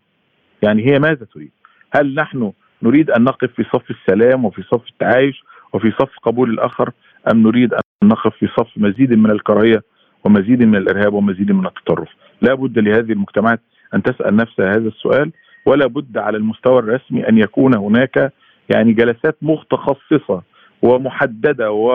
يعني 0.62 0.86
هي 0.92 0.98
ماذا 0.98 1.26
تريد؟ 1.34 1.50
هل 1.94 2.14
نحن 2.14 2.52
نريد 2.82 3.10
أن 3.10 3.24
نقف 3.24 3.50
في 3.56 3.64
صف 3.64 3.90
السلام 3.90 4.44
وفي 4.44 4.62
صف 4.62 4.88
التعايش 4.88 5.44
وفي 5.72 5.90
صف 5.90 6.18
قبول 6.22 6.50
الآخر 6.50 6.90
أم 7.32 7.42
نريد 7.42 7.74
أن 7.74 7.80
نقف 8.08 8.34
في 8.36 8.46
صف 8.46 8.68
مزيد 8.76 9.14
من 9.14 9.30
الكراهية 9.30 9.82
ومزيد 10.24 10.62
من 10.62 10.76
الإرهاب 10.76 11.14
ومزيد 11.14 11.52
من 11.52 11.66
التطرف؟ 11.66 12.08
لا 12.42 12.54
بد 12.54 12.78
لهذه 12.78 13.12
المجتمعات 13.12 13.60
أن 13.94 14.02
تسأل 14.02 14.36
نفسها 14.36 14.70
هذا 14.76 14.88
السؤال 14.88 15.32
ولا 15.66 15.86
بد 15.86 16.18
على 16.18 16.36
المستوى 16.36 16.78
الرسمي 16.78 17.28
أن 17.28 17.38
يكون 17.38 17.76
هناك 17.76 18.32
يعني 18.68 18.92
جلسات 18.92 19.36
متخصصة 19.42 20.42
ومحددة 20.82 21.70
و 21.70 21.92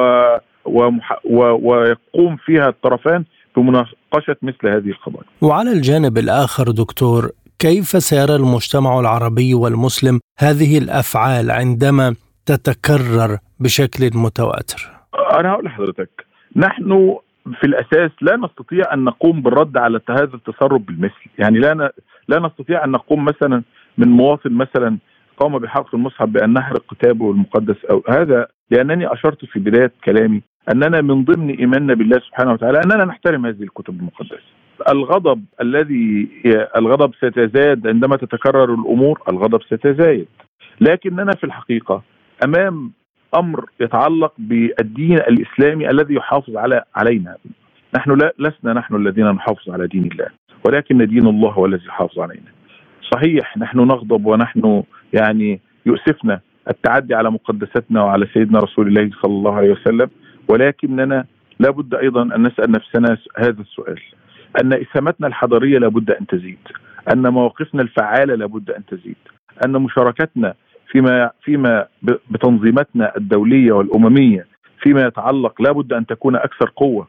ومح... 0.66 1.20
و... 1.26 1.40
ويقوم 1.70 2.36
فيها 2.46 2.70
الطرفان 2.70 3.26
بمناقشة 3.58 4.36
مثل 4.42 4.68
هذه 4.68 4.90
القضايا. 4.90 5.26
وعلى 5.42 5.72
الجانب 5.72 6.18
الآخر 6.18 6.72
دكتور 6.72 7.30
كيف 7.60 7.86
سيرى 7.86 8.36
المجتمع 8.36 9.00
العربي 9.00 9.54
والمسلم 9.54 10.20
هذه 10.40 10.78
الأفعال 10.78 11.52
عندما 11.52 12.16
تتكرر 12.46 13.38
بشكل 13.60 14.10
متواتر؟ 14.18 14.92
أنا 15.40 15.52
هقول 15.52 15.66
لحضرتك 15.66 16.26
نحن 16.56 17.16
في 17.54 17.68
الأساس 17.68 18.12
لا 18.22 18.38
نستطيع 18.38 18.94
أن 18.94 19.04
نقوم 19.04 19.42
بالرد 19.42 19.78
على 19.78 20.00
هذا 20.10 20.34
التصرف 20.34 20.82
بالمثل، 20.82 21.30
يعني 21.40 21.60
لا. 21.60 21.92
لا 22.28 22.40
نستطيع 22.40 22.86
أن 22.86 22.92
نقوم 22.92 23.26
مثلا 23.26 23.64
من 23.98 24.08
مواطن 24.08 24.52
مثلا 24.52 24.98
قام 25.38 25.58
بحرق 25.58 25.96
المصحف 25.96 26.30
بأن 26.30 26.54
نحرق 26.54 26.94
كتابه 26.94 27.32
المقدس 27.32 27.86
أو 27.86 28.04
هذا 28.10 28.48
لأنني 28.72 29.14
أشرت 29.14 29.46
في 29.46 29.60
بداية 29.60 29.92
كلامي 30.04 30.42
أننا 30.74 31.02
من 31.02 31.24
ضمن 31.24 31.50
إيماننا 31.50 31.94
بالله 31.94 32.20
سبحانه 32.20 32.54
وتعالى 32.54 32.82
أننا 32.86 33.06
نحترم 33.06 33.46
هذه 33.46 33.64
الكتب 33.64 34.00
المقدسة. 34.00 34.40
الغضب 34.90 35.46
الذي 35.62 36.28
الغضب 36.78 37.12
سيتزايد 37.20 37.88
عندما 37.88 38.16
تتكرر 38.16 38.74
الأمور، 38.74 39.22
الغضب 39.30 39.62
سيتزايد. 39.70 40.28
لكننا 40.82 41.32
في 41.32 41.44
الحقيقة 41.44 42.02
أمام 42.44 42.92
أمر 43.40 43.66
يتعلق 43.80 44.34
بالدين 44.38 45.18
الإسلامي 45.18 45.90
الذي 45.90 46.14
يحافظ 46.14 46.58
على 46.58 46.84
علينا. 46.96 47.36
نحن 47.96 48.12
لا 48.12 48.34
لسنا 48.40 48.74
نحن 48.74 48.96
الذين 48.96 49.32
نحافظ 49.32 49.70
على 49.70 49.88
دين 49.88 50.04
الله، 50.12 50.28
ولكن 50.68 50.98
دين 50.98 51.28
الله 51.28 51.52
هو 51.52 51.66
الذي 51.66 51.86
يحافظ 51.86 52.20
علينا. 52.20 52.52
صحيح 53.14 53.58
نحن 53.58 53.78
نغضب 53.78 54.26
ونحن 54.26 54.84
يعني 55.14 55.60
يؤسفنا 55.86 56.40
التعدي 56.70 57.16
على 57.16 57.32
مقدساتنا 57.32 58.04
وعلى 58.04 58.28
سيدنا 58.34 58.60
رسول 58.60 58.88
الله 58.88 59.10
صلى 59.22 59.32
الله 59.32 59.56
عليه 59.56 59.72
وسلم 59.72 60.10
ولكننا 60.48 61.26
لابد 61.60 61.96
أيضا 61.96 62.22
أن 62.22 62.48
نسأل 62.48 62.72
نفسنا 62.72 63.18
هذا 63.38 63.62
السؤال 63.62 64.02
أن 64.64 64.74
اسهاماتنا 64.74 65.28
الحضارية 65.28 65.80
لابد 65.80 66.12
أن 66.12 66.28
تزيد 66.28 66.58
أن 67.14 67.28
مواقفنا 67.28 67.82
الفعالة 67.82 68.36
لابد 68.36 68.72
أن 68.72 68.86
تزيد 68.86 69.18
أن 69.66 69.72
مشاركتنا 69.72 70.54
فيما 70.92 71.32
فيما 71.42 71.88
بتنظيماتنا 72.30 73.18
الدولية 73.18 73.72
والأممية 73.72 74.48
فيما 74.82 75.02
يتعلق 75.02 75.62
لابد 75.62 75.94
أن 75.94 76.06
تكون 76.06 76.36
أكثر 76.36 76.72
قوة 76.76 77.08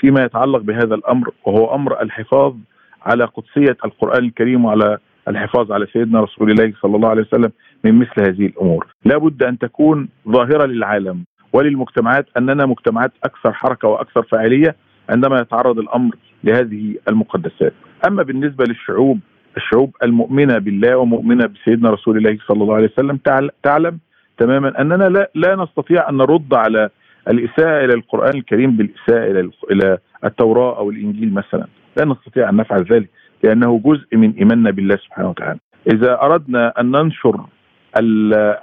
فيما 0.00 0.24
يتعلق 0.24 0.58
بهذا 0.58 0.94
الأمر 0.94 1.30
وهو 1.44 1.74
أمر 1.74 2.02
الحفاظ 2.02 2.54
على 3.02 3.24
قدسية 3.24 3.76
القرآن 3.84 4.24
الكريم 4.24 4.64
وعلى 4.64 4.98
الحفاظ 5.28 5.72
على 5.72 5.86
سيدنا 5.92 6.20
رسول 6.20 6.50
الله 6.50 6.72
صلى 6.82 6.96
الله 6.96 7.08
عليه 7.08 7.22
وسلم 7.22 7.52
من 7.84 7.98
مثل 7.98 8.20
هذه 8.20 8.46
الأمور، 8.46 8.86
لابد 9.04 9.42
أن 9.42 9.58
تكون 9.58 10.08
ظاهرة 10.28 10.66
للعالم 10.66 11.24
وللمجتمعات 11.52 12.26
أننا 12.36 12.66
مجتمعات 12.66 13.12
أكثر 13.24 13.52
حركة 13.52 13.88
وأكثر 13.88 14.22
فاعلية 14.22 14.76
عندما 15.08 15.40
يتعرض 15.40 15.78
الأمر 15.78 16.16
لهذه 16.44 16.94
المقدسات. 17.08 17.72
أما 18.08 18.22
بالنسبة 18.22 18.64
للشعوب 18.64 19.20
الشعوب 19.56 19.96
المؤمنة 20.02 20.58
بالله 20.58 20.96
ومؤمنة 20.96 21.46
بسيدنا 21.46 21.90
رسول 21.90 22.16
الله 22.16 22.38
صلى 22.46 22.62
الله 22.62 22.74
عليه 22.74 22.90
وسلم 22.92 23.18
تعلم 23.62 23.98
تماما 24.38 24.80
أننا 24.80 25.08
لا, 25.08 25.30
لا 25.34 25.56
نستطيع 25.56 26.08
أن 26.08 26.16
نرد 26.16 26.54
على 26.54 26.90
الإساءة 27.28 27.84
إلى 27.84 27.94
القرآن 27.94 28.36
الكريم 28.36 28.76
بالإساءة 28.76 29.30
إلى 29.30 29.50
إلى 29.70 29.98
التوراة 30.24 30.78
أو 30.78 30.90
الإنجيل 30.90 31.34
مثلا، 31.34 31.66
لا 31.96 32.04
نستطيع 32.04 32.48
أن 32.48 32.56
نفعل 32.56 32.82
ذلك 32.82 33.08
لأنه 33.44 33.80
جزء 33.84 34.16
من 34.16 34.32
إيماننا 34.32 34.70
بالله 34.70 34.96
سبحانه 34.96 35.28
وتعالى. 35.30 35.58
إذا 35.92 36.22
أردنا 36.22 36.80
أن 36.80 36.90
ننشر 36.90 37.46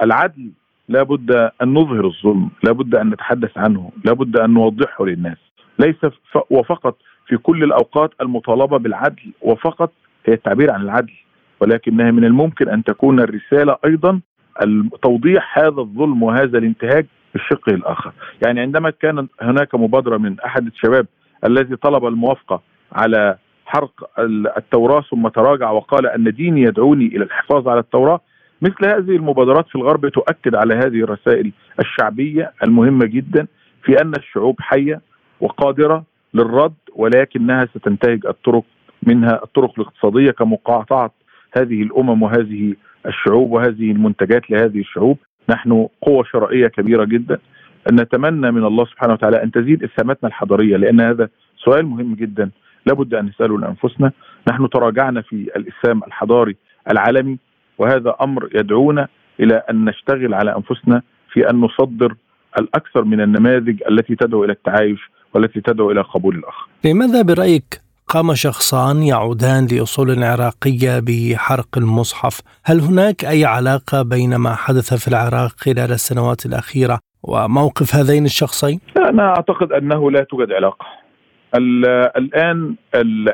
العدل 0.03 0.49
لابد 0.89 1.31
أن 1.61 1.73
نظهر 1.73 2.05
الظلم، 2.05 2.49
لابد 2.63 2.95
أن 2.95 3.09
نتحدث 3.09 3.57
عنه، 3.57 3.91
لابد 4.05 4.37
أن 4.37 4.53
نوضحه 4.53 5.05
للناس، 5.05 5.37
ليس 5.79 5.95
وفقط 6.49 6.97
في 7.27 7.37
كل 7.37 7.63
الأوقات 7.63 8.11
المطالبة 8.21 8.77
بالعدل 8.77 9.31
وفقط 9.41 9.91
هي 10.25 10.33
التعبير 10.33 10.71
عن 10.71 10.81
العدل، 10.81 11.13
ولكنها 11.59 12.11
من 12.11 12.25
الممكن 12.25 12.69
أن 12.69 12.83
تكون 12.83 13.19
الرسالة 13.19 13.77
أيضا 13.85 14.19
توضيح 15.03 15.59
هذا 15.59 15.79
الظلم 15.79 16.23
وهذا 16.23 16.57
الانتهاك 16.57 17.05
بالشق 17.33 17.69
الآخر، 17.69 18.11
يعني 18.45 18.61
عندما 18.61 18.89
كان 18.89 19.27
هناك 19.41 19.75
مبادرة 19.75 20.17
من 20.17 20.39
أحد 20.39 20.67
الشباب 20.67 21.07
الذي 21.45 21.75
طلب 21.75 22.05
الموافقة 22.05 22.61
على 22.93 23.37
حرق 23.65 24.09
التوراة 24.57 25.01
ثم 25.01 25.27
تراجع 25.27 25.71
وقال 25.71 26.07
أن 26.07 26.23
ديني 26.23 26.61
يدعوني 26.61 27.05
إلى 27.05 27.23
الحفاظ 27.23 27.67
على 27.67 27.79
التوراة 27.79 28.21
مثل 28.61 28.85
هذه 28.85 29.15
المبادرات 29.15 29.67
في 29.67 29.75
الغرب 29.75 30.09
تؤكد 30.09 30.55
على 30.55 30.73
هذه 30.73 31.03
الرسائل 31.03 31.51
الشعبية 31.79 32.51
المهمة 32.63 33.05
جدا 33.05 33.47
في 33.83 34.01
أن 34.01 34.11
الشعوب 34.17 34.55
حية 34.59 35.01
وقادرة 35.41 36.03
للرد 36.33 36.73
ولكنها 36.95 37.65
ستنتهج 37.65 38.25
الطرق 38.25 38.63
منها 39.05 39.43
الطرق 39.43 39.79
الاقتصادية 39.79 40.31
كمقاطعة 40.31 41.11
هذه 41.57 41.81
الأمم 41.81 42.23
وهذه 42.23 42.73
الشعوب 43.05 43.51
وهذه 43.51 43.91
المنتجات 43.91 44.51
لهذه 44.51 44.79
الشعوب. 44.79 45.17
نحن 45.49 45.87
قوة 46.01 46.23
شرائية 46.23 46.67
كبيرة 46.67 47.05
جدا. 47.05 47.37
نتمنى 47.91 48.51
من 48.51 48.65
الله 48.65 48.85
سبحانه 48.85 49.13
وتعالى 49.13 49.43
أن 49.43 49.51
تزيد 49.51 49.83
إسهاماتنا 49.83 50.29
الحضاريه 50.29 50.77
لأن 50.77 51.01
هذا 51.01 51.29
سؤال 51.57 51.85
مهم 51.85 52.15
جدا. 52.15 52.49
لابد 52.85 53.13
أن 53.13 53.25
نسأله 53.25 53.59
لأنفسنا. 53.59 54.11
نحن 54.49 54.69
تراجعنا 54.69 55.21
في 55.21 55.35
الاسلام 55.55 56.03
الحضاري 56.07 56.55
العالمي 56.91 57.37
وهذا 57.77 58.15
أمر 58.21 58.49
يدعونا 58.55 59.07
إلى 59.39 59.63
أن 59.69 59.85
نشتغل 59.85 60.33
على 60.33 60.55
أنفسنا 60.55 61.01
في 61.33 61.49
أن 61.49 61.55
نصدر 61.61 62.15
الأكثر 62.59 63.03
من 63.03 63.21
النماذج 63.21 63.83
التي 63.91 64.15
تدعو 64.15 64.43
إلى 64.43 64.53
التعايش 64.53 64.99
والتي 65.33 65.61
تدعو 65.61 65.91
إلى 65.91 66.01
قبول 66.01 66.35
الآخر. 66.35 66.67
لماذا 66.85 67.21
برأيك؟ 67.21 67.84
قام 68.07 68.33
شخصان 68.33 69.03
يعودان 69.03 69.67
لأصول 69.71 70.23
عراقية 70.23 70.99
بحرق 71.07 71.77
المصحف، 71.77 72.41
هل 72.65 72.79
هناك 72.79 73.25
أي 73.25 73.45
علاقة 73.45 74.01
بين 74.01 74.35
ما 74.35 74.55
حدث 74.55 74.93
في 74.93 75.07
العراق 75.07 75.51
خلال 75.57 75.91
السنوات 75.91 76.45
الأخيرة 76.45 76.99
وموقف 77.23 77.95
هذين 77.95 78.25
الشخصين؟ 78.25 78.79
أنا 78.97 79.23
أعتقد 79.29 79.71
أنه 79.71 80.11
لا 80.11 80.23
توجد 80.23 80.51
علاقة. 80.51 80.85
الآن 82.17 82.75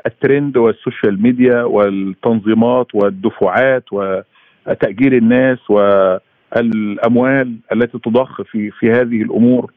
ال 0.05 0.14
trend 0.14 0.57
وال 0.57 0.73
social 0.73 1.21
media 1.21 1.63
والتنظيمات 1.63 2.87
والدفعات 2.93 3.83
وتأجير 3.91 5.17
الناس 5.17 5.59
والأموال 5.69 7.57
التي 7.73 7.99
تضخ 7.99 8.41
في 8.41 8.71
في 8.71 8.91
هذه 8.91 9.21
الأمور 9.21 9.71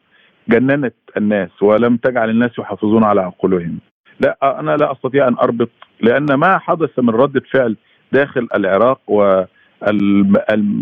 جننت 0.48 0.94
الناس 1.16 1.50
ولم 1.62 1.96
تجعل 1.96 2.30
الناس 2.30 2.50
يحافظون 2.58 3.04
على 3.04 3.20
عقولهم. 3.20 3.78
لا 4.20 4.60
أنا 4.60 4.76
لا 4.76 4.92
أستطيع 4.92 5.28
أن 5.28 5.36
أربط 5.38 5.70
لأن 6.00 6.34
ما 6.34 6.58
حدث 6.58 6.98
من 6.98 7.10
رده 7.10 7.42
فعل 7.52 7.76
داخل 8.12 8.48
العراق 8.54 9.00
و 9.08 9.44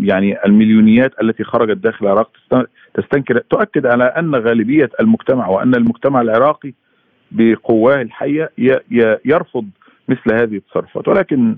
يعني 0.01 0.45
المليونيات 0.45 1.11
التي 1.21 1.43
خرجت 1.43 1.77
داخل 1.77 2.05
العراق 2.05 2.31
تستنكر. 2.93 3.39
تؤكد 3.39 3.85
على 3.85 4.03
أن 4.03 4.35
غالبية 4.35 4.89
المجتمع 4.99 5.47
وأن 5.47 5.75
المجتمع 5.75 6.21
العراقي 6.21 6.73
بقواه 7.31 8.01
الحية 8.01 8.51
يرفض 9.25 9.65
مثل 10.09 10.33
هذه 10.33 10.55
التصرفات. 10.55 11.07
ولكن 11.07 11.57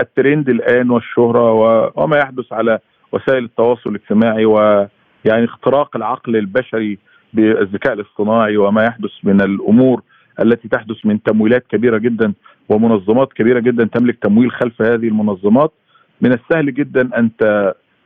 الترند 0.00 0.48
الآن 0.48 0.90
والشهرة 0.90 1.52
وما 1.96 2.16
يحدث 2.16 2.52
على 2.52 2.78
وسائل 3.12 3.44
التواصل 3.44 3.90
الاجتماعي 3.90 4.44
ويعني 4.44 5.44
اختراق 5.44 5.96
العقل 5.96 6.36
البشري 6.36 6.98
بالذكاء 7.32 7.92
الاصطناعي 7.92 8.56
وما 8.56 8.84
يحدث 8.84 9.10
من 9.24 9.40
الأمور 9.40 10.02
التي 10.40 10.68
تحدث 10.68 10.96
من 11.06 11.22
تمويلات 11.22 11.66
كبيرة 11.68 11.98
جدا 11.98 12.32
ومنظمات 12.68 13.32
كبيرة 13.32 13.60
جدا 13.60 13.84
تملك 13.84 14.18
تمويل 14.22 14.50
خلف 14.50 14.82
هذه 14.82 15.08
المنظمات. 15.08 15.72
من 16.20 16.32
السهل 16.32 16.74
جدا 16.74 17.18
أن 17.18 17.30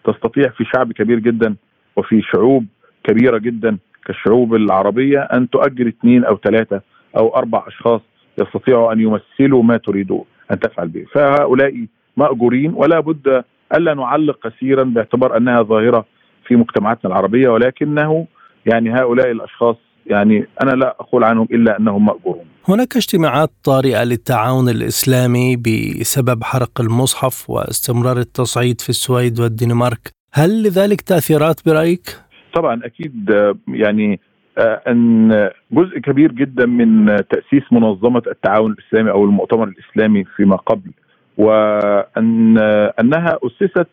تستطيع 0.04 0.48
في 0.48 0.64
شعب 0.74 0.92
كبير 0.92 1.18
جدا 1.18 1.56
وفي 1.96 2.22
شعوب 2.22 2.66
كبيرة 3.04 3.38
جدا 3.38 3.78
كالشعوب 4.06 4.54
العربية 4.54 5.20
أن 5.20 5.50
تؤجر 5.50 5.88
اثنين 5.88 6.24
أو 6.24 6.36
ثلاثة 6.36 6.80
أو 7.16 7.36
أربع 7.36 7.64
أشخاص 7.66 8.00
يستطيعوا 8.38 8.92
أن 8.92 9.00
يمثلوا 9.00 9.62
ما 9.62 9.76
تريد 9.76 10.12
أن 10.52 10.60
تفعل 10.60 10.88
به. 10.88 11.04
فهؤلاء 11.12 11.86
مأجورين 12.16 12.72
ولا 12.74 13.00
بد 13.00 13.44
ألا 13.76 13.94
نعلق 13.94 14.48
كثيرا 14.48 14.84
باعتبار 14.84 15.36
أنها 15.36 15.62
ظاهرة 15.62 16.04
في 16.46 16.56
مجتمعاتنا 16.56 17.10
العربية 17.10 17.48
ولكنه 17.48 18.26
يعني 18.66 18.90
هؤلاء 18.90 19.30
الأشخاص 19.30 19.76
يعني 20.10 20.46
أنا 20.62 20.70
لا 20.70 20.96
أقول 21.00 21.24
عنهم 21.24 21.48
إلا 21.50 21.78
أنهم 21.78 22.06
مأجورون. 22.06 22.44
هناك 22.68 22.96
اجتماعات 22.96 23.50
طارئة 23.64 24.04
للتعاون 24.04 24.68
الإسلامي 24.68 25.56
بسبب 25.56 26.44
حرق 26.44 26.80
المصحف 26.80 27.50
واستمرار 27.50 28.18
التصعيد 28.18 28.80
في 28.80 28.88
السويد 28.88 29.40
والدنمارك، 29.40 30.10
هل 30.32 30.62
لذلك 30.62 31.00
تأثيرات 31.00 31.60
برأيك؟ 31.66 32.16
طبعا 32.54 32.80
أكيد 32.84 33.30
يعني 33.68 34.20
آه، 34.58 34.82
أن 34.88 35.28
جزء 35.72 35.98
كبير 35.98 36.32
جدا 36.32 36.66
من 36.66 37.06
تأسيس 37.06 37.72
منظمة 37.72 38.22
التعاون 38.26 38.72
الإسلامي 38.72 39.10
أو 39.10 39.24
المؤتمر 39.24 39.68
الإسلامي 39.68 40.24
فيما 40.24 40.56
قبل 40.56 40.90
وأن 41.38 42.58
أنها 43.00 43.38
أسست 43.44 43.86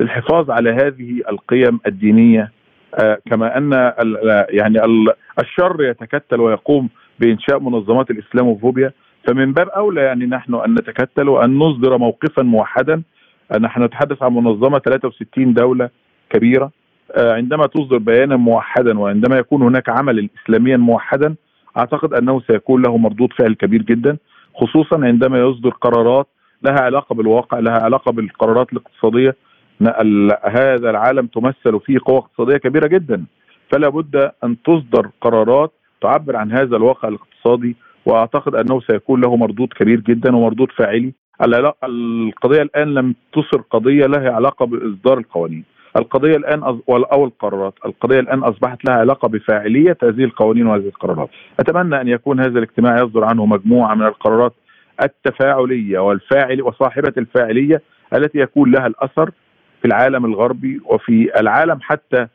للحفاظ 0.00 0.50
على 0.50 0.70
هذه 0.70 1.22
القيم 1.28 1.80
الدينية 1.86 2.42
آه، 2.42 2.50
كما 3.30 3.58
أن 3.58 3.92
يعني 4.48 4.80
الشر 5.38 5.82
يتكتل 5.82 6.40
ويقوم 6.40 6.88
بإنشاء 7.20 7.58
منظمات 7.60 8.10
الإسلاموفوبيا. 8.10 8.92
فمن 9.24 9.52
باب 9.52 9.68
أولى 9.68 10.00
يعني 10.00 10.26
نحن 10.26 10.54
أن 10.54 10.74
نتكتل 10.74 11.28
وأن 11.28 11.58
نصدر 11.58 11.98
موقفا 11.98 12.42
موحدا. 12.42 13.02
نحن 13.60 13.82
نتحدث 13.82 14.22
عن 14.22 14.32
منظمة 14.34 14.78
63 14.78 15.54
دولة 15.54 15.90
كبيرة. 16.30 16.70
آه، 17.12 17.34
عندما 17.34 17.66
تصدر 17.66 17.98
بيانا 17.98 18.36
موحدا 18.36 18.98
وعندما 18.98 19.36
يكون 19.38 19.62
هناك 19.62 19.88
عمل 19.88 20.28
اسلاميا 20.44 20.76
موحدا 20.76 21.34
أعتقد 21.78 22.14
أنه 22.14 22.40
سيكون 22.46 22.82
له 22.82 22.96
مردود 22.96 23.32
فعل 23.32 23.54
كبير 23.54 23.82
جدا. 23.82 24.16
خصوصا 24.54 25.04
عندما 25.04 25.38
يصدر 25.38 25.70
قرارات 25.70 26.26
لها 26.62 26.80
علاقة 26.80 27.14
بالواقع 27.14 27.58
لها 27.58 27.78
علاقة 27.78 28.12
بالقرارات 28.12 28.72
الاقتصادية. 28.72 29.36
هذا 30.44 30.90
العالم 30.90 31.26
تمثل 31.26 31.80
فيه 31.80 31.98
قوى 32.04 32.18
اقتصادية 32.18 32.56
كبيرة 32.56 32.86
جدا. 32.86 33.24
فلا 33.72 33.88
بد 33.88 34.30
أن 34.44 34.56
تصدر 34.62 35.10
قرارات 35.20 35.72
تعبر 36.00 36.36
عن 36.36 36.52
هذا 36.52 36.76
الواقع 36.76 37.08
الاقتصادي 37.08 37.76
وأعتقد 38.06 38.54
أنه 38.54 38.80
سيكون 38.80 39.20
له 39.20 39.36
مردود 39.36 39.68
كبير 39.68 40.00
جدا 40.00 40.36
ومردود 40.36 40.70
فاعلي. 40.72 41.12
القضية 41.84 42.62
الآن 42.62 42.94
لم 42.94 43.14
تصر 43.32 43.60
قضية 43.70 44.06
لها 44.06 44.32
علاقة 44.32 44.66
بإصدار 44.66 45.18
القوانين. 45.18 45.64
القضية 45.96 46.36
الآن 46.36 46.62
أو 46.88 47.24
القرارات. 47.24 47.74
القضية 47.86 48.20
الآن 48.20 48.38
أصبحت 48.38 48.84
لها 48.84 48.94
علاقة 48.96 49.28
بفاعلية 49.28 49.96
هذه 50.02 50.24
القوانين 50.24 50.66
وهذه 50.66 50.86
القرارات. 50.86 51.28
أتمنى 51.60 52.00
أن 52.00 52.08
يكون 52.08 52.40
هذا 52.40 52.58
الاجتماع 52.58 52.96
يصدر 52.96 53.24
عنه 53.24 53.46
مجموعة 53.46 53.94
من 53.94 54.06
القرارات 54.06 54.52
التفاعلية 55.02 55.98
والفاعل 55.98 56.62
وصاحبة 56.62 57.12
الفاعلية 57.18 57.82
التي 58.14 58.38
يكون 58.38 58.70
لها 58.70 58.86
الأثر 58.86 59.30
في 59.84 59.88
العالم 59.88 60.24
الغربي 60.24 60.80
وفي 60.84 61.40
العالم 61.40 61.78
حتى 61.82 62.26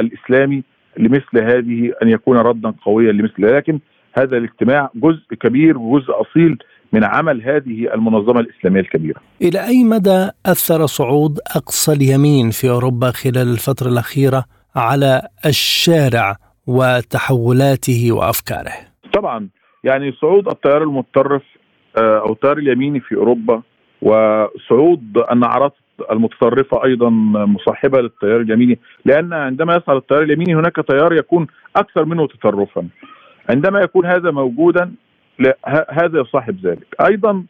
الإسلامي 0.00 0.62
لمثل 0.96 1.38
هذه 1.38 1.92
أن 2.02 2.08
يكون 2.08 2.36
ردا 2.36 2.74
قويا 2.84 3.12
لمثل 3.12 3.56
لكن 3.56 3.78
هذا 4.18 4.36
الاجتماع 4.36 4.90
جزء 4.94 5.34
كبير 5.40 5.78
وجزء 5.78 6.12
أصيل 6.20 6.58
من 6.92 7.04
عمل 7.04 7.42
هذه 7.42 7.94
المنظمة 7.94 8.40
الإسلامية 8.40 8.80
الكبيرة. 8.80 9.20
إلى 9.42 9.66
أي 9.66 9.84
مدى 9.84 10.28
أثر 10.46 10.86
صعود 10.86 11.38
أقصى 11.56 11.92
اليمين 11.92 12.50
في 12.50 12.70
أوروبا 12.70 13.10
خلال 13.10 13.52
الفترة 13.52 13.88
الأخيرة 13.88 14.44
على 14.76 15.22
الشارع 15.46 16.36
وتحولاته 16.66 18.12
وأفكاره؟ 18.12 18.72
طبعا 19.12 19.48
يعني 19.84 20.12
صعود 20.12 20.48
التيار 20.48 20.82
المتطرف 20.82 21.42
آه، 21.96 22.18
أو 22.18 22.32
التيار 22.32 22.58
اليميني 22.58 23.00
في 23.00 23.14
أوروبا 23.14 23.62
وصعود 24.02 25.24
النعرات 25.32 25.72
المتطرفه 26.10 26.84
أيضا 26.84 27.10
مصاحبة 27.46 28.00
للتيار 28.00 28.40
اليميني 28.40 28.78
لأن 29.04 29.32
عندما 29.32 29.76
يصعد 29.76 29.96
التيار 29.96 30.22
اليميني 30.22 30.54
هناك 30.54 30.76
تيار 30.88 31.12
يكون 31.12 31.46
أكثر 31.76 32.04
منه 32.04 32.26
تطرفا. 32.26 32.88
عندما 33.50 33.80
يكون 33.80 34.06
هذا 34.06 34.30
موجودا 34.30 34.92
هذا 35.90 36.20
يصاحب 36.20 36.66
ذلك. 36.66 36.86
أيضا 37.10 37.44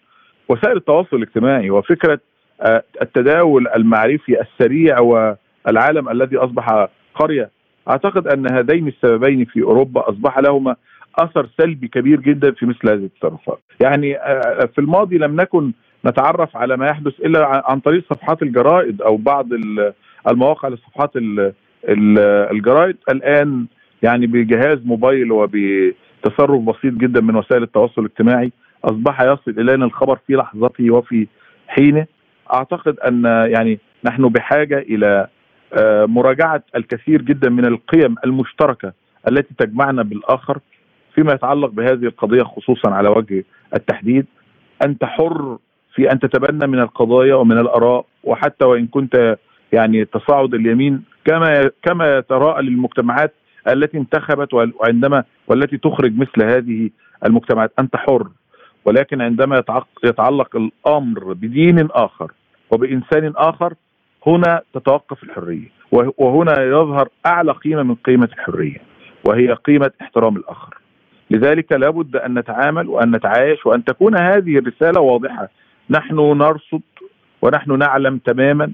وسائل 0.49 0.77
التواصل 0.77 1.17
الاجتماعي 1.17 1.71
وفكرة 1.71 2.21
آه، 2.61 2.83
التداول 3.03 3.69
المعرفي 3.69 4.41
السريع 4.41 5.01
والعالم 5.01 6.09
الذي 6.09 6.37
أصبح 6.37 6.89
قرية 7.15 7.51
أعتقد 7.89 8.27
أن 8.29 8.53
هذين 8.53 8.89
السببين 8.89 9.45
في 9.45 9.63
أوروبا 9.63 10.09
أصبح 10.09 10.39
لهما 10.39 10.77
أثر 11.19 11.49
سلبي 11.59 11.89
كبير 11.89 12.21
جدا 12.21 12.51
في 12.51 12.67
مثل 12.67 12.89
هذه 12.91 13.05
التصرفات. 13.05 13.59
يعني 13.81 14.17
آه، 14.17 14.69
في 14.75 14.79
الماضي 14.79 15.19
لم 15.19 15.41
نكن 15.41 15.73
نتعرف 16.07 16.57
على 16.57 16.77
ما 16.77 16.87
يحدث 16.87 17.21
إلا 17.21 17.63
عن 17.71 17.81
طريق 17.81 18.05
صفحات 18.11 18.43
الجرائد 18.43 19.03
أو 19.03 19.17
بعض 19.17 19.49
المواقع 20.29 20.69
لصفحات 20.69 21.11
الجرائد. 21.89 22.97
الآن 23.11 23.67
يعني 24.03 24.27
بجهاز 24.27 24.79
موبايل 24.85 25.33
وبتصرف 25.33 26.61
بسيط 26.61 26.95
جدا 26.95 27.21
من 27.21 27.37
وسائل 27.37 27.63
التواصل 27.63 28.01
الاجتماعي 28.01 28.53
أصبح 28.85 29.21
يصل 29.21 29.61
إلينا 29.61 29.85
الخبر 29.85 30.19
في 30.27 30.35
لحظته 30.35 30.91
وفي 30.91 31.27
حينه. 31.69 32.07
أعتقد 32.55 32.99
أن 32.99 33.25
يعني 33.25 33.79
نحن 34.05 34.29
بحاجة 34.29 34.79
إلى 34.79 35.27
آه، 35.73 36.05
مراجعة 36.05 36.63
الكثير 36.77 37.23
جدا 37.23 37.51
من 37.51 37.65
القيم 37.65 38.15
المشتركة 38.25 38.93
التي 39.29 39.55
تجمعنا 39.59 40.03
بالآخر 40.03 40.59
فيما 41.15 41.33
يتعلق 41.33 41.71
بهذه 41.71 42.05
القضية 42.05 42.43
خصوصا 42.43 42.91
على 42.91 43.09
وجه 43.09 43.45
التحديد. 43.75 44.27
أنت 44.85 45.05
حر 45.05 45.59
في 45.95 46.13
أن 46.13 46.19
تتبنى 46.19 46.67
من 46.67 46.79
القضايا 46.79 47.35
ومن 47.35 47.59
الآراء 47.59 48.05
وحتى 48.25 48.65
وإن 48.65 48.87
كنت 48.87 49.37
يعني 49.73 50.05
تصاعد 50.05 50.55
اليمين 50.55 51.03
كما 51.25 51.71
كما 51.83 52.17
يتراءى 52.19 52.63
للمجتمعات 52.63 53.35
التي 53.69 53.99
انتخبت 53.99 54.55
وعندما 54.55 55.25
والتي 55.49 55.77
تخرج 55.77 56.19
مثل 56.19 56.51
هذه 56.51 56.91
المجتمعات. 57.27 57.73
أنت 57.79 57.97
حر 57.97 58.29
ولكن 58.85 59.21
عندما 59.21 59.63
يتعلق 60.05 60.57
الأمر 60.57 61.33
بدين 61.33 61.89
آخر 61.91 62.33
وبإنسان 62.71 63.33
آخر 63.37 63.75
هنا 64.27 64.61
تتوقف 64.75 65.23
الحرية 65.23 65.69
وهنا 66.19 66.63
يظهر 66.63 67.09
أعلى 67.27 67.53
قيمة 67.53 67.83
من 67.83 67.95
قيمة 67.95 68.29
الحرية 68.33 68.79
وهي 69.29 69.53
قيمة 69.53 69.91
احترام 70.03 70.37
الآخر. 70.37 70.79
لذلك 71.31 71.73
لابد 71.73 72.17
أن 72.17 72.39
نتعامل 72.39 72.89
وأن 72.89 73.11
نتعايش 73.11 73.67
وأن 73.67 73.85
تكون 73.85 74.21
هذه 74.21 74.59
الرسالة 74.59 75.01
واضحة. 75.01 75.49
نحن 75.91 76.15
نرصد 76.15 76.83
ونحن 77.43 77.79
نعلم 77.79 78.19
تماما 78.19 78.73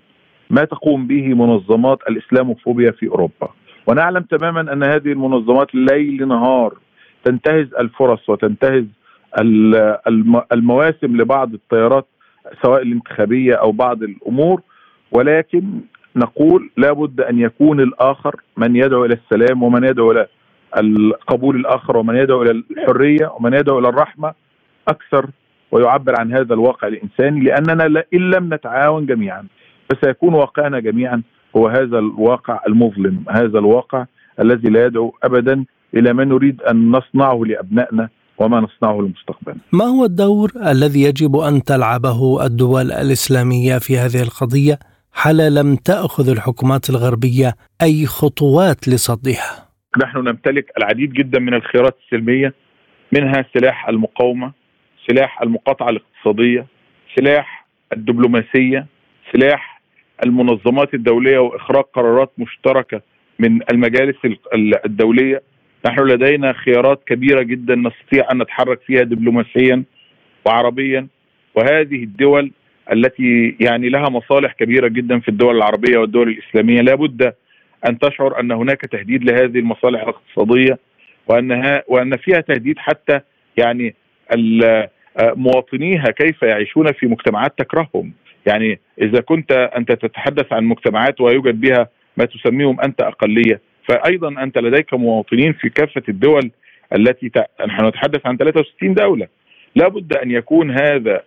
ما 0.51 0.65
تقوم 0.65 1.07
به 1.07 1.35
منظمات 1.35 1.99
الإسلاموفوبيا 2.09 2.91
في 2.91 3.09
أوروبا. 3.09 3.49
ونعلم 3.87 4.23
تماما 4.23 4.73
أن 4.73 4.83
هذه 4.83 5.13
المنظمات 5.13 5.75
ليل 5.75 6.29
نهار 6.29 6.75
تنتهز 7.25 7.75
الفرص 7.75 8.29
وتنتهز 8.29 8.85
المواسم 10.53 11.17
لبعض 11.17 11.55
التيارات 11.55 12.07
سواء 12.63 12.83
الانتخابية 12.83 13.55
أو 13.55 13.73
بعض 13.73 14.03
الأمور. 14.03 14.63
ولكن 15.13 15.63
نقول 16.17 16.71
لابد 16.77 17.21
أن 17.21 17.39
يكون 17.39 17.81
الآخر 17.81 18.41
من 18.57 18.77
يدعو 18.77 19.05
إلى 19.05 19.15
السلام 19.15 19.63
ومن 19.63 19.85
يدعو 19.85 20.11
إلى 20.13 20.27
قبول 21.27 21.57
الآخر 21.57 21.97
ومن 21.97 22.17
يدعو 22.17 22.43
إلى 22.43 22.51
الحرية 22.51 23.33
ومن 23.39 23.55
يدعو 23.55 23.79
إلى 23.79 23.89
الرحمة 23.89 24.35
أكثر 24.89 25.27
ويعبر 25.73 26.21
عن 26.21 26.33
هذا 26.33 26.55
الواقع 26.55 26.89
الإنساني 26.89 27.41
لأننا 27.41 28.05
إن 28.15 28.31
لم 28.31 28.55
نتعاون 28.55 29.07
جميعا 29.07 29.47
فسيكون 29.91 30.35
واقعنا 30.35 30.81
جميعا 30.81 31.23
هو 31.57 31.69
هذا 31.69 31.99
الواقع 31.99 32.61
المظلم 32.69 33.25
هذا 33.31 33.59
الواقع 33.59 34.05
الذي 34.41 34.69
لا 34.69 34.87
يدعو 34.87 35.15
ابدا 35.23 35.65
إلى 35.95 36.13
ما 36.13 36.25
نريد 36.25 36.63
أن 36.63 36.91
نصنعه 36.91 37.43
لأبنائنا 37.47 38.09
وما 38.39 38.61
نصنعه 38.61 39.01
لمستقبلنا. 39.01 39.61
ما 39.73 39.85
هو 39.85 40.05
الدور 40.05 40.53
الذي 40.67 41.03
يجب 41.03 41.37
أن 41.37 41.63
تلعبه 41.63 42.47
الدول 42.47 42.93
الإسلامية 42.93 43.79
في 43.79 43.99
هذه 43.99 44.23
القضية 44.23 44.79
حال 45.13 45.55
لم 45.55 45.77
تأخذ 45.77 46.29
الحكومات 46.29 46.91
الغربية 46.91 47.55
أي 47.83 48.07
خطوات 48.07 48.89
لصدها؟ 48.89 49.69
نحن 50.03 50.19
نمتلك 50.19 50.73
العديد 50.79 51.13
جدا 51.13 51.39
من 51.39 51.55
الخيارات 51.55 51.97
السلمية 52.05 52.55
منها 53.13 53.45
سلاح 53.55 53.89
المقاومة، 53.89 54.53
سلاح 55.11 55.43
المقاطعة 55.43 55.89
الاقتصادية، 55.91 56.67
سلاح 57.17 57.67
الدبلوماسية، 57.93 58.87
سلاح 59.33 59.81
المنظمات 60.25 60.95
الدولية 60.95 61.39
وإخراج 61.39 61.85
قرارات 61.85 62.33
مشتركة 62.39 63.03
من 63.39 63.61
المجالس 63.73 64.17
الدولية. 64.85 65.43
نحن 65.87 66.01
لدينا 66.01 66.53
خيارات 66.53 67.03
كبيرة 67.07 67.43
جدا 67.43 67.75
نستطيع 67.75 68.29
أن 68.33 68.43
نتحرك 68.43 68.81
فيها 68.81 69.03
دبلوماسيا 69.03 69.83
وعربيا. 70.47 71.07
وهذه 71.55 72.05
الدول 72.05 72.53
التي 72.93 73.57
يعني 73.61 73.89
لها 73.89 74.09
مصالح 74.09 74.53
كبيرة 74.53 74.89
جدا 74.89 75.21
في 75.21 75.29
الدول 75.29 75.57
العربية 75.57 75.99
والدول 75.99 76.29
الإسلامية. 76.29 76.81
لابد 76.81 77.35
أن 77.89 77.99
تشعر 77.99 78.41
أن 78.41 78.53
هناك 78.53 78.81
تهديد 78.81 79.25
لهذه 79.25 79.59
المصالح 79.59 80.03
الاقتصادية 80.03 80.79
وانها 81.27 81.83
وأن 81.89 82.17
فيها 82.17 82.41
تهديد 82.41 82.79
حتى 82.79 83.21
يعني 83.57 83.95
مواطنيها 85.23 86.05
كيف 86.05 86.43
يعيشون 86.43 86.93
في 86.93 87.07
مجتمعات 87.07 87.59
تكرههم. 87.59 88.13
يعني 88.47 88.81
إذا 89.03 89.21
كنت 89.21 89.53
أنت 89.53 89.93
تتحدث 89.93 90.53
عن 90.53 90.65
مجتمعات 90.65 91.21
ويوجد 91.21 91.61
بها 91.61 91.89
ما 92.17 92.25
تسميهم 92.25 92.81
أنت 92.81 93.01
أقلية 93.03 93.61
فايضا 93.89 94.43
أنت 94.43 94.59
لديك 94.59 94.95
مواطنين 94.95 95.53
في 95.53 95.69
كافة 95.69 96.03
الدول 96.09 96.51
التي 96.97 97.29
ت... 97.29 97.39
نحن 97.67 97.87
نتحدث 97.87 98.27
عن 98.27 98.37
63 98.37 98.95
دولة. 98.95 99.27
لابد 99.77 100.17
أن 100.17 100.31
يكون 100.31 100.71
هذا 100.71 101.23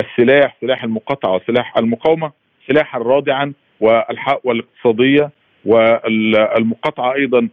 السلاح 0.00 0.56
سلاح 0.60 0.84
المقاطعة 0.84 1.34
وسلاح 1.34 1.78
المقاومة 1.78 2.32
سلاحا 2.68 2.98
رادعا 2.98 3.52
والحق 3.80 4.40
والاقتصادية 4.44 5.30
والمقاطعة 5.64 7.14
أيضا 7.14 7.48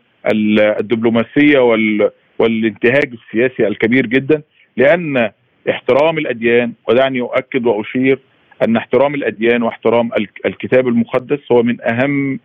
الدبلوماسية 0.79 1.59
وال... 1.59 2.09
والانتهاج 2.39 3.13
السياسي 3.13 3.67
الكبير 3.67 4.05
جدا. 4.05 4.41
لأن 4.77 5.31
احترام 5.69 6.17
الأديان 6.17 6.73
ودعني 6.89 7.21
أؤكد 7.21 7.65
وأشير 7.65 8.19
أن 8.67 8.77
احترام 8.77 9.15
الأديان 9.15 9.63
واحترام 9.63 10.09
الكتاب 10.45 10.87
المقدس 10.87 11.39
هو 11.51 11.63
من 11.63 11.77
أهم 11.81 12.39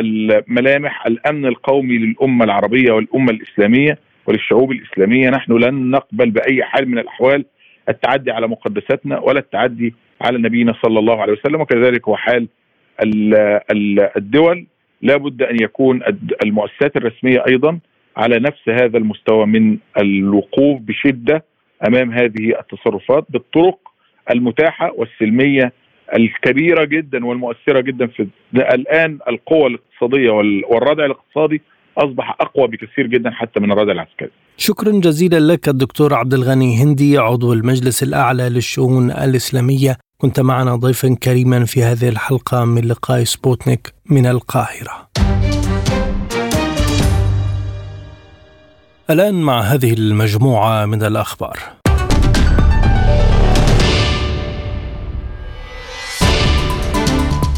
الملامح 0.00 1.06
الأمن 1.06 1.46
القومي 1.46 1.98
للأمة 1.98 2.44
العربية 2.44 2.92
والأمة 2.92 3.30
الإسلامية 3.30 3.98
وللشعوب 4.26 4.72
الإسلامية. 4.72 5.30
نحن 5.30 5.52
لن 5.52 5.90
نقبل 5.90 6.30
بأي 6.30 6.64
حال 6.64 6.88
من 6.88 6.98
الأحوال 6.98 7.44
التعدي 7.88 8.30
على 8.30 8.48
مقدساتنا 8.48 9.18
ولا 9.18 9.38
التعدي 9.38 9.94
على 10.20 10.38
نبينا 10.38 10.74
صلى 10.82 10.98
الله 10.98 11.22
عليه 11.22 11.32
وسلم. 11.32 11.60
وكذلك 11.60 12.08
هو 12.08 12.16
حال 12.16 12.48
الدول. 14.16 14.66
لا 15.02 15.16
بد 15.16 15.42
أن 15.42 15.56
يكون 15.62 16.00
المؤسسات 16.44 16.96
الرسمية 16.96 17.44
أيضا 17.48 17.78
على 18.16 18.38
نفس 18.38 18.68
هذا 18.68 18.98
المستوى 18.98 19.46
من 19.46 19.78
الوقوف 19.98 20.80
بشدة 20.80 21.44
أمام 21.88 22.12
هذه 22.12 22.58
التصرفات 22.60 23.24
بالطرق 23.28 23.78
المتاحة 24.30 24.92
والسلمية 24.96 25.72
الكبيرة 26.16 26.84
جدا 26.84 27.26
والمؤثرة 27.26 27.80
جدا 27.80 28.06
في 28.06 28.28
الآن 28.54 29.18
القوى 29.28 29.66
الاقتصادية 29.66 30.30
والردع 30.70 31.04
الاقتصادي 31.04 31.62
أصبح 31.98 32.36
أقوى 32.40 32.68
بكثير 32.68 33.06
جدا 33.06 33.30
حتى 33.30 33.60
من 33.60 33.72
الردع 33.72 33.92
العسكري. 33.92 34.30
شكرا 34.56 34.92
جزيلا 34.92 35.52
لك 35.52 35.68
الدكتور 35.68 36.14
عبد 36.14 36.34
الغني 36.34 36.82
هندي 36.82 37.18
عضو 37.18 37.52
المجلس 37.52 38.02
الأعلى 38.02 38.48
للشؤون 38.48 39.10
الإسلامية 39.10 39.96
كنت 40.18 40.40
معنا 40.40 40.76
ضيفا 40.76 41.16
كريما 41.22 41.64
في 41.64 41.82
هذه 41.82 42.08
الحلقة 42.08 42.64
من 42.64 42.84
لقاء 42.88 43.24
سبوتنيك 43.24 43.92
من 44.10 44.26
القاهرة. 44.26 45.08
الآن 49.10 49.34
مع 49.34 49.60
هذه 49.60 49.92
المجموعة 49.92 50.86
من 50.86 51.02
الأخبار. 51.02 51.81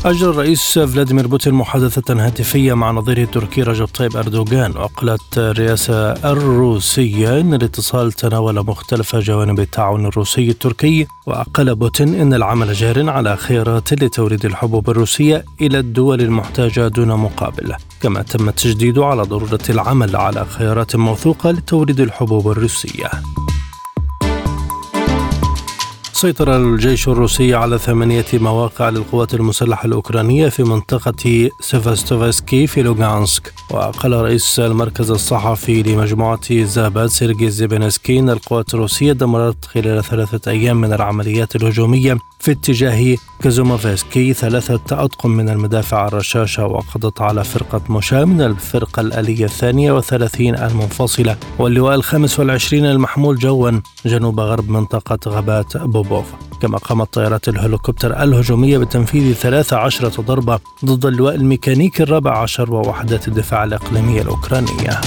أجرى 0.05 0.31
الرئيس 0.31 0.79
فلاديمير 0.79 1.27
بوتين 1.27 1.55
محادثة 1.55 2.27
هاتفية 2.27 2.75
مع 2.75 2.91
نظيره 2.91 3.23
التركي 3.23 3.63
رجب 3.63 3.87
طيب 3.87 4.17
أردوغان. 4.17 4.77
وقالت 4.77 5.39
الرئاسة 5.39 6.13
الروسية 6.13 7.41
أن 7.41 7.55
الاتصال 7.55 8.13
تناول 8.13 8.55
مختلف 8.67 9.17
جوانب 9.17 9.61
التعاون 9.61 10.07
الروسي 10.07 10.49
التركي 10.51 11.07
وقال 11.27 11.75
بوتين 11.75 12.15
أن 12.15 12.35
العمل 12.35 12.73
جار 12.73 13.11
على 13.11 13.37
خيارات 13.37 14.03
لتوريد 14.03 14.45
الحبوب 14.45 14.91
الروسية 14.91 15.45
إلى 15.61 15.79
الدول 15.79 16.21
المحتاجة 16.21 16.89
دون 16.89 17.09
مقابل. 17.09 17.75
كما 18.01 18.23
تم 18.23 18.49
التشديد 18.49 18.99
على 18.99 19.23
ضرورة 19.23 19.65
العمل 19.71 20.17
على 20.17 20.45
خيارات 20.45 20.97
موثوقة 20.97 21.51
لتوريد 21.51 22.01
الحبوب 22.01 22.51
الروسية. 22.51 23.11
سيطر 26.25 26.57
الجيش 26.57 27.09
الروسي 27.09 27.55
على 27.55 27.79
ثمانية 27.79 28.25
مواقع 28.33 28.89
للقوات 28.89 29.35
المسلحة 29.35 29.87
الأوكرانية 29.87 30.49
في 30.49 30.63
منطقة 30.63 31.51
سيفاستوفسكي 31.61 32.67
في 32.67 32.83
لوغانسك. 32.83 33.53
وقال 33.71 34.13
رئيس 34.13 34.61
المركز 34.61 35.11
الصحفي 35.11 35.83
لمجموعة 35.83 36.65
زاباد 36.65 37.07
سيرجي 37.07 37.51
زيبينسكي 37.51 38.19
أن 38.19 38.31
القوات 38.31 38.75
الروسية 38.75 39.13
دمرت 39.13 39.65
خلال 39.65 40.05
ثلاثة 40.05 40.51
أيام 40.51 40.81
من 40.81 40.93
العمليات 40.93 41.57
الهجومية 41.57 42.19
في 42.39 42.51
اتجاه 42.51 43.17
كازوموفسكي 43.43 44.33
ثلاثة 44.33 45.05
أطقم 45.05 45.31
من 45.31 45.49
المدافع 45.49 46.07
الرشاشة 46.07 46.67
وقضت 46.67 47.21
على 47.21 47.45
فرقة 47.45 47.81
مشاة 47.89 48.25
من 48.25 48.43
الفرقة 48.43 49.01
الآلية 49.01 49.45
الثانية 49.45 49.93
وثلاثين 49.93 50.55
المنفصلة. 50.55 51.37
واللواء 51.59 51.95
الخامس 51.95 52.39
والعشرين 52.39 52.87
المحمول 52.87 53.39
جوا 53.39 53.71
جنوب 54.07 54.41
غرب 54.41 54.69
منطقة 54.69 55.19
غابات 55.29 55.77
بوبوف. 55.77 56.27
كما 56.61 56.79
قامت 56.79 57.15
طيارات 57.15 57.49
الهليكوبتر 57.49 58.23
الهجومية 58.23 58.79
بتنفيذ 58.79 59.35
13 59.35 60.09
ضربة 60.09 60.59
ضد 60.85 61.07
اللواء 61.07 61.35
الميكانيكي 61.35 62.03
الرابع 62.03 62.39
عشر 62.39 62.75
ووحدات 62.75 63.29
الدفاع 63.29 63.65
الإقليمية 63.65 64.23
الأوكرانية. 64.23 65.01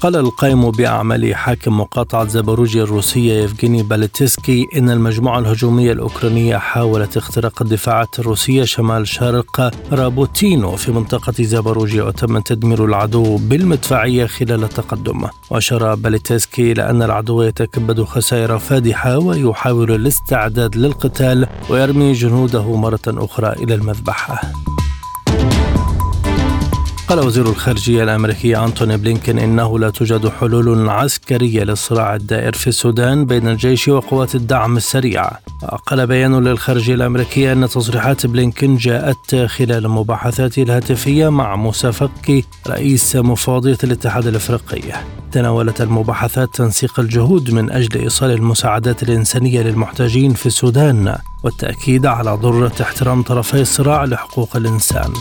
قال 0.00 0.16
القائم 0.16 0.70
بأعمال 0.70 1.34
حاكم 1.34 1.80
مقاطعة 1.80 2.28
زاباروجيا 2.28 2.82
الروسية 2.82 3.42
يفغيني 3.42 3.82
باليتسكي 3.82 4.66
إن 4.76 4.90
المجموعة 4.90 5.38
الهجومية 5.38 5.92
الأوكرانية 5.92 6.56
حاولت 6.56 7.16
اختراق 7.16 7.62
الدفاعات 7.62 8.18
الروسية 8.18 8.64
شمال 8.64 9.08
شرق 9.08 9.70
رابوتينو 9.92 10.76
في 10.76 10.92
منطقة 10.92 11.32
زاباروجيا 11.40 12.02
وتم 12.02 12.38
تدمير 12.38 12.84
العدو 12.84 13.36
بالمدفعية 13.36 14.26
خلال 14.26 14.64
التقدم. 14.64 15.26
وأشار 15.50 15.94
باليتسكي 15.94 16.72
إلى 16.72 16.90
أن 16.90 17.02
العدو 17.02 17.42
يتكبد 17.42 18.02
خسائر 18.02 18.58
فادحة 18.58 19.18
ويحاول 19.18 19.92
الاستعداد 19.92 20.76
للقتال 20.76 21.46
ويرمي 21.70 22.12
جنوده 22.12 22.76
مرة 22.76 23.00
أخرى 23.08 23.52
إلى 23.52 23.74
المذبحة. 23.74 24.52
قال 27.08 27.20
وزير 27.20 27.48
الخارجية 27.48 28.02
الأمريكي 28.02 28.56
أنتوني 28.56 28.96
بلينكين 28.96 29.38
إنه 29.38 29.78
لا 29.78 29.90
توجد 29.90 30.28
حلول 30.28 30.88
عسكرية 30.88 31.64
للصراع 31.64 32.14
الدائر 32.14 32.52
في 32.52 32.66
السودان 32.66 33.26
بين 33.26 33.48
الجيش 33.48 33.88
وقوات 33.88 34.34
الدعم 34.34 34.76
السريع. 34.76 35.30
قال 35.86 36.06
بيان 36.06 36.44
للخارجية 36.44 36.94
الأمريكية 36.94 37.52
أن 37.52 37.68
تصريحات 37.68 38.26
بلينكين 38.26 38.76
جاءت 38.76 39.36
خلال 39.36 39.86
المباحثات 39.86 40.58
الهاتفية 40.58 41.28
مع 41.28 41.56
موسى 41.56 41.92
فكي 41.92 42.44
رئيس 42.66 43.16
مفوضية 43.16 43.78
الاتحاد 43.84 44.26
الأفريقي. 44.26 44.82
تناولت 45.32 45.80
المباحثات 45.80 46.54
تنسيق 46.54 47.00
الجهود 47.00 47.50
من 47.50 47.70
أجل 47.70 48.00
إيصال 48.00 48.30
المساعدات 48.30 49.02
الإنسانية 49.02 49.62
للمحتاجين 49.62 50.34
في 50.34 50.46
السودان 50.46 51.16
والتأكيد 51.44 52.06
على 52.06 52.30
ضرورة 52.30 52.72
احترام 52.80 53.22
طرفي 53.22 53.60
الصراع 53.60 54.04
لحقوق 54.04 54.56
الإنسان. 54.56 55.12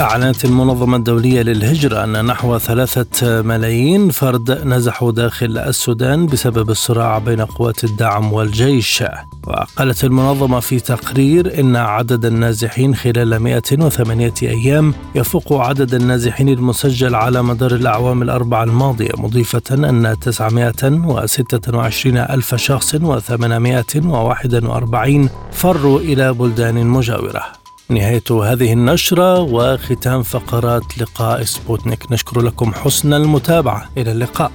أعلنت 0.00 0.44
المنظمة 0.44 0.96
الدولية 0.96 1.42
للهجرة 1.42 2.04
أن 2.04 2.24
نحو 2.24 2.58
ثلاثة 2.58 3.42
ملايين 3.42 4.10
فرد 4.10 4.50
نزحوا 4.50 5.12
داخل 5.12 5.58
السودان 5.58 6.26
بسبب 6.26 6.70
الصراع 6.70 7.18
بين 7.18 7.40
قوات 7.40 7.84
الدعم 7.84 8.32
والجيش. 8.32 9.04
وقالت 9.46 10.04
المنظمة 10.04 10.60
في 10.60 10.80
تقرير 10.80 11.60
إن 11.60 11.76
عدد 11.76 12.24
النازحين 12.24 12.94
خلال 12.94 13.36
108 13.38 14.34
أيام 14.42 14.94
يفوق 15.14 15.52
عدد 15.52 15.94
النازحين 15.94 16.48
المسجل 16.48 17.14
على 17.14 17.42
مدار 17.42 17.74
الأعوام 17.74 18.22
الأربع 18.22 18.62
الماضية 18.62 19.12
مضيفة 19.16 19.62
أن 19.70 20.16
926 20.20 22.16
ألف 22.16 22.54
شخص 22.54 22.96
و841 22.96 23.00
فروا 25.52 26.00
إلى 26.00 26.32
بلدان 26.32 26.86
مجاورة. 26.86 27.57
نهاية 27.90 28.22
هذه 28.30 28.72
النشرة 28.72 29.40
وختام 29.40 30.22
فقرات 30.22 30.98
لقاء 30.98 31.42
سبوتنيك. 31.42 32.12
نشكر 32.12 32.40
لكم 32.40 32.74
حسن 32.74 33.12
المتابعة. 33.12 33.88
إلى 33.96 34.12
اللقاء. 34.12 34.52